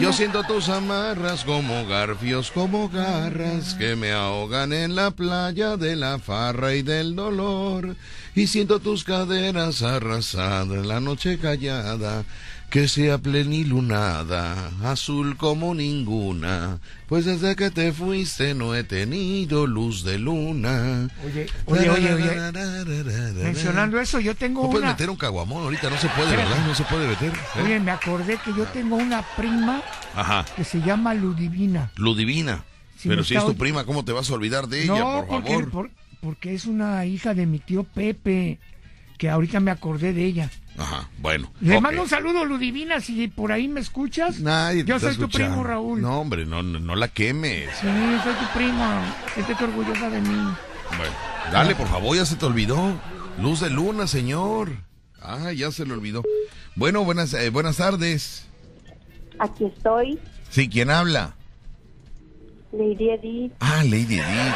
[0.00, 5.96] Yo siento tus amarras como garfios, como garras que me ahogan en la playa de
[5.96, 7.96] la farra y del dolor.
[8.34, 12.24] Y siento tus caderas arrasadas en la noche callada,
[12.72, 16.78] que sea plenilunada, azul como ninguna.
[17.06, 21.10] Pues desde que te fuiste no he tenido luz de luna.
[21.22, 23.32] Oye, oye, oye, oye.
[23.42, 24.92] Mencionando eso, yo tengo No puedes una.
[24.92, 26.66] meter un caguamón ahorita, no se puede, ¿verdad?
[26.66, 27.30] No se puede meter.
[27.32, 27.62] ¿eh?
[27.62, 29.82] Oye, me acordé que yo tengo una prima
[30.14, 30.46] Ajá.
[30.56, 31.90] que se llama Ludivina.
[31.96, 32.64] Ludivina.
[32.96, 35.26] Si Pero si es tu prima, ¿cómo te vas a olvidar de ella, no, por
[35.26, 35.70] porque, favor?
[35.70, 35.90] por-
[36.22, 38.60] porque es una hija de mi tío Pepe,
[39.18, 40.50] que ahorita me acordé de ella.
[40.78, 41.52] Ajá, bueno.
[41.60, 44.40] Le mando un saludo, Ludivina, si por ahí me escuchas.
[44.40, 46.00] Nadie yo soy tu primo, Raúl.
[46.00, 47.68] No, hombre, no, no, no la quemes.
[47.80, 47.86] Sí,
[48.24, 49.02] soy tu primo.
[49.36, 50.54] Estés orgullosa de mí.
[50.96, 51.12] Bueno,
[51.52, 52.94] dale, por favor, ya se te olvidó.
[53.40, 54.70] Luz de luna, señor.
[55.20, 56.22] Ah, ya se le olvidó.
[56.74, 58.46] Bueno, buenas, eh, buenas tardes.
[59.38, 60.18] Aquí estoy,
[60.50, 61.34] Sí, ¿quién habla?
[62.72, 63.52] Lady Edith.
[63.60, 64.54] Ah, Lady Edith.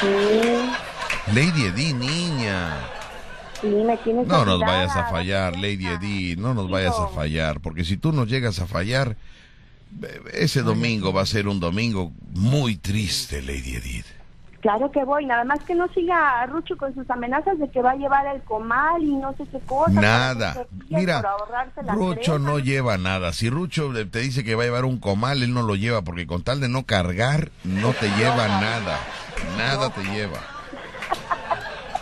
[0.00, 1.34] Sí.
[1.34, 2.76] Lady Edith, niña.
[3.60, 7.60] Sí, me tienes No nos vayas a fallar, Lady Edith, no nos vayas a fallar,
[7.60, 9.16] porque si tú nos llegas a fallar,
[10.32, 14.06] ese domingo va a ser un domingo muy triste, Lady Edith.
[14.60, 17.80] Claro que voy, nada más que no siga a Rucho con sus amenazas de que
[17.82, 19.92] va a llevar el comal y no sé qué cosa.
[19.92, 20.66] Nada.
[20.88, 21.22] Mira,
[21.94, 23.32] Rucho no lleva nada.
[23.32, 26.26] Si Rucho te dice que va a llevar un comal, él no lo lleva, porque
[26.26, 28.98] con tal de no cargar, no te lleva nada.
[29.56, 30.55] Nada te lleva.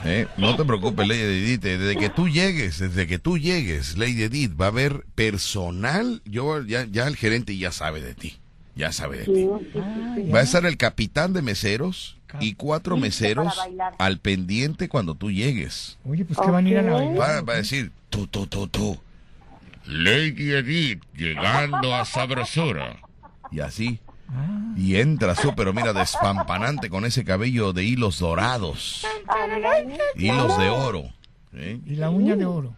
[0.04, 0.26] ¿Eh?
[0.36, 1.62] No te preocupes, Lady Edith.
[1.62, 6.20] Desde que tú llegues, desde que tú llegues, Lady Edith, va a haber personal.
[6.24, 8.38] Yo ya, ya el gerente ya sabe de ti.
[8.76, 9.34] Ya sabe de ti.
[9.34, 9.80] Sí, sí,
[10.14, 10.30] sí, sí.
[10.30, 13.54] Va a estar el capitán de meseros y cuatro meseros
[13.98, 15.98] al pendiente cuando tú llegues.
[16.04, 16.92] Oye, pues que van a ir a la.
[17.14, 18.98] Va, va a decir, tú, tú, tú, tú.
[19.86, 22.96] Lady Edith, llegando a Sabrosura.
[23.50, 24.00] Y así.
[24.76, 29.06] Y entra tú, pero mira, despampanante con ese cabello de hilos dorados.
[30.16, 31.04] Hilos de oro.
[31.52, 31.78] ¿eh?
[31.86, 32.74] Y la uña de oro.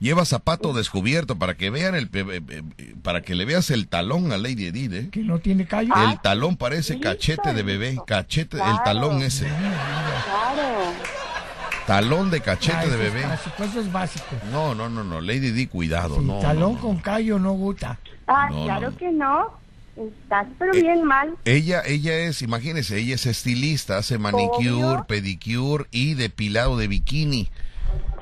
[0.00, 2.40] Lleva zapato descubierto para que vean el pe- eh,
[2.78, 5.08] eh, para que le veas el talón a Lady Edith, ¿eh?
[5.10, 5.92] Que no tiene callo.
[6.08, 10.92] El talón parece cachete de bebé, cachete, el talón ese, Claro.
[11.84, 13.26] talón de Ah, cachete eso de es bebé.
[13.26, 14.36] básico, eso es básico.
[14.52, 16.38] No, no, no, no, Lady Di, cuidado, Sí, no.
[16.38, 16.80] talón no, no.
[16.80, 17.98] con callo no gusta.
[18.28, 18.96] Ah, No, claro no.
[18.96, 19.58] que no.
[19.98, 21.34] Estás pero Eh, bien mal.
[21.44, 25.04] Ella, ella es, imagínese, ella es estilista, hace manicure, Obvio.
[25.08, 27.48] pedicure y depilado de bikini.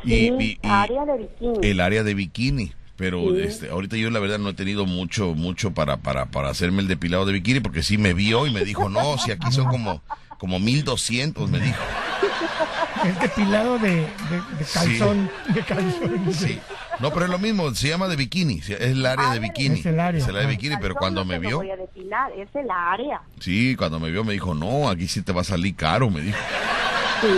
[0.05, 1.59] Y, y- y área de bikini.
[1.69, 2.73] el área de bikini.
[2.97, 3.43] Pero Sí.
[3.43, 6.89] este, ahorita yo la verdad no he tenido mucho, mucho para, para, para hacerme el
[6.89, 10.03] depilado de bikini, porque sí me vio y me dijo, no, si aquí son como,
[10.39, 11.82] como 1200, me dijo.
[13.05, 14.06] Es depilado de, de,
[14.59, 15.31] de calzón.
[15.48, 16.32] De calzón.
[16.32, 16.59] Sí.
[16.98, 19.81] No, pero es lo mismo, se llama de bikini, sí, es el área de bikini.
[19.81, 20.24] Es el área.
[20.27, 23.20] de bikini, pero cuando no me vio, voy a depilar, es el área.
[23.39, 26.20] sí, cuando me vio me dijo, no, aquí sí te va a salir caro, me
[26.23, 26.39] dijo.
[27.20, 27.28] Sí.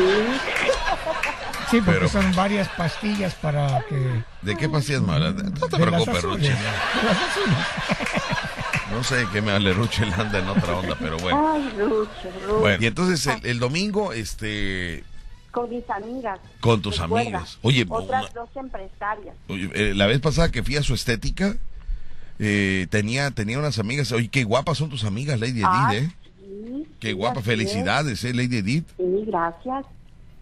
[1.70, 4.22] Sí, porque Pero- son varias pastillas para que...
[4.42, 5.34] ¿De qué pastillas malas?
[5.34, 6.50] No te preocupes, azules.
[8.92, 11.52] No sé qué me hable Ruchi, él anda en otra onda, pero bueno.
[11.54, 12.08] Ay, Rucho,
[12.46, 12.58] Rucho.
[12.60, 15.04] Bueno, y entonces el, el domingo, este,
[15.60, 16.40] Con mis amigas.
[16.60, 17.58] Con tus Recuerda, amigas.
[17.62, 19.34] Oye, Otras dos empresarias.
[19.48, 21.56] oye, eh, la vez pasada que fui a su estética,
[22.38, 26.08] eh, tenía, tenía unas amigas, oye, qué guapas son tus amigas, Lady Edith, Ah, ¿eh?
[26.40, 28.86] sí, Qué sí, guapa, felicidades, ¿eh, Lady Edith?
[28.96, 29.84] Sí, gracias.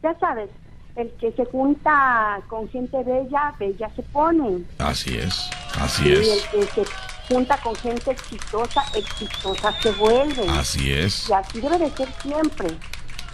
[0.02, 0.50] Ya sabes,
[0.96, 4.62] el que se junta con gente bella, bella se pone.
[4.78, 5.48] Así es,
[5.78, 6.90] así y es, el que se
[7.34, 10.48] junta con gente exitosa, exitosa se vuelve.
[10.50, 11.28] así es.
[11.28, 12.68] Y así debe de ser siempre.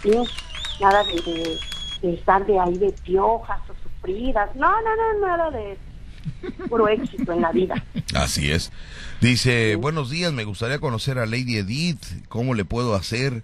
[0.01, 0.11] Sí,
[0.81, 1.59] nada de, de-
[2.03, 4.53] de estar de ahí de piojas o sufridas.
[4.55, 5.77] No, no, no, nada de
[6.69, 7.83] puro éxito en la vida.
[8.13, 8.71] Así es.
[9.21, 13.41] Dice, buenos días, me gustaría conocer a Lady Edith, ¿cómo le puedo hacer?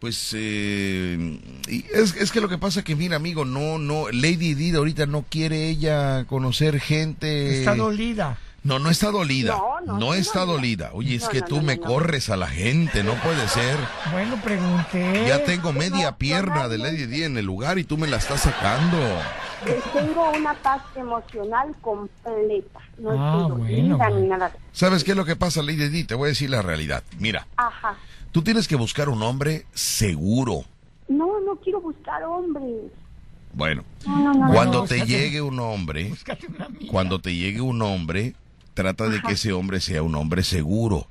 [0.00, 4.50] Pues eh, y es, es que lo que pasa que, mira, amigo, no, no, Lady
[4.50, 7.58] Edith ahorita no quiere ella conocer gente.
[7.60, 8.36] Está dolida.
[8.64, 9.56] No, no está dolida.
[9.58, 10.52] No, No, no, está no, no.
[10.54, 10.90] dolida.
[10.94, 13.76] Oye, es No, que no, tú no, me corres a la gente, no puede ser.
[14.10, 15.24] Bueno, pregunté.
[15.28, 18.40] Ya tengo media pierna de Lady Edith en el lugar y tú me la estás
[18.40, 18.96] sacando.
[19.92, 22.80] Tengo una paz emocional completa.
[22.98, 24.20] No Ah, estoy bueno, dolida bueno.
[24.20, 24.48] ni nada.
[24.48, 26.06] de- ¿Sabes qué es lo que pasa, Lady Edith?
[26.08, 27.02] Te voy a decir la realidad.
[27.18, 27.96] Mira, Ajá.
[28.32, 30.64] tú tienes que buscar un hombre seguro.
[31.08, 32.64] No, no quiero buscar hombres.
[33.52, 34.52] Bueno, No, no, no.
[34.52, 36.12] cuando no, te búscate- llegue un hombre,
[36.90, 38.34] cuando te llegue un hombre,
[38.74, 41.08] trata de que ese hombre sea un hombre seguro,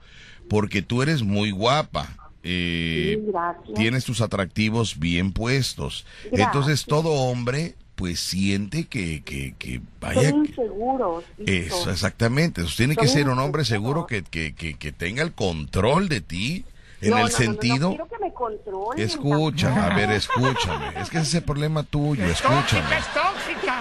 [0.50, 2.10] porque tú eres muy guapa.
[2.44, 3.20] eh,
[3.66, 6.06] Sí, tienes tus atractivos bien puestos.
[6.26, 6.48] Gracias.
[6.48, 10.32] Entonces todo hombre pues siente que, que, que vaya...
[10.32, 11.24] Son inseguros.
[11.38, 12.62] Eso, exactamente.
[12.62, 16.10] Entonces, tiene que Son ser un hombre seguro que, que, que, que tenga el control
[16.10, 16.66] de ti
[17.02, 17.90] en No, el no, no, no, sentido...
[17.90, 19.06] No, quiero que me controlen.
[19.06, 20.88] Escucha, a ver, escúchame.
[21.00, 22.96] Es que ese es el problema tuyo, escúchame.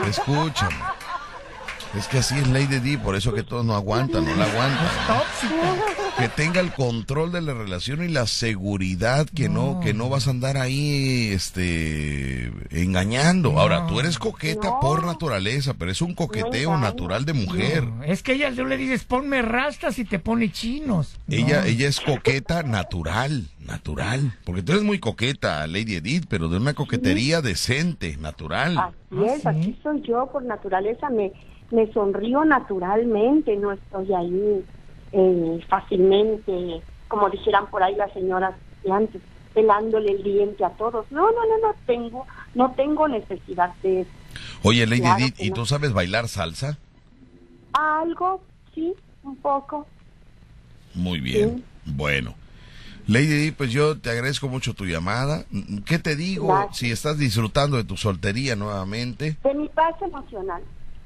[0.07, 0.77] Escúchame.
[1.97, 4.89] Es que así es Lady Di, por eso que todos no aguantan, no la aguantan.
[6.19, 10.27] Que tenga el control de la relación y la seguridad que no, que no vas
[10.27, 13.59] a andar ahí, este, engañando.
[13.61, 14.81] Ahora, tú eres coqueta No.
[14.81, 17.85] por naturaleza, pero es un coqueteo natural de mujer.
[17.85, 21.19] No, es que ella tú le dices, ponme rastas y te pone chinos.
[21.29, 21.67] Ella, No.
[21.67, 24.33] ella es coqueta natural, natural.
[24.45, 28.79] Porque tú eres muy coqueta, Lady Edith, pero de una coquetería decente, natural.
[28.79, 29.49] Así Ah, es, ¿sí?
[29.49, 31.11] así soy yo por naturaleza.
[31.11, 31.33] Me,
[31.73, 34.65] me sonrío naturalmente, no estoy ahí
[35.13, 38.55] eh, fácilmente, como dijeran por ahí las señoras
[38.85, 39.23] de antes,
[39.55, 41.11] pelándole el diente a todos.
[41.11, 44.11] No, no, no, no tengo, no tengo necesidad de eso.
[44.63, 45.55] Oye, Lady Claro ¿y no.
[45.55, 46.79] tú sabes bailar salsa?
[47.73, 48.43] Algo,
[48.75, 49.87] sí, un poco.
[50.95, 51.65] Muy bien.
[51.87, 52.35] Bueno.
[53.07, 55.45] Lady Di, pues yo te agradezco mucho tu llamada.
[55.87, 56.49] ¿Qué te digo?
[56.49, 56.77] Gracias.
[56.77, 60.63] Si estás disfrutando de tu soltería nuevamente, De mi paz emocional.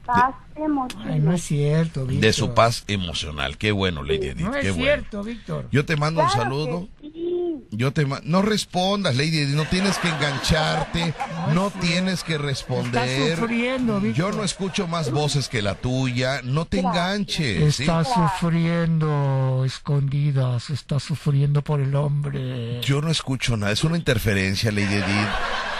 [0.06, 1.12] Paz emocional.
[1.12, 2.20] Ay, no es cierto, Víctor.
[2.22, 3.58] de su paz emocional.
[3.58, 4.82] Qué bueno, Lady Edith, No qué es bueno.
[4.84, 5.68] cierto, Víctor.
[5.72, 6.88] Yo te mando un Claro saludo.
[7.00, 7.22] que sí.
[7.72, 11.12] Yo te ma- no respondas, Lady Edith, no tienes que engancharte,
[11.52, 13.08] no tienes que responder.
[13.08, 14.30] Estás sufriendo, Víctor.
[14.30, 17.74] Yo no escucho más voces que la tuya, no te enganches.
[17.76, 17.82] ¿sí?
[17.82, 22.80] Está sufriendo escondidas, está sufriendo por el hombre.
[22.82, 25.28] Yo no escucho nada, es una interferencia, Lady Edith.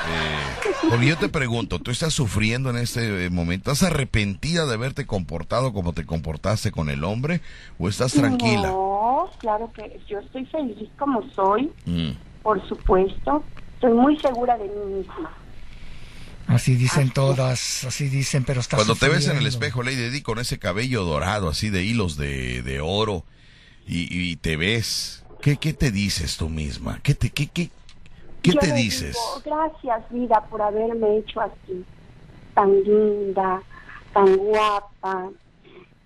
[0.09, 3.73] Eh, porque yo te pregunto, ¿tú estás sufriendo en este eh, momento?
[3.73, 7.41] ¿Estás arrepentida de haberte comportado como te comportaste con el hombre?
[7.79, 8.69] ¿O estás tranquila?
[8.69, 12.11] No, claro que yo estoy feliz como soy, Mm.
[12.43, 13.43] por supuesto.
[13.75, 15.31] Estoy muy segura de mí misma.
[16.47, 20.23] Así dicen todas, así dicen, pero está Cuando te ves en el espejo, Lady Edith,
[20.23, 23.25] con ese cabello dorado, así de hilos de, de oro,
[23.89, 27.01] y, y te ves, ¿qué, ¿qué te dices tú misma?
[27.03, 27.71] ¿Qué te, qué, qué,
[28.47, 29.13] qué Yo te dices?
[29.13, 31.85] digo, gracias, vida, por haberme hecho así.
[32.55, 33.61] Tan linda,
[34.13, 35.29] tan guapa,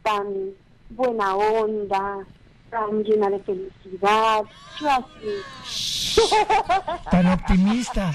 [0.02, 0.26] tan
[0.90, 2.18] buena onda,
[2.70, 4.42] tan llena de felicidad.
[4.80, 5.42] Yo así.
[7.10, 8.10] Tan optimista.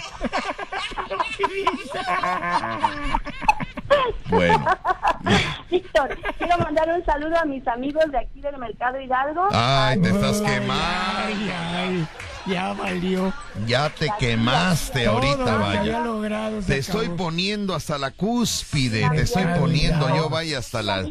[4.29, 4.65] Bueno,
[5.69, 9.47] Víctor, quiero mandar un saludo a mis amigos de aquí del Mercado Hidalgo.
[9.51, 10.73] ay, te estás quemando.
[11.25, 12.07] Ay, ay,
[12.47, 13.33] ya valió.
[13.67, 15.99] Ya te quemaste ahorita, Todo vaya.
[15.99, 21.05] logrado Te estoy poniendo hasta la cúspide, te estoy poniendo yo, vaya, hasta la,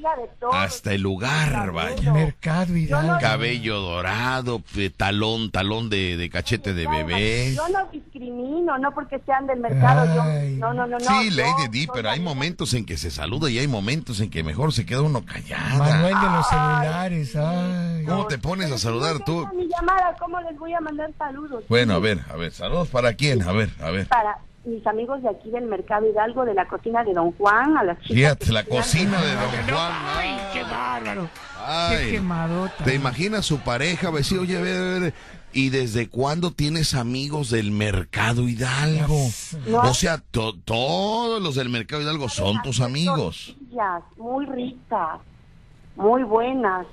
[0.52, 2.12] hasta el lugar, vaya.
[2.12, 3.18] Mercado Hidalgo.
[3.20, 7.54] Cabello dorado, eh, talón, talón de, de cachete de bebé.
[7.54, 7.90] Yo no
[8.24, 10.02] discrimino, no porque sean del mercado.
[10.22, 10.54] Ay.
[10.54, 11.04] Yo, no, no, no, no.
[11.22, 14.42] Sí, Lady Di, pero hay momentos en que se saluda y hay momentos en que
[14.42, 15.76] mejor se queda uno callada.
[15.78, 18.04] Manuel de los celulares, ay.
[18.06, 19.46] ¿Cómo te pones a saludar No tú?
[19.54, 21.64] mi llamada, ¿cómo les voy a mandar saludos?
[21.68, 24.06] Bueno, a ver, a ver, saludos para quién, a ver, a ver.
[24.08, 27.84] Para mis amigos de aquí del Mercado Hidalgo, de la cocina de Don Juan, a
[27.84, 28.14] las chicas.
[28.16, 29.92] Fíjate, la cocina de Don Juan.
[30.16, 31.22] Ay, qué bárbaro.
[31.24, 32.84] Qué Ay, quemadota.
[32.84, 34.10] ¿te imaginas su pareja?
[34.10, 35.14] Va a decir, oye, a ver, a ver,
[35.54, 39.18] ¿y desde cuándo tienes amigos del Mercado Hidalgo?
[39.68, 39.80] No.
[39.82, 43.54] O sea, to- todos los del Mercado Hidalgo son tus amigos.
[43.58, 45.20] Tortillas Muy ricas,
[45.96, 46.86] muy buenas.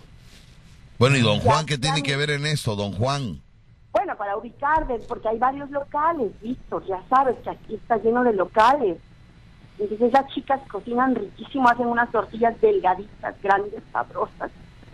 [1.00, 3.42] Bueno, ¿y Don Juan qué tiene que ver en esto, Don Juan?
[3.92, 8.34] Bueno, para ubicar, porque hay varios locales, Víctor, ya sabes que aquí está lleno de
[8.34, 8.98] locales.
[9.80, 14.52] Entonces las chicas cocinan riquísimo, hacen unas tortillas delgaditas, grandes, sabrosas.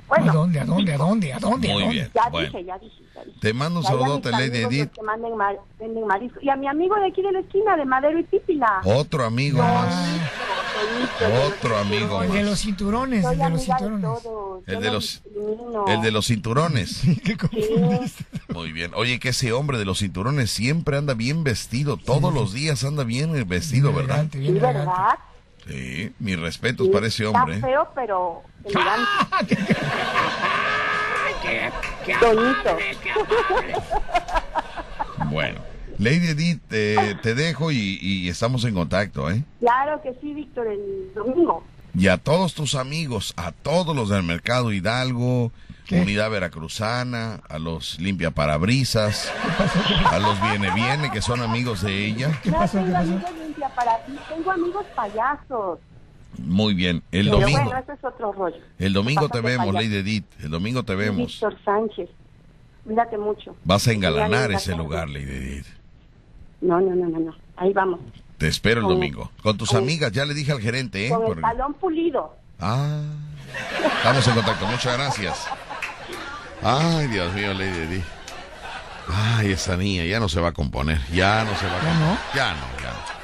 [0.10, 1.70] ¿A Bueno, dónde, a dónde, a dónde, a dónde?
[1.70, 1.96] a Muy dónde?
[1.98, 2.48] bien, ya bueno.
[2.48, 3.40] dije, ya dije, ya dije.
[3.42, 4.86] Te mando un a saludote, Lady Edith.
[4.86, 6.40] los que manden mar- venden marisco.
[6.42, 8.82] Y a mi amigo de aquí de la esquina, de Madero y Pípila.
[8.86, 10.20] Otro amigo más.
[11.48, 12.46] Otro amigo El de más.
[12.52, 14.02] los cinturones, Soy el de los cinturones.
[14.24, 14.64] todos.
[14.68, 15.24] El de los-.
[15.88, 17.02] El de los cinturones.
[17.24, 18.26] Qué Sí, confundiste.
[18.54, 18.92] Muy bien.
[18.96, 21.98] Oye, que ese hombre de los cinturones siempre anda bien vestido.
[21.98, 24.28] Todos los días anda bien vestido, ¿verdad?
[24.32, 24.90] Bien elegante.
[25.68, 27.53] Sí, mis respetos Sí, para ese hombre.
[27.53, 27.57] ¿eh?
[27.57, 29.57] Está feo, pero elegante.
[32.22, 32.77] Bonito.
[35.30, 35.60] Bueno,
[35.98, 39.44] Lady Edith, eh, te dejo y, y estamos en contacto, ¿eh?
[39.60, 41.64] Claro que sí, Víctor, el domingo.
[41.98, 45.52] Y a todos tus amigos, a todos los del Mercado Hidalgo,
[45.88, 46.02] ¿Qué?
[46.02, 49.31] Unidad Veracruzana, a los Limpia Parabrisas,
[50.06, 52.39] a los Viene Viene, que son amigos de ella.
[52.44, 52.84] ¿Qué pasó?
[52.84, 53.19] ¿Qué pasó?
[53.69, 55.80] Para ti, tengo amigos payasos.
[56.38, 57.02] Muy bien.
[57.11, 58.57] El Pero domingo, bueno, ese es otro rollo.
[58.77, 59.84] el domingo te vemos, payaso.
[59.89, 60.26] Lady Edith.
[60.41, 61.27] El domingo te vemos.
[61.27, 62.10] Víctor Sánchez.
[62.84, 63.56] Cuídate mucho.
[63.64, 65.65] Vas a engalanar ese lugar, Lady Edith.
[66.61, 67.35] No, no, no, no, no.
[67.56, 67.99] Ahí vamos.
[68.38, 69.31] Te espero el domingo.
[69.41, 71.10] Con tus con- amigas, ya le dije al gerente, ¿eh?
[71.10, 72.35] Con el talón pulido.
[72.60, 73.02] Ah,
[73.98, 74.65] estamos en contacto.
[74.68, 75.48] Muchas gracias.
[76.61, 78.03] Ay, Dios mío, Lady Edith.
[79.10, 80.99] Ay, esa niña ya no se va a componer.
[81.14, 82.07] Ya no se va a ¿Ya componer.
[82.10, 82.18] no?
[82.35, 83.16] Ya no, ya no.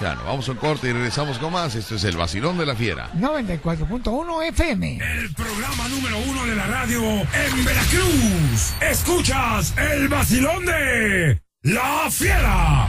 [0.00, 0.24] Ya no.
[0.24, 1.74] Vamos a un corte y regresamos con más.
[1.74, 3.10] Esto es el vacilón de la fiera.
[3.14, 4.98] 94.1 FM.
[5.00, 8.74] El programa número uno de la radio en Veracruz.
[8.80, 12.88] Escuchas el vacilón de La Fiera.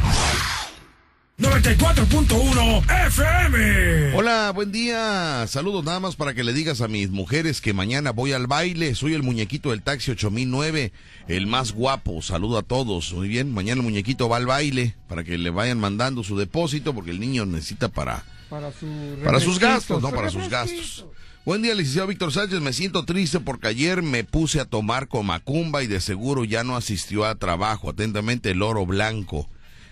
[1.40, 4.14] 94.1 FM.
[4.14, 5.46] Hola, buen día.
[5.48, 8.94] Saludos nada más para que le digas a mis mujeres que mañana voy al baile.
[8.94, 10.92] Soy el muñequito del taxi 8009,
[11.30, 12.22] el más guapo.
[12.22, 13.14] Saludo a todos.
[13.14, 16.94] Muy bien, mañana el muñequito va al baile para que le vayan mandando su depósito
[16.94, 18.88] porque el niño necesita para Para, su
[19.24, 21.06] Para sus gastos, no para sus gastos.
[21.46, 22.60] Buen día, licenciado Víctor Sánchez.
[22.60, 26.66] Me siento triste porque ayer me puse a tomar con Macumba y de seguro ya
[26.66, 27.90] no asistió a trabajo.
[27.90, 29.48] Atentamente, el oro blanco.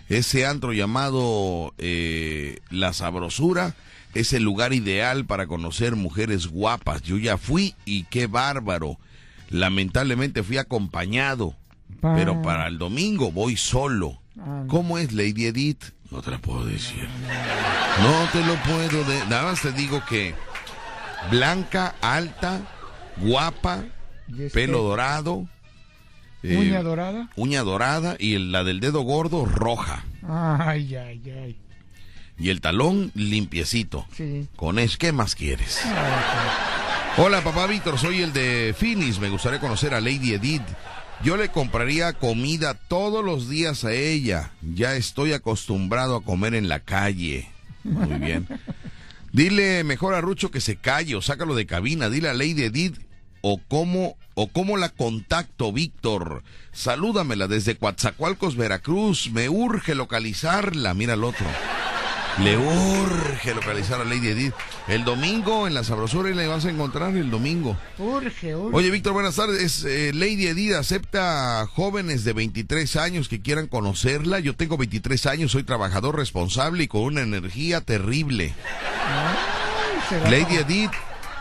[0.10, 3.76] Ese antro llamado eh, La Sabrosura
[4.14, 7.02] es el lugar ideal para conocer mujeres guapas.
[7.02, 8.98] Yo ya fui y qué bárbaro.
[9.50, 11.56] Lamentablemente fui acompañado.
[12.02, 14.20] Pa- pero para el domingo voy solo.
[14.40, 14.64] Ah.
[14.68, 15.84] ¿Cómo es Lady Edith?
[16.12, 17.08] No te la puedo decir.
[18.02, 19.20] No te lo puedo de...
[19.28, 20.34] Nada más te digo que
[21.32, 22.62] blanca, alta,
[23.18, 23.84] guapa,
[24.54, 25.48] pelo dorado.
[26.44, 27.30] Eh, Uña dorada.
[27.36, 30.04] uña dorada y la del dedo gordo roja.
[30.28, 31.56] Ay, ay, ay.
[32.40, 34.06] Y el talón limpiecito.
[34.16, 34.48] Sí.
[34.56, 35.82] Con eso, ¿qué más quieres?
[37.18, 39.20] Hola, papá Víctor, soy el de Finis.
[39.20, 40.62] Me gustaría conocer a Lady Edith.
[41.24, 44.52] Yo le compraría comida todos los días a ella.
[44.62, 47.48] Ya estoy acostumbrado a comer en la calle.
[47.84, 48.48] Muy bien.
[49.32, 52.10] Dile mejor a Rucho que se calle o sácalo de cabina.
[52.12, 53.00] Dile a Lady Edith
[53.42, 56.44] o cómo, o cómo la contacto, Víctor.
[56.72, 59.32] Salúdamela desde Coatzacoalcos, Veracruz.
[59.32, 60.94] Me urge localizarla.
[60.94, 61.48] Mira el otro.
[62.44, 64.54] Le urge localizar a Lady Edith.
[64.88, 67.76] El domingo en la sabrosura y la vas a encontrar el domingo.
[67.98, 68.78] Urge, urge.
[68.78, 69.84] Oye, Víctor, buenas tardes.
[69.86, 74.40] Eh, Lady Edith acepta jóvenes de 23 años que quieran conocerla.
[74.40, 78.54] Yo tengo 23 años, soy trabajador responsable y con una energía terrible.
[80.30, 80.92] Lady Edith,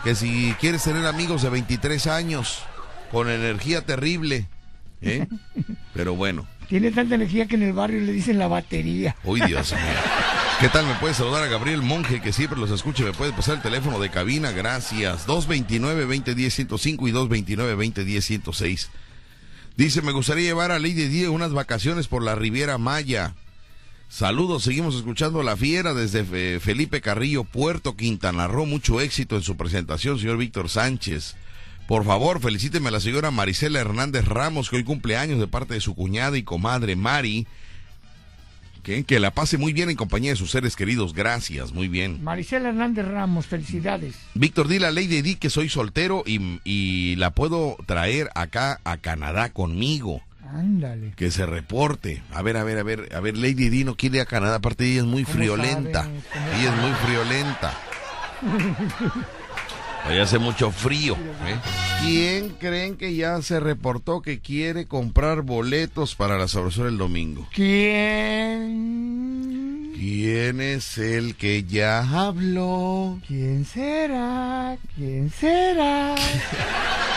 [0.03, 2.63] que si quieres tener amigos de 23 años
[3.11, 4.47] con energía terrible,
[5.01, 5.27] ¿eh?
[5.93, 9.15] Pero bueno, Tiene tanta energía que en el barrio le dicen la batería.
[9.23, 9.81] uy Dios mío.
[10.59, 10.87] ¿Qué tal?
[10.87, 13.03] ¿Me puede saludar a Gabriel Monge, que siempre los escucha?
[13.03, 14.51] ¿Me puede pasar el teléfono de cabina?
[14.51, 15.27] Gracias.
[15.27, 18.87] 229-2010-105 y 229-2010-106.
[19.75, 23.35] Dice, me gustaría llevar a Lady Di unas vacaciones por la Riviera Maya.
[24.09, 28.65] Saludos, seguimos escuchando a La Fiera desde Felipe Carrillo, Puerto Quintana Roo.
[28.65, 31.35] Mucho éxito en su presentación, señor Víctor Sánchez.
[31.87, 35.73] Por favor, felicíteme a la señora Marisela Hernández Ramos, que hoy cumple años de parte
[35.73, 37.47] de su cuñada y comadre Mari.
[38.83, 41.13] Que, que la pase muy bien en compañía de sus seres queridos.
[41.13, 42.23] Gracias, muy bien.
[42.23, 44.15] Maricela Hernández Ramos, felicidades.
[44.33, 48.97] Víctor, dile a Lady Di que soy soltero y, y la puedo traer acá a
[48.97, 50.21] Canadá conmigo.
[50.53, 51.13] Ándale.
[51.15, 52.21] Que se reporte.
[52.31, 54.55] A ver, a ver, a ver, a ver, Lady Di no quiere ir a Canadá,
[54.55, 56.09] aparte ella es muy ¿Cómo friolenta.
[56.57, 57.73] Ella es muy friolenta.
[60.07, 61.15] Allá hace mucho frío.
[61.15, 61.59] ¿eh?
[62.01, 67.45] ¿Quién creen que ya se reportó que quiere comprar boletos para la sabrosura el domingo?
[67.53, 68.77] ¿Quién?
[69.97, 73.19] ¿Quién es el que ya habló?
[73.27, 74.77] ¿Quién será?
[74.95, 76.15] ¿Quién será?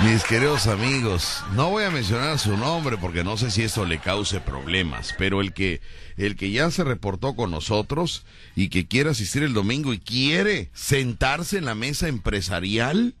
[0.00, 3.98] Mis queridos amigos, no voy a mencionar su nombre porque no sé si esto le
[3.98, 5.80] cause problemas, pero el que
[6.16, 8.24] el que ya se reportó con nosotros
[8.56, 13.14] y que quiere asistir el domingo y quiere sentarse en la mesa empresarial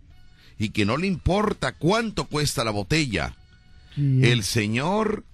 [0.58, 3.34] y que no le importa cuánto cuesta la botella.
[3.96, 5.24] El señor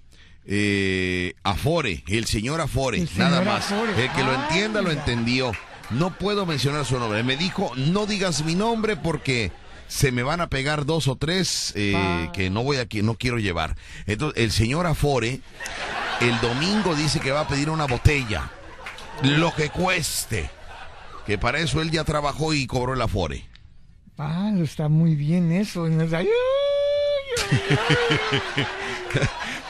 [0.45, 3.71] eh, Afore, el señor Afore, El señor nada más.
[3.71, 4.03] Afore.
[4.03, 5.51] El que lo entienda lo entendió.
[5.89, 7.23] No puedo mencionar su nombre.
[7.23, 9.51] Me dijo, no digas mi nombre porque
[9.89, 12.31] se me van a pegar dos o tres eh, Ah.
[12.31, 13.75] que no voy a que no quiero llevar.
[14.05, 15.41] Entonces, el señor Afore
[16.21, 18.49] el domingo dice que va a pedir una botella,
[19.23, 20.49] lo que cueste.
[21.25, 23.45] Que para eso él ya trabajó y cobró el Afore.
[24.17, 25.85] Ah, está muy bien eso.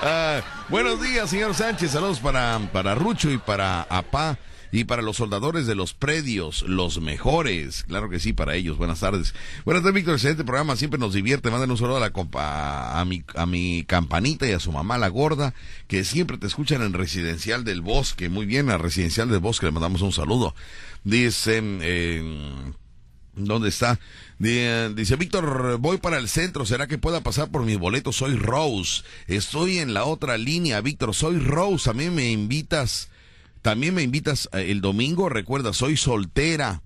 [0.01, 1.91] Ah, buenos días, señor Sánchez.
[1.91, 4.37] Saludos para, para Rucho y para Apá
[4.71, 7.83] y para los soldadores de los predios, los mejores.
[7.87, 8.77] Claro que sí, para ellos.
[8.77, 9.33] Buenas tardes.
[9.65, 10.13] Buenas tardes, Víctor.
[10.15, 10.75] Excelente programa.
[10.75, 11.49] Siempre nos divierte.
[11.49, 14.97] Manden un saludo a, la compa- a, mi, a mi campanita y a su mamá,
[14.97, 15.53] la gorda,
[15.87, 18.29] que siempre te escuchan en Residencial del Bosque.
[18.29, 20.53] Muy bien, a Residencial del Bosque le mandamos un saludo.
[21.03, 21.79] Dicen...
[21.81, 22.71] eh,
[23.35, 23.99] ¿Dónde está?
[24.37, 26.65] Di- Dice Víctor, voy para el centro.
[26.65, 28.17] ¿Será que pueda pasar por mis boletos?
[28.17, 29.03] Soy Rose.
[29.27, 31.15] Estoy en la otra línea, Víctor.
[31.15, 31.89] Soy Rose.
[31.89, 33.09] A mí me invitas.
[33.61, 35.29] También me invitas eh, el domingo.
[35.29, 36.81] Recuerda, soy soltera.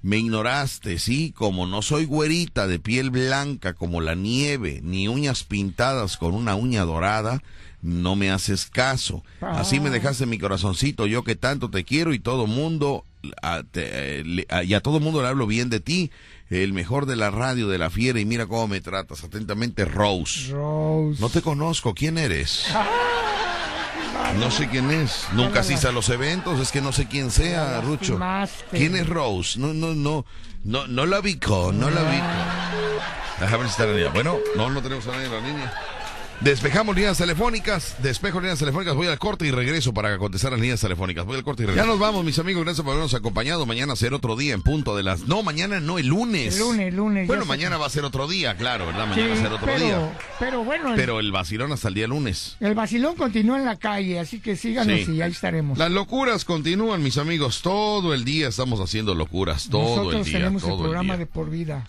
[0.00, 5.42] Me ignoraste, sí, como no soy güerita de piel blanca como la nieve, ni uñas
[5.42, 7.42] pintadas con una uña dorada,
[7.82, 9.24] no me haces caso.
[9.40, 13.04] Así me dejaste mi corazoncito, yo que tanto te quiero y todo mundo,
[13.42, 16.12] a, te- eh, a- y a todo mundo le hablo bien de ti,
[16.48, 19.24] el mejor de la radio, de la fiera, y mira cómo me tratas.
[19.24, 20.52] Atentamente, Rose.
[20.52, 21.20] Rose.
[21.20, 22.66] No te conozco, ¿quién eres?
[24.36, 25.26] No sé quién es.
[25.32, 28.18] Nunca asiste a los eventos, es que no sé quién sea, Rucho.
[28.70, 29.58] ¿Quién es Rose?
[29.58, 30.24] No, no, no,
[30.64, 32.24] no, no la bico, no la bico.
[33.40, 34.12] Déjame ver si está en la línea.
[34.12, 35.74] Bueno, no, no tenemos a nadie en la línea.
[36.40, 40.80] Despejamos líneas telefónicas, despejo líneas telefónicas, voy al corte y regreso para contestar las líneas
[40.80, 41.26] telefónicas.
[41.26, 41.84] Voy al corte y regreso.
[41.84, 43.66] Ya nos vamos, mis amigos, gracias por habernos acompañado.
[43.66, 45.22] Mañana será otro día en punto de las...
[45.26, 46.54] No, mañana no, el lunes.
[46.54, 47.26] El lunes, el lunes.
[47.26, 49.08] Bueno, mañana va a ser otro día, claro, ¿verdad?
[49.08, 50.18] Mañana va a ser otro pero, día.
[50.38, 52.56] pero bueno, el, Pero el vacilón hasta el día lunes.
[52.60, 55.12] el vacilón continúa en la calle, así que síganos Sí.
[55.16, 55.76] y ahí estaremos.
[55.76, 57.62] Las locuras continúan, mis amigos.
[57.62, 59.68] Todo el día estamos haciendo locuras.
[59.68, 60.32] Todo Nosotros el día.
[60.38, 61.18] tenemos el todo el programa día.
[61.18, 61.84] de por vida.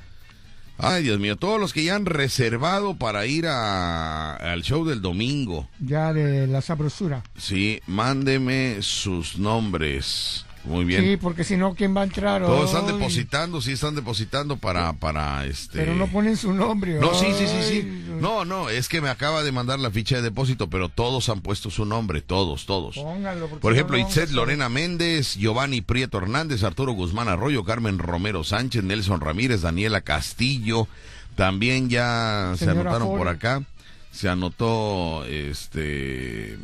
[0.82, 5.02] Ay, Dios mío, todos los que ya han reservado para ir a- al show del
[5.02, 5.68] domingo.
[5.80, 7.22] Ya de la sabrosura.
[7.38, 10.46] Sí, mándeme sus nombres.
[10.70, 11.04] Muy bien.
[11.04, 12.44] Sí, porque si no, ¿quién va a entrar?
[12.44, 15.80] Todos están depositando, sí están depositando para, para este.
[15.80, 17.00] Pero no ponen su nombre.
[17.00, 18.06] No, sí, sí, sí, sí.
[18.22, 21.42] No, no, es que me acaba de mandar la ficha de depósito, pero todos han
[21.42, 22.98] puesto su nombre, todos, todos.
[22.98, 24.30] Póngalo, Por ejemplo, no Itzet.
[24.30, 30.88] Lorena Méndez, Giovanni Prieto Hernández, Arturo Guzmán Arroyo, Carmen Romero Sánchez, Nelson Ramírez, Daniela Castillo.
[31.36, 33.64] También ya se anotaron por acá.
[34.12, 36.60] Se anotó, este,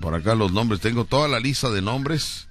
[0.00, 0.80] por acá los nombres.
[0.80, 2.47] Tengo toda la lista de nombres.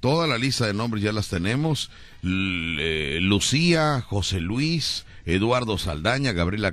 [0.00, 1.90] Toda la lista de nombres ya las tenemos.
[2.22, 6.72] Eh, Lucía, José Luis, Eduardo Saldaña, Gabriela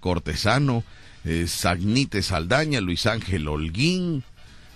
[0.00, 0.84] Cortesano,
[1.24, 4.22] eh, Sagnite Saldaña, Luis Ángel Holguín.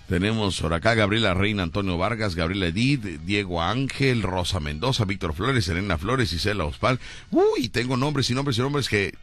[0.08, 5.68] Tenemos por acá Gabriela Reina, Antonio Vargas, Gabriela Edith, Diego Ángel, Rosa Mendoza, Víctor Flores,
[5.68, 7.00] Elena Flores, Isela Ospal.
[7.32, 9.14] Uy, tengo nombres y nombres y nombres que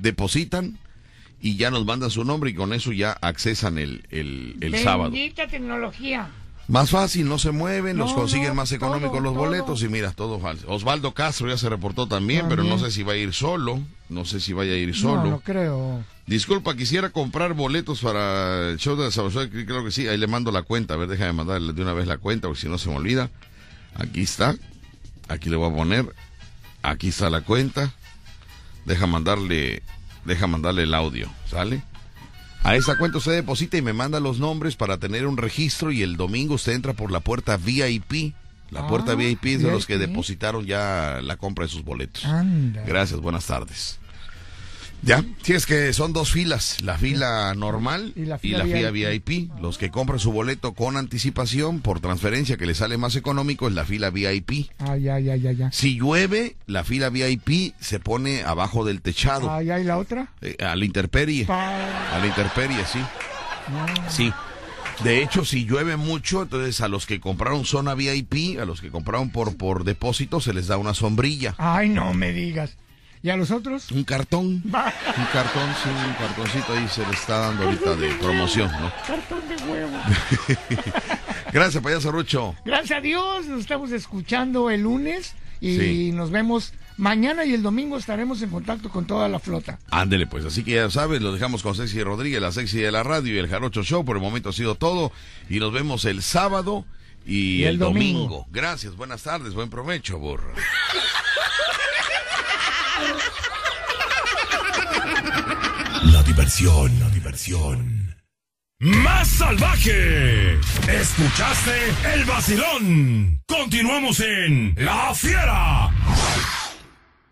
[0.00, 0.78] depositan
[1.40, 5.12] y ya nos mandan su nombre y con eso ya accesan el, el, el sábado.
[5.48, 6.28] Tecnología.
[6.68, 9.44] Más fácil, no se mueven, los No, consiguen no, más económicos todo, los todo.
[9.44, 10.66] boletos y mira, todo falso.
[10.68, 14.24] Osvaldo Castro ya se reportó también, pero no sé si va a ir solo, no
[14.24, 15.24] sé si vaya a ir solo.
[15.24, 16.04] No, no creo.
[16.26, 19.10] Disculpa, quisiera comprar boletos para el show de
[19.50, 21.92] que creo que sí, ahí le mando la cuenta, a ver, déjame mandarle de una
[21.92, 23.28] vez la cuenta, porque si no se me olvida.
[23.94, 24.54] Aquí está,
[25.28, 26.14] aquí le voy a poner,
[26.82, 27.92] aquí está la cuenta,
[28.86, 29.82] deja mandarle,
[30.24, 31.82] deja mandarle el audio, ¿sale?
[32.64, 36.02] A esa cuenta usted deposita y me manda los nombres para tener un registro y
[36.02, 38.34] el domingo usted entra por la puerta VIP.
[38.70, 42.24] La puerta Ah, VIP es de los que depositaron ya la compra de sus boletos.
[42.24, 42.82] Anda.
[42.86, 43.98] Gracias, buenas tardes.
[45.04, 48.64] Ya, si es que son dos filas, la fila normal Y la y la fila
[48.64, 49.50] fila VIP.
[49.60, 53.74] Los que compran su boleto con anticipación por transferencia que les sale más económico es
[53.74, 54.70] la fila VIP.
[54.78, 55.68] Ay, ay, ay, ay, ay.
[55.72, 60.28] Si llueve, la fila VIP se pone abajo del techado, Ay, ay, la otra.
[60.40, 61.46] eh, a la intemperie.
[61.46, 63.00] Pa- A la intemperie, sí.
[64.08, 64.32] Sí.
[65.02, 68.90] De hecho, si llueve mucho, entonces a los que compraron zona VIP, a los que
[68.90, 71.56] compraron por, por depósito, se les da una sombrilla.
[71.58, 72.76] Ay, no me digas.
[73.22, 73.90] ¿Y a los otros?
[73.92, 74.62] Un cartón.
[74.64, 78.92] Un cartón, sí, un cartoncito ahí se le está dando ahorita de promoción, ¿no?
[79.06, 79.96] Cartón de huevo.
[81.52, 82.54] Gracias, payaso Rucho.
[82.64, 86.12] Gracias a Dios, nos estamos escuchando el lunes y Sí.
[86.12, 89.78] nos vemos mañana y el domingo estaremos en contacto con toda la flota.
[89.90, 93.02] Ándele, pues, así que ya sabes, lo dejamos con Sexy Rodríguez, la Sexy de la
[93.04, 94.04] radio y el Jarocho Show.
[94.04, 95.12] Por el momento ha sido todo.
[95.48, 96.84] Y nos vemos el sábado
[97.24, 98.18] y, Y el, el domingo.
[98.20, 98.46] domingo.
[98.50, 100.52] Gracias, buenas tardes, buen provecho, burro.
[106.52, 108.14] diversión, la diversión.
[108.78, 110.58] Más salvaje.
[110.86, 111.72] Escuchaste
[112.14, 113.40] el vacilón.
[113.46, 115.88] Continuamos en La Fiera.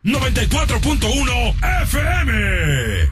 [0.05, 3.09] 94.1 FM.